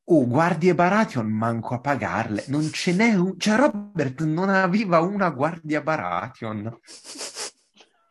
[0.04, 3.40] oh, guardie Baratheon manco a pagarle, non ce n'è un...
[3.40, 6.78] Cioè, Robert non aveva una guardia Baratheon.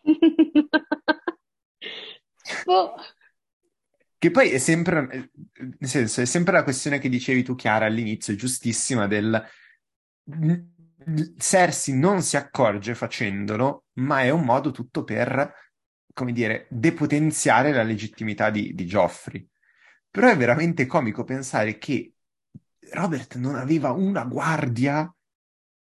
[2.66, 2.94] Boh.
[4.24, 5.30] Che poi è sempre, eh,
[5.78, 9.46] nel senso, è sempre la questione che dicevi tu, Chiara, all'inizio, giustissima, del
[11.36, 15.52] Cersei non si accorge facendolo, ma è un modo tutto per,
[16.14, 19.46] come dire, depotenziare la legittimità di, di Joffrey.
[20.10, 22.14] Però è veramente comico pensare che
[22.92, 25.14] Robert non aveva una guardia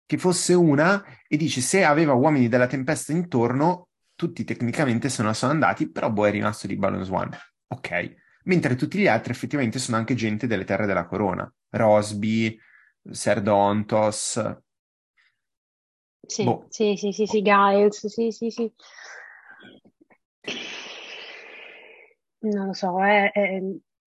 [0.06, 5.34] che fosse una, e dici se aveva uomini della tempesta intorno, tutti tecnicamente se ne
[5.34, 7.36] sono andati, però boh è rimasto di Balon Swan.
[7.70, 8.26] Ok.
[8.48, 11.52] Mentre tutti gli altri effettivamente sono anche gente delle terre della corona.
[11.70, 12.58] Rosby,
[13.12, 14.42] Ser Dontos.
[16.28, 16.66] Sì, Boh.
[16.70, 18.72] sì, sì, sì, sì, Giles, sì, sì, sì.
[22.40, 23.60] Non lo so, è, è-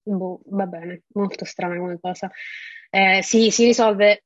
[0.02, 2.30] boh, va bene, molto strana come cosa.
[2.90, 4.24] Eh, sì, si risolve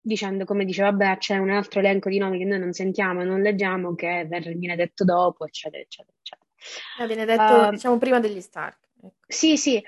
[0.00, 3.24] dicendo, come dice, vabbè, c'è un altro elenco di nomi che noi non sentiamo e
[3.24, 6.48] non leggiamo, che viene detto dopo, eccetera, eccetera, eccetera.
[6.94, 8.78] Eh, viene detto, Eh, diciamo, prima degli Stark.
[9.04, 9.14] Ecco.
[9.26, 9.82] sì, sì,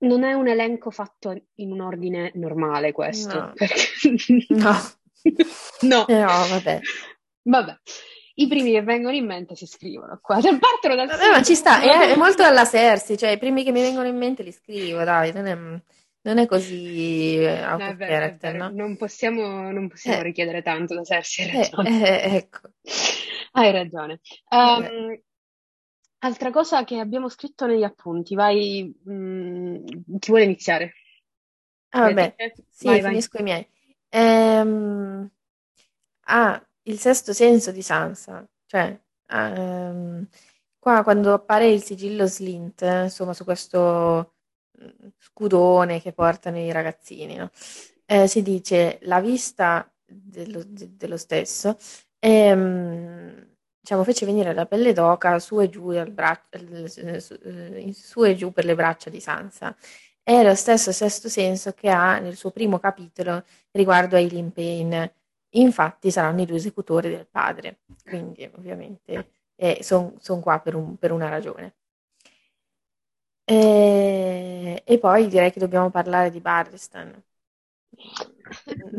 [0.00, 3.52] non è un elenco fatto in un ordine normale questo, No.
[3.54, 3.82] perché...
[4.50, 4.76] No.
[5.82, 6.06] No.
[6.06, 6.80] Eh, no, vabbè.
[7.42, 7.76] Vabbè,
[8.34, 11.54] i primi che vengono in mente si scrivono qua, cioè partono dal Vabbè, ma ci
[11.54, 14.52] sta, è, è molto alla Cersei, cioè i primi che mi vengono in mente li
[14.52, 18.70] scrivo, dai, non è, non è così eh, out No, vero, character, no?
[18.70, 20.22] Non possiamo, non possiamo Eh.
[20.22, 21.88] richiedere tanto da Cersei, hai Eh, ragione.
[22.22, 22.60] eh, ecco.
[23.52, 24.20] Hai ragione.
[24.48, 25.22] Vabbè.
[26.20, 29.84] Altra cosa che abbiamo scritto negli appunti, vai, mm,
[30.18, 30.92] chi vuole iniziare?
[31.90, 32.54] Ah, vabbè, Beatrice?
[32.68, 33.18] sì, Vai, vai.
[33.18, 33.66] finisco i miei.
[34.10, 35.30] Ehm,
[36.26, 40.28] ah, il sesto senso di Sansa, cioè, ehm,
[40.78, 44.34] qua quando appare il sigillo Slint, eh, insomma, su questo
[44.82, 47.50] mm, scudone che portano i ragazzini, no?
[48.06, 51.76] Eh, si dice la vista dello, de- dello stesso,
[52.18, 53.47] ehm,
[53.88, 57.94] diciamo, fece venire la pelle d'oca su e giù, al bra- eh, su, eh,
[58.30, 59.74] e giù per le braccia di Sansa.
[60.22, 65.14] È lo stesso sesto senso che ha nel suo primo capitolo riguardo a Eileen Payne.
[65.52, 69.30] Infatti saranno i due esecutori del padre, quindi ovviamente
[70.18, 71.74] sono qua per, un- per una ragione.
[73.44, 77.20] E, e poi direi che dobbiamo parlare di Barristan.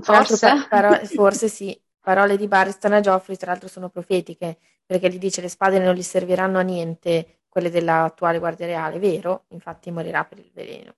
[0.02, 0.38] Forse?
[0.40, 4.60] pa- paro- forse sì, parole di Barristan a Joffrey tra l'altro sono profetiche,
[4.90, 9.46] perché gli dice le spade non gli serviranno a niente, quelle dell'attuale Guardia Reale, vero?
[9.50, 10.96] Infatti morirà per il veleno.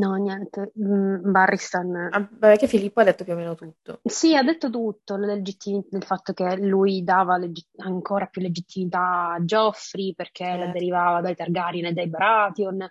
[0.00, 0.72] No, niente.
[0.80, 1.94] Mm, Barristan.
[2.12, 4.00] Ah, vabbè che Filippo ha detto più o meno tutto.
[4.06, 9.32] Sì, ha detto tutto, la legittimi- del fatto che lui dava leggi- ancora più legittimità
[9.32, 10.72] a Joffrey perché la Certo.
[10.72, 12.86] derivava dai Targaryen e dai Baratheon.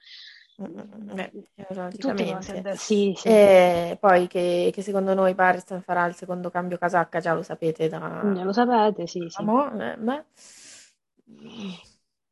[0.62, 0.80] Mm, mm,
[1.12, 1.32] mm, beh,
[2.16, 3.30] cose da- Sì, sì.
[3.32, 7.88] E poi che, che secondo noi Barristan farà il secondo cambio casacca, già lo sapete
[7.90, 8.00] da...
[8.44, 9.44] Lo sapete, sì, sì.
[9.44, 10.24] Amo, eh, beh.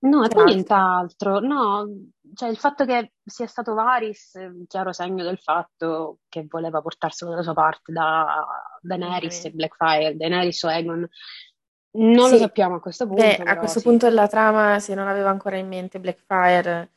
[0.04, 0.46] No, e poi altro?
[0.46, 1.40] nient'altro.
[1.40, 1.88] No,
[2.34, 6.82] cioè il fatto che sia stato Varys è un chiaro segno del fatto che voleva
[6.82, 8.46] portarselo dalla sua parte da
[8.82, 9.52] Daenerys e Ovviamente.
[9.52, 11.08] Blackfire, Daenerys o Aegon.
[11.92, 14.80] Non lo Sì, sappiamo a questo beh, punto, a però questo sì, punto della trama,
[14.80, 16.92] se non aveva ancora in mente Blackfire,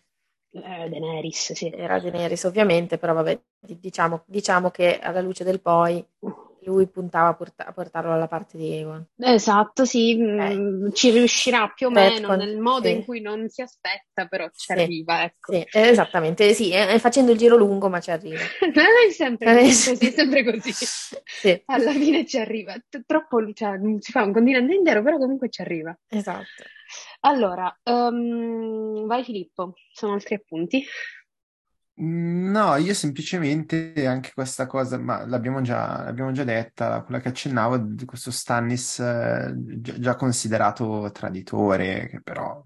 [0.55, 1.75] eh, Daenerys, sì.
[1.77, 6.05] era Daenerys ovviamente, però vabbè, di- diciamo, diciamo che alla luce del poi
[6.65, 9.07] lui puntava a, porta- a portarlo alla parte di Aegon.
[9.17, 13.49] Esatto, sì, mm, ci riuscirà più o meno Retcon, nel modo in sì, cui non
[13.49, 15.53] si aspetta, però ci sì, arriva, ecco.
[15.53, 18.55] sì, eh, esattamente, sì, eh, facendo il giro lungo, ma ci arriva.
[19.07, 20.75] È sempre Eh, così, è sempre così.
[21.43, 22.75] Sì, Alla fine ci arriva.
[22.89, 25.97] T- Troppo, cioè, si fa un continente intero, però comunque ci arriva.
[26.09, 26.71] esatto.
[27.25, 30.85] Allora, ehm, vai Filippo, sono altri appunti.
[31.97, 37.79] No, io semplicemente anche questa cosa, ma l'abbiamo già, l'abbiamo già detta, quella che accennavo
[37.79, 42.61] di questo Stannis eh, già, considerato traditore, che però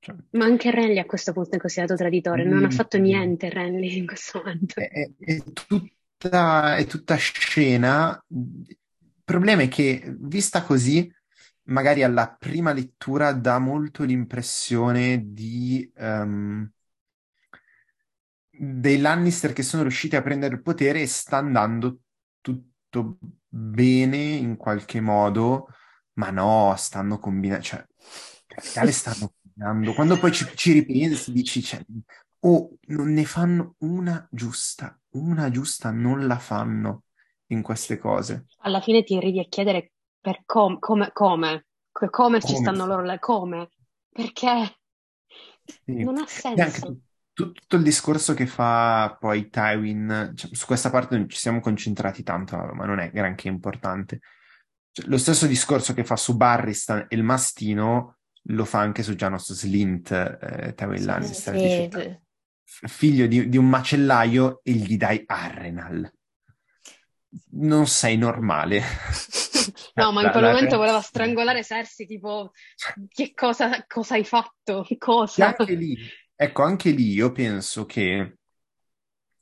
[0.00, 3.98] cioè, Ma anche Renly a questo punto è considerato traditore, non ha fatto niente Renly
[3.98, 4.80] in questo momento.
[4.80, 8.24] è, è- è tutta, è tutta scena.
[8.28, 8.76] Il
[9.24, 11.12] problema è che, vista così,
[11.68, 16.70] magari alla prima lettura dà molto l'impressione di, ehm,
[18.50, 22.00] dei Lannister che sono riusciti a prendere il potere e sta andando
[22.40, 25.68] tutto bene in qualche modo,
[26.14, 29.92] ma no, stanno combinando, cioè, in realtà stanno combinando.
[29.94, 31.84] Quando poi ci, ci ripensi, dici, cioè,
[32.40, 37.04] oh, non ne fanno una giusta, una giusta non la fanno
[37.48, 38.46] in queste cose.
[38.58, 39.92] Alla fine ti arrivi a chiedere
[40.28, 42.58] per com- come, come, Co- come ci Come?
[42.58, 43.70] stanno loro, là, come,
[44.10, 44.78] perché
[45.64, 45.92] Sì.
[46.04, 46.86] non ha senso.
[46.86, 47.00] tu-
[47.32, 51.60] tu- tutto il discorso che fa poi Tywin, cioè, su questa parte non ci siamo
[51.60, 54.20] concentrati tanto, ma non è granché importante.
[54.90, 58.16] Cioè, lo stesso discorso che fa su Barristan e il mastino
[58.50, 61.54] lo fa anche su Janos Slint, eh, Tywin Sì, Lannister.
[61.54, 62.20] sì, Dice, d-
[62.64, 66.10] "F- figlio di, di un macellaio e gli dai Arrenal.
[67.52, 68.82] Non sei normale.
[69.94, 71.02] No, ma in La- quel la momento voleva reazione.
[71.02, 72.52] strangolare Cersei, tipo,
[73.08, 74.86] che cosa, cosa hai fatto?
[74.98, 75.54] Cosa?
[75.54, 75.98] anche lì,
[76.34, 78.36] ecco, anche lì io penso che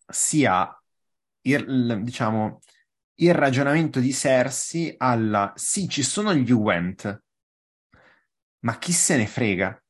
[0.09, 0.69] sia
[1.43, 2.61] il, diciamo,
[3.17, 7.23] il ragionamento di Cersei alla sì, ci sono gli Went,
[8.67, 9.83] ma chi se ne frega?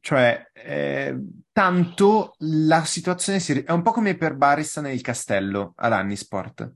[0.00, 1.16] Cioè, eh,
[1.52, 3.52] tanto la situazione si...
[3.62, 6.72] è un po' come per Barristan nel castello all'Annisport.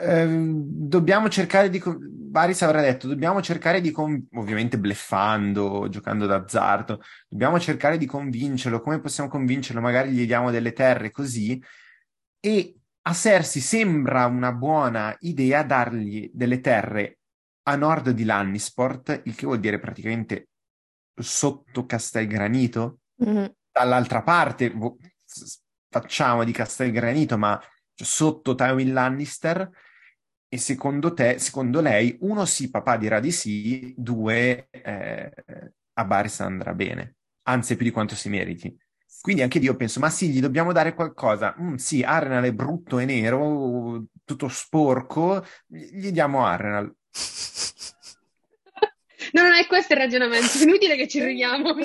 [0.00, 1.82] Ehm, dobbiamo cercare di...
[2.30, 3.92] Varys avrà detto, dobbiamo cercare di...
[3.96, 8.80] ovviamente bleffando, giocando d'azzardo, dobbiamo cercare di convincerlo.
[8.80, 9.80] Come possiamo convincerlo?
[9.80, 11.60] Magari gli diamo delle terre così.
[12.40, 17.18] E a Cersei sembra una buona idea dargli delle terre
[17.62, 20.48] a nord di Lannisport, il che vuol dire praticamente
[21.14, 23.52] sotto Castelgranito Mhm.
[23.72, 24.72] dall'altra parte
[25.90, 27.58] facciamo di Castelgranito, ma
[27.94, 29.68] cioè, sotto Tywin Lannister.
[30.50, 35.30] E secondo te, secondo lei, uno sì, papà dirà di sì, due eh,
[35.92, 38.74] a Barris andrà bene, anzi più di quanto si meriti.
[39.20, 41.54] Quindi anche io penso, ma sì, gli dobbiamo dare qualcosa.
[41.60, 46.94] Mm, sì, Arenal è brutto e nero, tutto sporco, gli diamo Arenal.
[49.32, 51.74] No, non è questo il ragionamento, è inutile che ci ridiamo.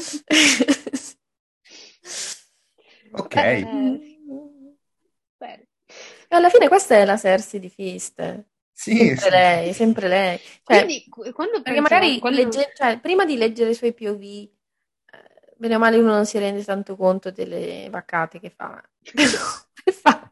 [3.11, 3.65] Ok, Eh.
[6.29, 8.45] Alla fine questa è la Cersei di Fist.
[8.75, 9.29] Sì, Sempre sì.
[9.29, 10.37] lei, sempre lei.
[10.63, 14.21] Cioè, Quindi, qu- quando perché magari quando- legge- cioè, prima di leggere i suoi POV,
[14.21, 14.49] eh,
[15.57, 18.81] bene o male uno non si rende tanto conto delle vaccate che fa.
[19.13, 19.23] le
[19.93, 20.31] fa,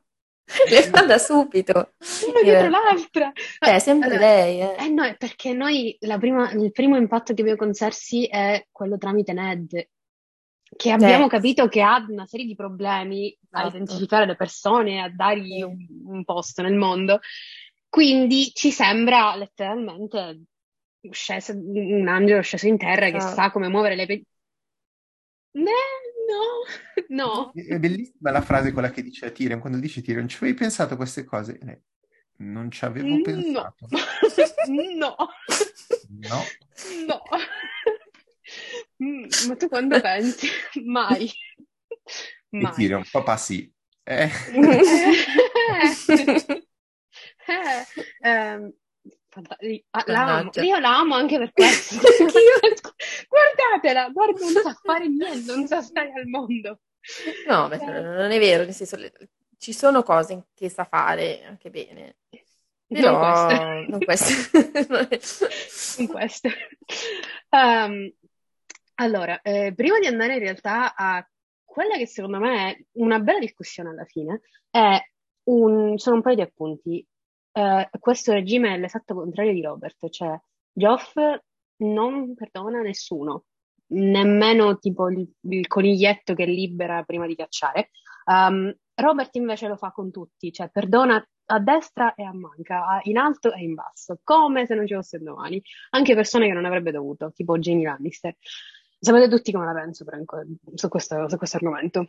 [0.70, 1.94] le fa da subito.
[2.28, 3.32] una dietro l'altra.
[3.60, 4.76] È sempre Allora, lei, eh.
[4.80, 8.68] Eh no, è perché noi la prima- il primo impatto che abbiamo con Cersei è
[8.72, 9.88] quello tramite Ned,
[10.76, 11.30] che abbiamo Sì.
[11.30, 13.76] capito che ha una serie di problemi a Esatto.
[13.78, 17.20] identificare le persone, a dargli un, un posto nel mondo.
[17.92, 20.44] Quindi ci sembra letteralmente
[21.12, 23.36] sceso, un angelo sceso in terra che Esatto.
[23.36, 24.24] sa come muovere le pe...
[25.54, 25.72] Ne-
[26.30, 26.64] no,
[27.10, 27.54] no.
[27.54, 30.94] È bellissima la frase quella che dice a Tyrion, quando dice Tyrion, ci avevi pensato
[30.94, 31.58] a queste cose?
[31.60, 31.82] E lei,
[32.38, 33.88] non ci avevo No, pensato.
[34.70, 35.16] no,
[36.10, 36.38] No.
[37.08, 37.20] no.
[39.02, 40.48] Mm, Ma tu quando pensi?
[40.86, 41.32] Mai.
[42.58, 42.76] E Mai.
[42.76, 43.72] Tyrion, papà sì.
[44.04, 44.30] Eh.
[47.48, 48.74] Eh, ehm,
[49.92, 50.32] ah, la amo.
[50.32, 50.64] Mannaggia.
[50.64, 51.96] Io la amo anche per questo.
[53.30, 56.80] Guardatela, guarda, non sa fare niente, non sa stare al mondo.
[57.48, 58.98] No, beh, non è vero, nel senso,
[59.58, 62.18] ci sono cose che sa fare anche bene.
[62.88, 64.50] No, Non non questo.
[64.88, 65.48] questo.
[65.98, 66.50] In questo.
[67.50, 68.14] Ehm,
[68.96, 71.26] allora, eh, prima di andare in realtà a
[71.64, 75.00] quella che secondo me è una bella discussione alla fine, è
[75.44, 77.06] un, sono un paio di appunti.
[77.54, 80.40] Eh, questo regime è l'esatto contrario di Robert, cioè
[80.72, 81.16] Geoff
[81.78, 83.46] non perdona nessuno,
[83.88, 87.90] nemmeno tipo il, il coniglietto che libera prima di cacciare.
[88.26, 93.18] Um, Robert invece lo fa con tutti, cioè perdona a destra e a manca, in
[93.18, 95.62] alto e in basso, come se non ci fosse domani.
[95.90, 98.36] Anche persone che non avrebbe dovuto, tipo Jamie Lannister.
[99.00, 100.42] Sapete tutti come la penso Franco,
[100.76, 102.08] su questo, su questo argomento.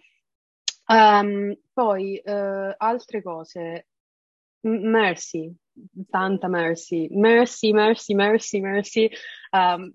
[0.86, 3.86] Um, poi, uh, altre cose.
[4.64, 5.54] Mercy,
[6.10, 7.08] tanta mercy.
[7.10, 9.10] Mercy, mercy, mercy, mercy.
[9.52, 9.92] Um,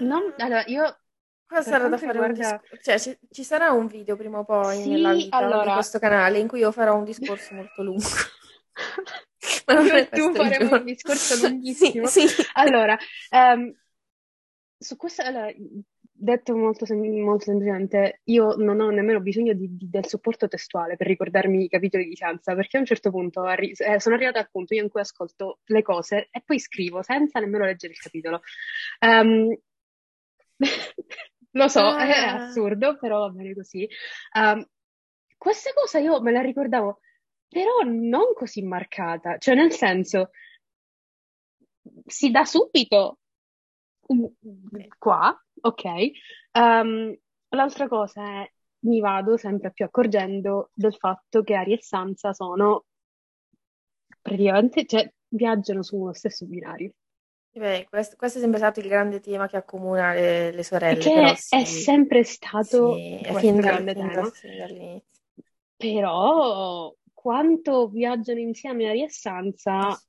[0.00, 0.98] non, allora, io
[1.46, 2.32] per sarà da fare un riguarda...
[2.32, 5.72] discorso, cioè ci, ci sarà un video prima o poi nella Sì, vita di allora...
[5.72, 8.04] questo canale in cui io farò un discorso molto lungo.
[9.66, 12.06] Ma non Io tu questo faremo un discorso Sì, lunghissimo.
[12.06, 12.26] sì.
[12.54, 12.98] Allora,
[13.30, 13.74] ehm,
[14.78, 15.52] su questo, allora,
[16.22, 20.96] detto molto, sem- molto semplicemente, io non ho nemmeno bisogno di- di- del supporto testuale
[20.96, 24.38] per ricordarmi i capitoli di Sansa, perché a un certo punto arri- eh, sono arrivata
[24.40, 27.98] al punto io in cui ascolto le cose e poi scrivo senza nemmeno leggere il
[27.98, 28.42] capitolo.
[29.00, 29.56] Ehm,
[31.52, 33.88] lo so, è Ah, assurdo, però va bene così.
[34.36, 34.66] Ehm,
[35.38, 37.00] questa cosa io me la ricordavo,
[37.48, 40.30] però non così marcata, cioè nel senso,
[42.06, 43.18] si dà subito
[44.98, 45.84] qua, ok?
[46.52, 47.16] Ehm,
[47.50, 52.84] l'altra cosa è, mi vado sempre più accorgendo del fatto che Ari e Sansa sono
[54.22, 56.92] praticamente, cioè, viaggiano su uno stesso binario.
[57.52, 61.12] beh, questo, questo è sempre stato il grande tema che accomuna le, le sorelle, che
[61.12, 64.24] però è sì, sempre stato sì, dal- grande tema.
[64.30, 65.22] sì, dall'inizio,
[65.76, 70.00] Però quanto viaggiano insieme Ari e Sansa.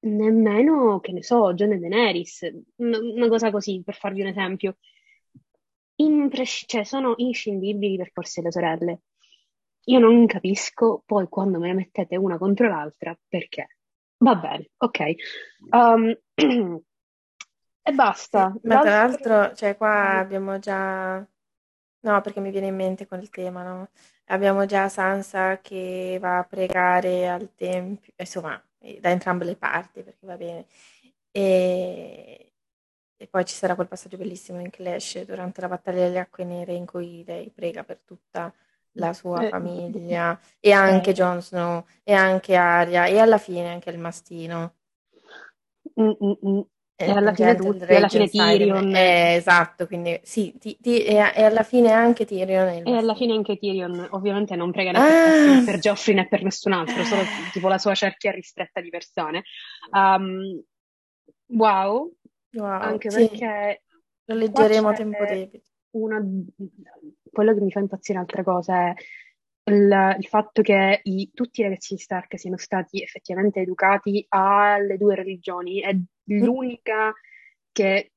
[0.00, 4.76] Nemmeno, che ne so, Jon e Daenerys, una, cosa così, per farvi un esempio.
[5.96, 9.00] Impres- cioè, sono inscindibili per forza le sorelle.
[9.84, 13.76] Io non capisco poi quando me ne mettete una contro l'altra perché.
[14.18, 15.00] Va bene, ok.
[15.70, 16.14] Um,
[17.82, 18.54] e basta.
[18.62, 19.54] ma tra L'altro...
[19.54, 23.88] cioè qua abbiamo già, no, perché mi viene in mente il tema, no?
[24.26, 28.62] Abbiamo già Sansa che va a pregare al tempio, insomma,
[29.00, 30.66] da entrambe le parti, perché va bene.
[31.30, 32.52] E,
[33.16, 36.74] e poi ci sarà quel passaggio bellissimo in Clash durante la battaglia delle acque nere
[36.74, 38.52] in cui lei prega per tutta
[38.94, 43.90] la sua Eh, famiglia e anche Jon Snow e anche Arya e alla fine anche
[43.90, 44.74] il mastino.
[45.96, 46.62] mm, mm, mm.
[47.02, 48.94] E alla fine tutti, alla fine Tyrion.
[48.94, 53.14] eh, esatto, quindi sì, ti- ti- e, e alla fine anche Tyrion e E alla
[53.14, 57.22] fine anche Tyrion ovviamente non prega né Ah, per Joffrey né per nessun altro, solo
[57.52, 59.44] tipo la sua cerchia ristretta di persone.
[59.92, 60.62] Um,
[61.48, 62.12] wow,
[62.52, 63.82] wow, anche sì, perché
[64.24, 65.64] lo leggeremo a tempo debito.
[65.92, 66.22] una...
[67.32, 68.94] Quello che mi fa impazzire altra cosa è
[69.70, 74.96] il, il fatto che i- tutti i ragazzi di Stark siano stati effettivamente educati alle
[74.96, 75.80] due religioni.
[75.80, 75.94] È
[76.32, 77.12] Mm, l'unica
[77.72, 78.12] che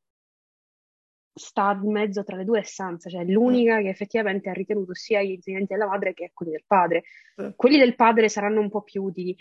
[1.35, 5.21] sta in mezzo tra le due Sansa, cioè mm, l'unica che effettivamente ha ritenuto sia
[5.21, 7.03] gli insegnamenti della madre che quelli del padre.
[7.35, 7.53] sì.
[7.55, 9.35] Quelli del padre saranno un po' più utili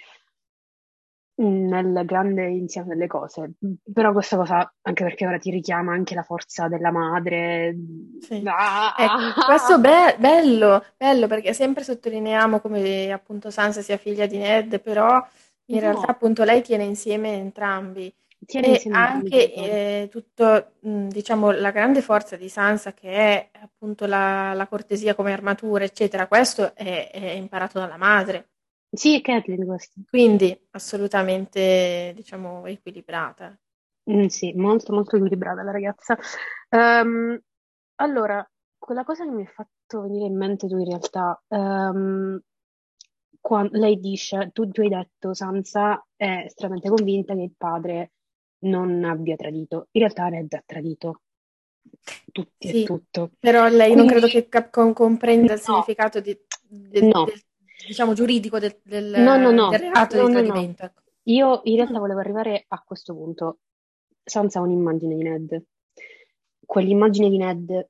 [1.36, 3.52] nel grande insieme delle cose,
[3.92, 7.74] però questa cosa, anche perché ora ti richiama anche la forza della madre.
[8.18, 8.40] Sì.
[8.46, 14.38] Ah, Ecco, questo be- bello, bello perché sempre sottolineiamo come appunto Sansa sia figlia di
[14.38, 15.20] Ned, però
[15.66, 18.14] in realtà no, appunto lei tiene insieme entrambi
[18.46, 19.80] tiene e insieme anche genitori.
[20.04, 25.14] eh, tutto, mh, diciamo, la grande forza di Sansa che è appunto la, la cortesia
[25.14, 28.50] come armatura, eccetera, questo è, è imparato dalla madre,
[28.92, 30.00] Sì, è Catelyn questo.
[30.08, 33.58] quindi assolutamente, diciamo, equilibrata.
[34.10, 36.16] Mm, sì, molto molto equilibrata la ragazza.
[36.70, 37.40] Ehm,
[37.96, 38.48] allora,
[38.78, 42.40] quella cosa che mi ha fatto venire in mente tu in realtà, ehm,
[43.40, 48.12] quan- lei dice, tu, tu hai detto, Sansa è estremamente convinta che il padre
[48.64, 49.88] non abbia tradito.
[49.92, 51.22] In realtà Ned ha tradito
[52.30, 53.32] tutti e Sì, tutto.
[53.38, 56.38] però lei non credo Quindi, che cap- con- comprenda il no, significato di-
[56.68, 57.40] del, no, del,
[57.86, 60.46] diciamo, giuridico del, del- no, no, no, del reato no, di no, no.
[60.46, 60.84] tradimento.
[60.84, 61.02] ecco.
[61.24, 63.58] Io in realtà volevo arrivare a questo punto.
[64.24, 65.64] Ha un'immagine di Ned.
[66.64, 67.88] Quell'immagine di Ned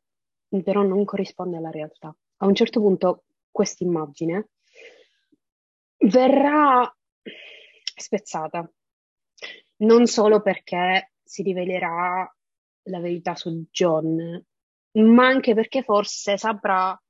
[0.62, 2.14] però non corrisponde alla realtà.
[2.38, 4.48] A un certo punto questa immagine
[5.98, 6.94] verrà
[7.94, 8.70] spezzata,
[9.76, 12.30] non solo perché si rivelerà
[12.86, 14.44] la verità su John,
[14.92, 17.00] ma anche perché forse saprà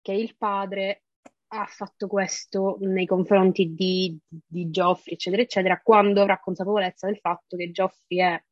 [0.00, 1.04] che il padre
[1.54, 7.56] ha fatto questo nei confronti di, di Geoffrey, eccetera, eccetera, quando avrà consapevolezza del fatto
[7.56, 8.44] che Geoffrey è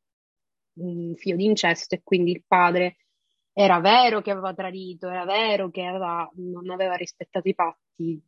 [0.73, 2.97] un figlio di incesto e quindi il padre
[3.53, 8.21] era vero che aveva tradito, era vero che aveva, non aveva rispettato i patti,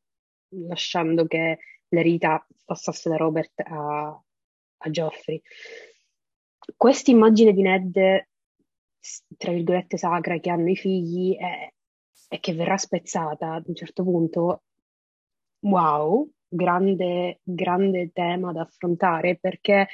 [0.67, 1.59] lasciando che
[1.89, 5.39] l'eredità passasse da Robert a, a Geoffrey.
[6.75, 8.27] Questa immagine di Ned,
[9.37, 11.72] tra virgolette, sacra che hanno i figli è,
[12.33, 14.63] e che verrà spezzata ad un certo punto,
[15.59, 19.87] wow, grande, grande tema da affrontare perché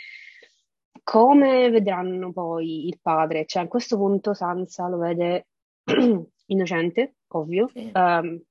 [1.04, 5.48] come vedranno poi il padre, cioè a questo punto Sansa lo vede
[6.48, 7.92] innocente, ovvio, sì.
[7.94, 8.42] um,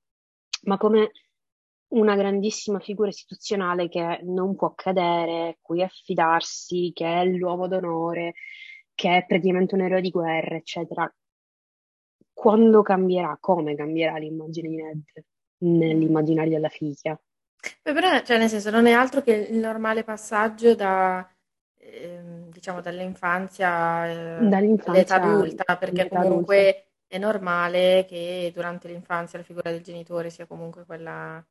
[0.64, 1.10] ma come
[1.94, 8.34] una grandissima figura istituzionale che non può cadere, cui affidarsi, che è l'uomo d'onore,
[8.94, 11.10] che è praticamente un eroe di guerra, eccetera.
[12.40, 15.02] Quando cambierà, come cambierà l'immagine di Ned
[15.58, 17.20] nell'immaginario della figlia?
[17.82, 21.28] Beh, però, cioè, nel senso, non è altro che il normale passaggio da
[21.82, 26.76] Ehm, diciamo dall'infanzia, eh, Dall'infanzia all'età adulta, perché all'età comunque adulta.
[27.08, 31.42] è normale che durante l'infanzia la figura del genitore sia comunque quella,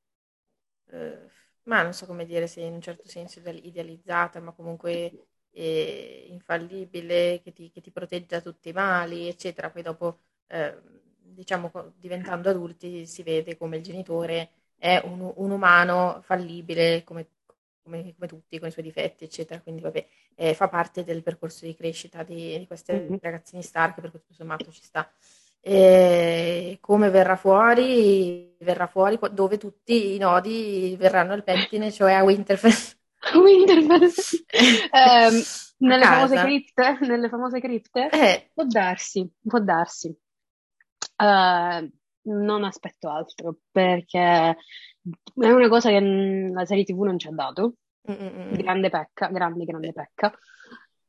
[0.91, 1.31] eh,
[1.63, 5.15] ma non so come dire se in un certo senso idealizzata, ma comunque
[5.51, 9.69] eh, infallibile, che ti, che ti protegge da tutti i mali, eccetera.
[9.71, 10.77] Poi dopo, eh,
[11.21, 17.29] diciamo, diventando adulti si vede come il genitore è un, un umano fallibile come
[17.87, 19.61] come, come, tutti, con i suoi difetti, eccetera.
[19.61, 20.05] Quindi, vabbè,
[20.35, 23.15] eh, fa parte del percorso di crescita di, di queste mm-hmm.
[23.21, 25.09] ragazzine Stark, per tutto sommato ci sta.
[25.59, 28.55] E come verrà fuori?
[28.59, 32.71] Verrà fuori dove tutti i nodi verranno al pettine, cioè a Winterfell.
[33.35, 34.11] Winterfell.
[34.51, 35.43] eh,
[35.79, 38.09] nelle, famose cripte, nelle famose cripte?
[38.09, 38.49] Eh.
[38.53, 40.15] Può darsi, può darsi.
[41.17, 41.89] Uh,
[42.29, 47.75] non aspetto altro perché è una cosa che la serie TV non ci ha dato.
[48.09, 48.55] Mm-mm.
[48.55, 50.33] Grande pecca, grande, grande pecca.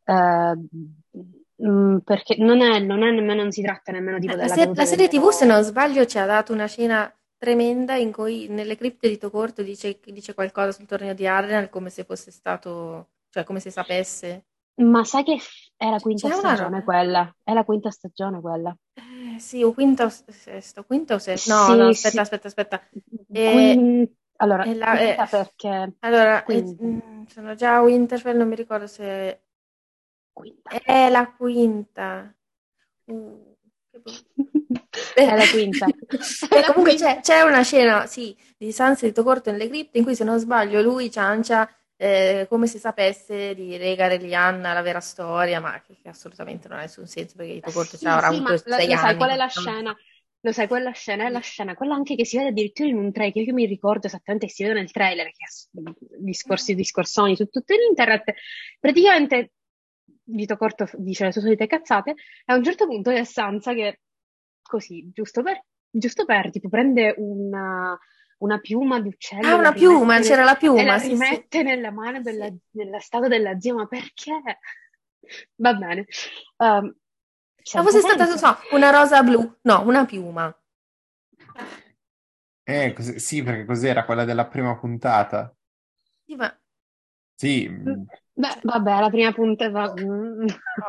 [0.05, 4.73] Uh, perché non è, non è nemmeno, non si tratta nemmeno tipo la della se-
[4.75, 8.77] La serie TV, se non sbaglio, ci ha dato una scena tremenda in cui nelle
[8.77, 13.45] cripte di Tocorto dice, dice qualcosa sul torneo di Ardenal come se fosse stato, cioè
[13.45, 14.47] come se sapesse.
[14.79, 15.39] Ma sai che
[15.77, 17.37] è la quinta C'è stagione quella?
[17.43, 18.77] È la quinta stagione quella.
[19.39, 21.55] Eh, sì, o quinta o sesto, quinta o sesto?
[21.55, 22.19] No, sì, no, aspetta, sì.
[22.19, 22.89] aspetta, aspetta.
[23.33, 25.95] E, allora, la, eh, perché...
[26.01, 26.77] Allora, eh,
[27.29, 29.43] sono già a Winterfell, non mi ricordo se...
[30.33, 30.71] Quinta.
[30.71, 32.35] È la quinta.
[33.05, 33.57] Uh,
[35.15, 35.87] è la quinta.
[36.51, 36.95] La comunque.
[36.95, 40.39] C'è, c'è, una scena, sì, di Sansa di Tocorto nelle cripte in cui, se non
[40.39, 41.69] sbaglio, lui ciancia
[42.01, 46.79] eh, come se sapesse di legare Lianna alla vera storia, ma che, che assolutamente non
[46.79, 48.97] ha nessun senso perché Ito Corto sì, avrà sì, avuto sei lo anni.
[48.97, 49.97] sai qual è la scena?
[50.43, 53.11] Lo sai, quella scena è la scena, quella anche che si vede addirittura in un
[53.11, 57.35] trailer, che io mi ricordo esattamente che si vede nel trailer, che ha discorsi discorsoni
[57.35, 58.35] su tutto l'internet.
[58.79, 59.55] Praticamente
[60.31, 64.01] Vito Corto dice le sue solite cazzate, e a un certo punto è Sansa che,
[64.63, 65.61] così, giusto per,
[65.91, 67.99] giusto per tipo, prende una,
[68.39, 69.47] una piuma di uccello.
[69.47, 70.81] Ah, una piuma, c'era la piuma.
[70.81, 71.63] E la sì, rimette sì.
[71.65, 72.59] nella mano della, sì.
[72.73, 74.41] nella statua della zia, ma perché?
[75.57, 76.07] Va bene.
[76.57, 76.95] Um,
[77.75, 79.59] ma fosse stata, non so, una rosa blu.
[79.63, 80.55] No, una piuma.
[82.63, 85.55] Eh, cos- sì, perché cos'era quella della prima puntata?
[86.25, 86.55] Sì, ma...
[87.35, 87.69] Sì.
[87.69, 89.93] Beh, vabbè, la prima puntata...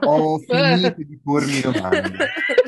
[0.02, 2.18] Ho finito di pormi domande.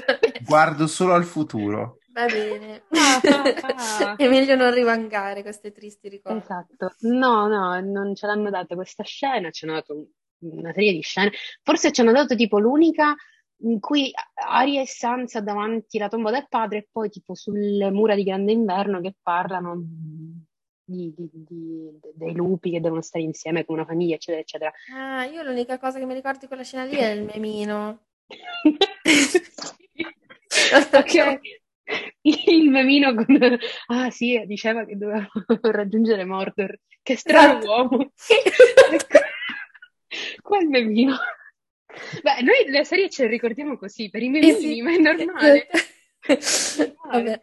[0.43, 2.00] Guardo solo al futuro.
[2.13, 2.83] Va bene.
[4.17, 6.39] È meglio non rivangare queste tristi ricordi.
[6.39, 6.95] Esatto.
[7.01, 10.07] No, no, non ce l'hanno data questa scena, ci hanno dato
[10.39, 11.31] una serie di scene.
[11.63, 13.15] Forse ci hanno dato tipo l'unica
[13.63, 18.15] in cui Aria e Sansa davanti alla tomba del padre e poi tipo sulle mura
[18.15, 19.79] di Grande Inverno che parlano
[20.83, 24.71] di, di, di, dei lupi che devono stare insieme come una famiglia, eccetera, eccetera.
[24.93, 28.07] Ah, io l'unica cosa che mi ricordo di quella scena lì è il memino.
[30.93, 31.39] ok,
[32.21, 33.57] il memino con...
[33.87, 35.27] Ah sì, diceva che doveva
[35.61, 36.77] raggiungere Mordor.
[37.01, 37.71] Che strano esatto.
[37.71, 38.11] uomo.
[40.41, 41.15] Quel memino.
[42.21, 44.81] Beh, noi le serie ce le ricordiamo così, per i memini, sì.
[44.81, 45.67] ma è normale.
[47.11, 47.41] Vabbè.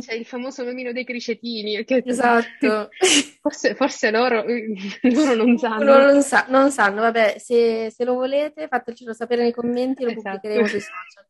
[0.00, 1.84] C'è il famoso memino dei cricetini.
[1.84, 2.02] Che...
[2.04, 2.90] Esatto.
[3.40, 4.44] Forse, forse loro,
[5.00, 5.84] loro, non sanno.
[5.84, 10.10] Loro non, sa- non sanno, vabbè, se, se, lo volete fatecelo sapere nei commenti, lo
[10.10, 10.40] esatto.
[10.40, 11.26] pubblicheremo sui social.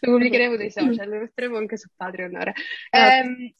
[0.00, 2.52] Lo pubblicheremo sui social, lo metteremo anche su Patreon ora.
[2.90, 3.54] Eh,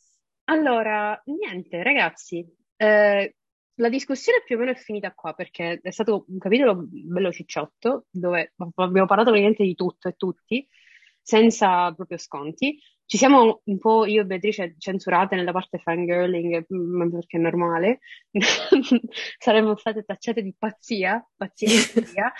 [0.45, 2.45] allora, niente, ragazzi,
[2.77, 3.35] eh,
[3.77, 8.07] la discussione più o meno è finita qua perché è stato un capitolo bello cicciotto
[8.11, 10.67] dove abbiamo parlato praticamente di tutto e tutti
[11.23, 12.79] senza proprio sconti.
[13.07, 18.01] ci siamo un po' io e Beatrice censurate nella parte fangirling, ma perché è normale.
[19.39, 22.33] Saremmo state tacciate di pazzia, pazzia pazzia.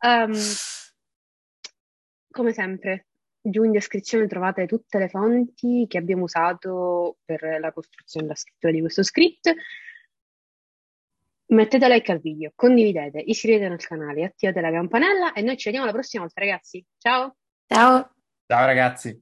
[0.00, 0.32] um,
[2.38, 3.06] come sempre,
[3.40, 8.34] giù in descrizione trovate tutte le fonti che abbiamo usato per la costruzione e la
[8.36, 9.52] scrittura di questo script.
[11.46, 15.86] Mettete like al video, condividete, iscrivetevi al canale, attivate la campanella e noi ci vediamo
[15.86, 16.84] la prossima volta, ragazzi.
[16.98, 17.36] Ciao!
[17.66, 18.14] Ciao!
[18.46, 19.20] Ciao ragazzi.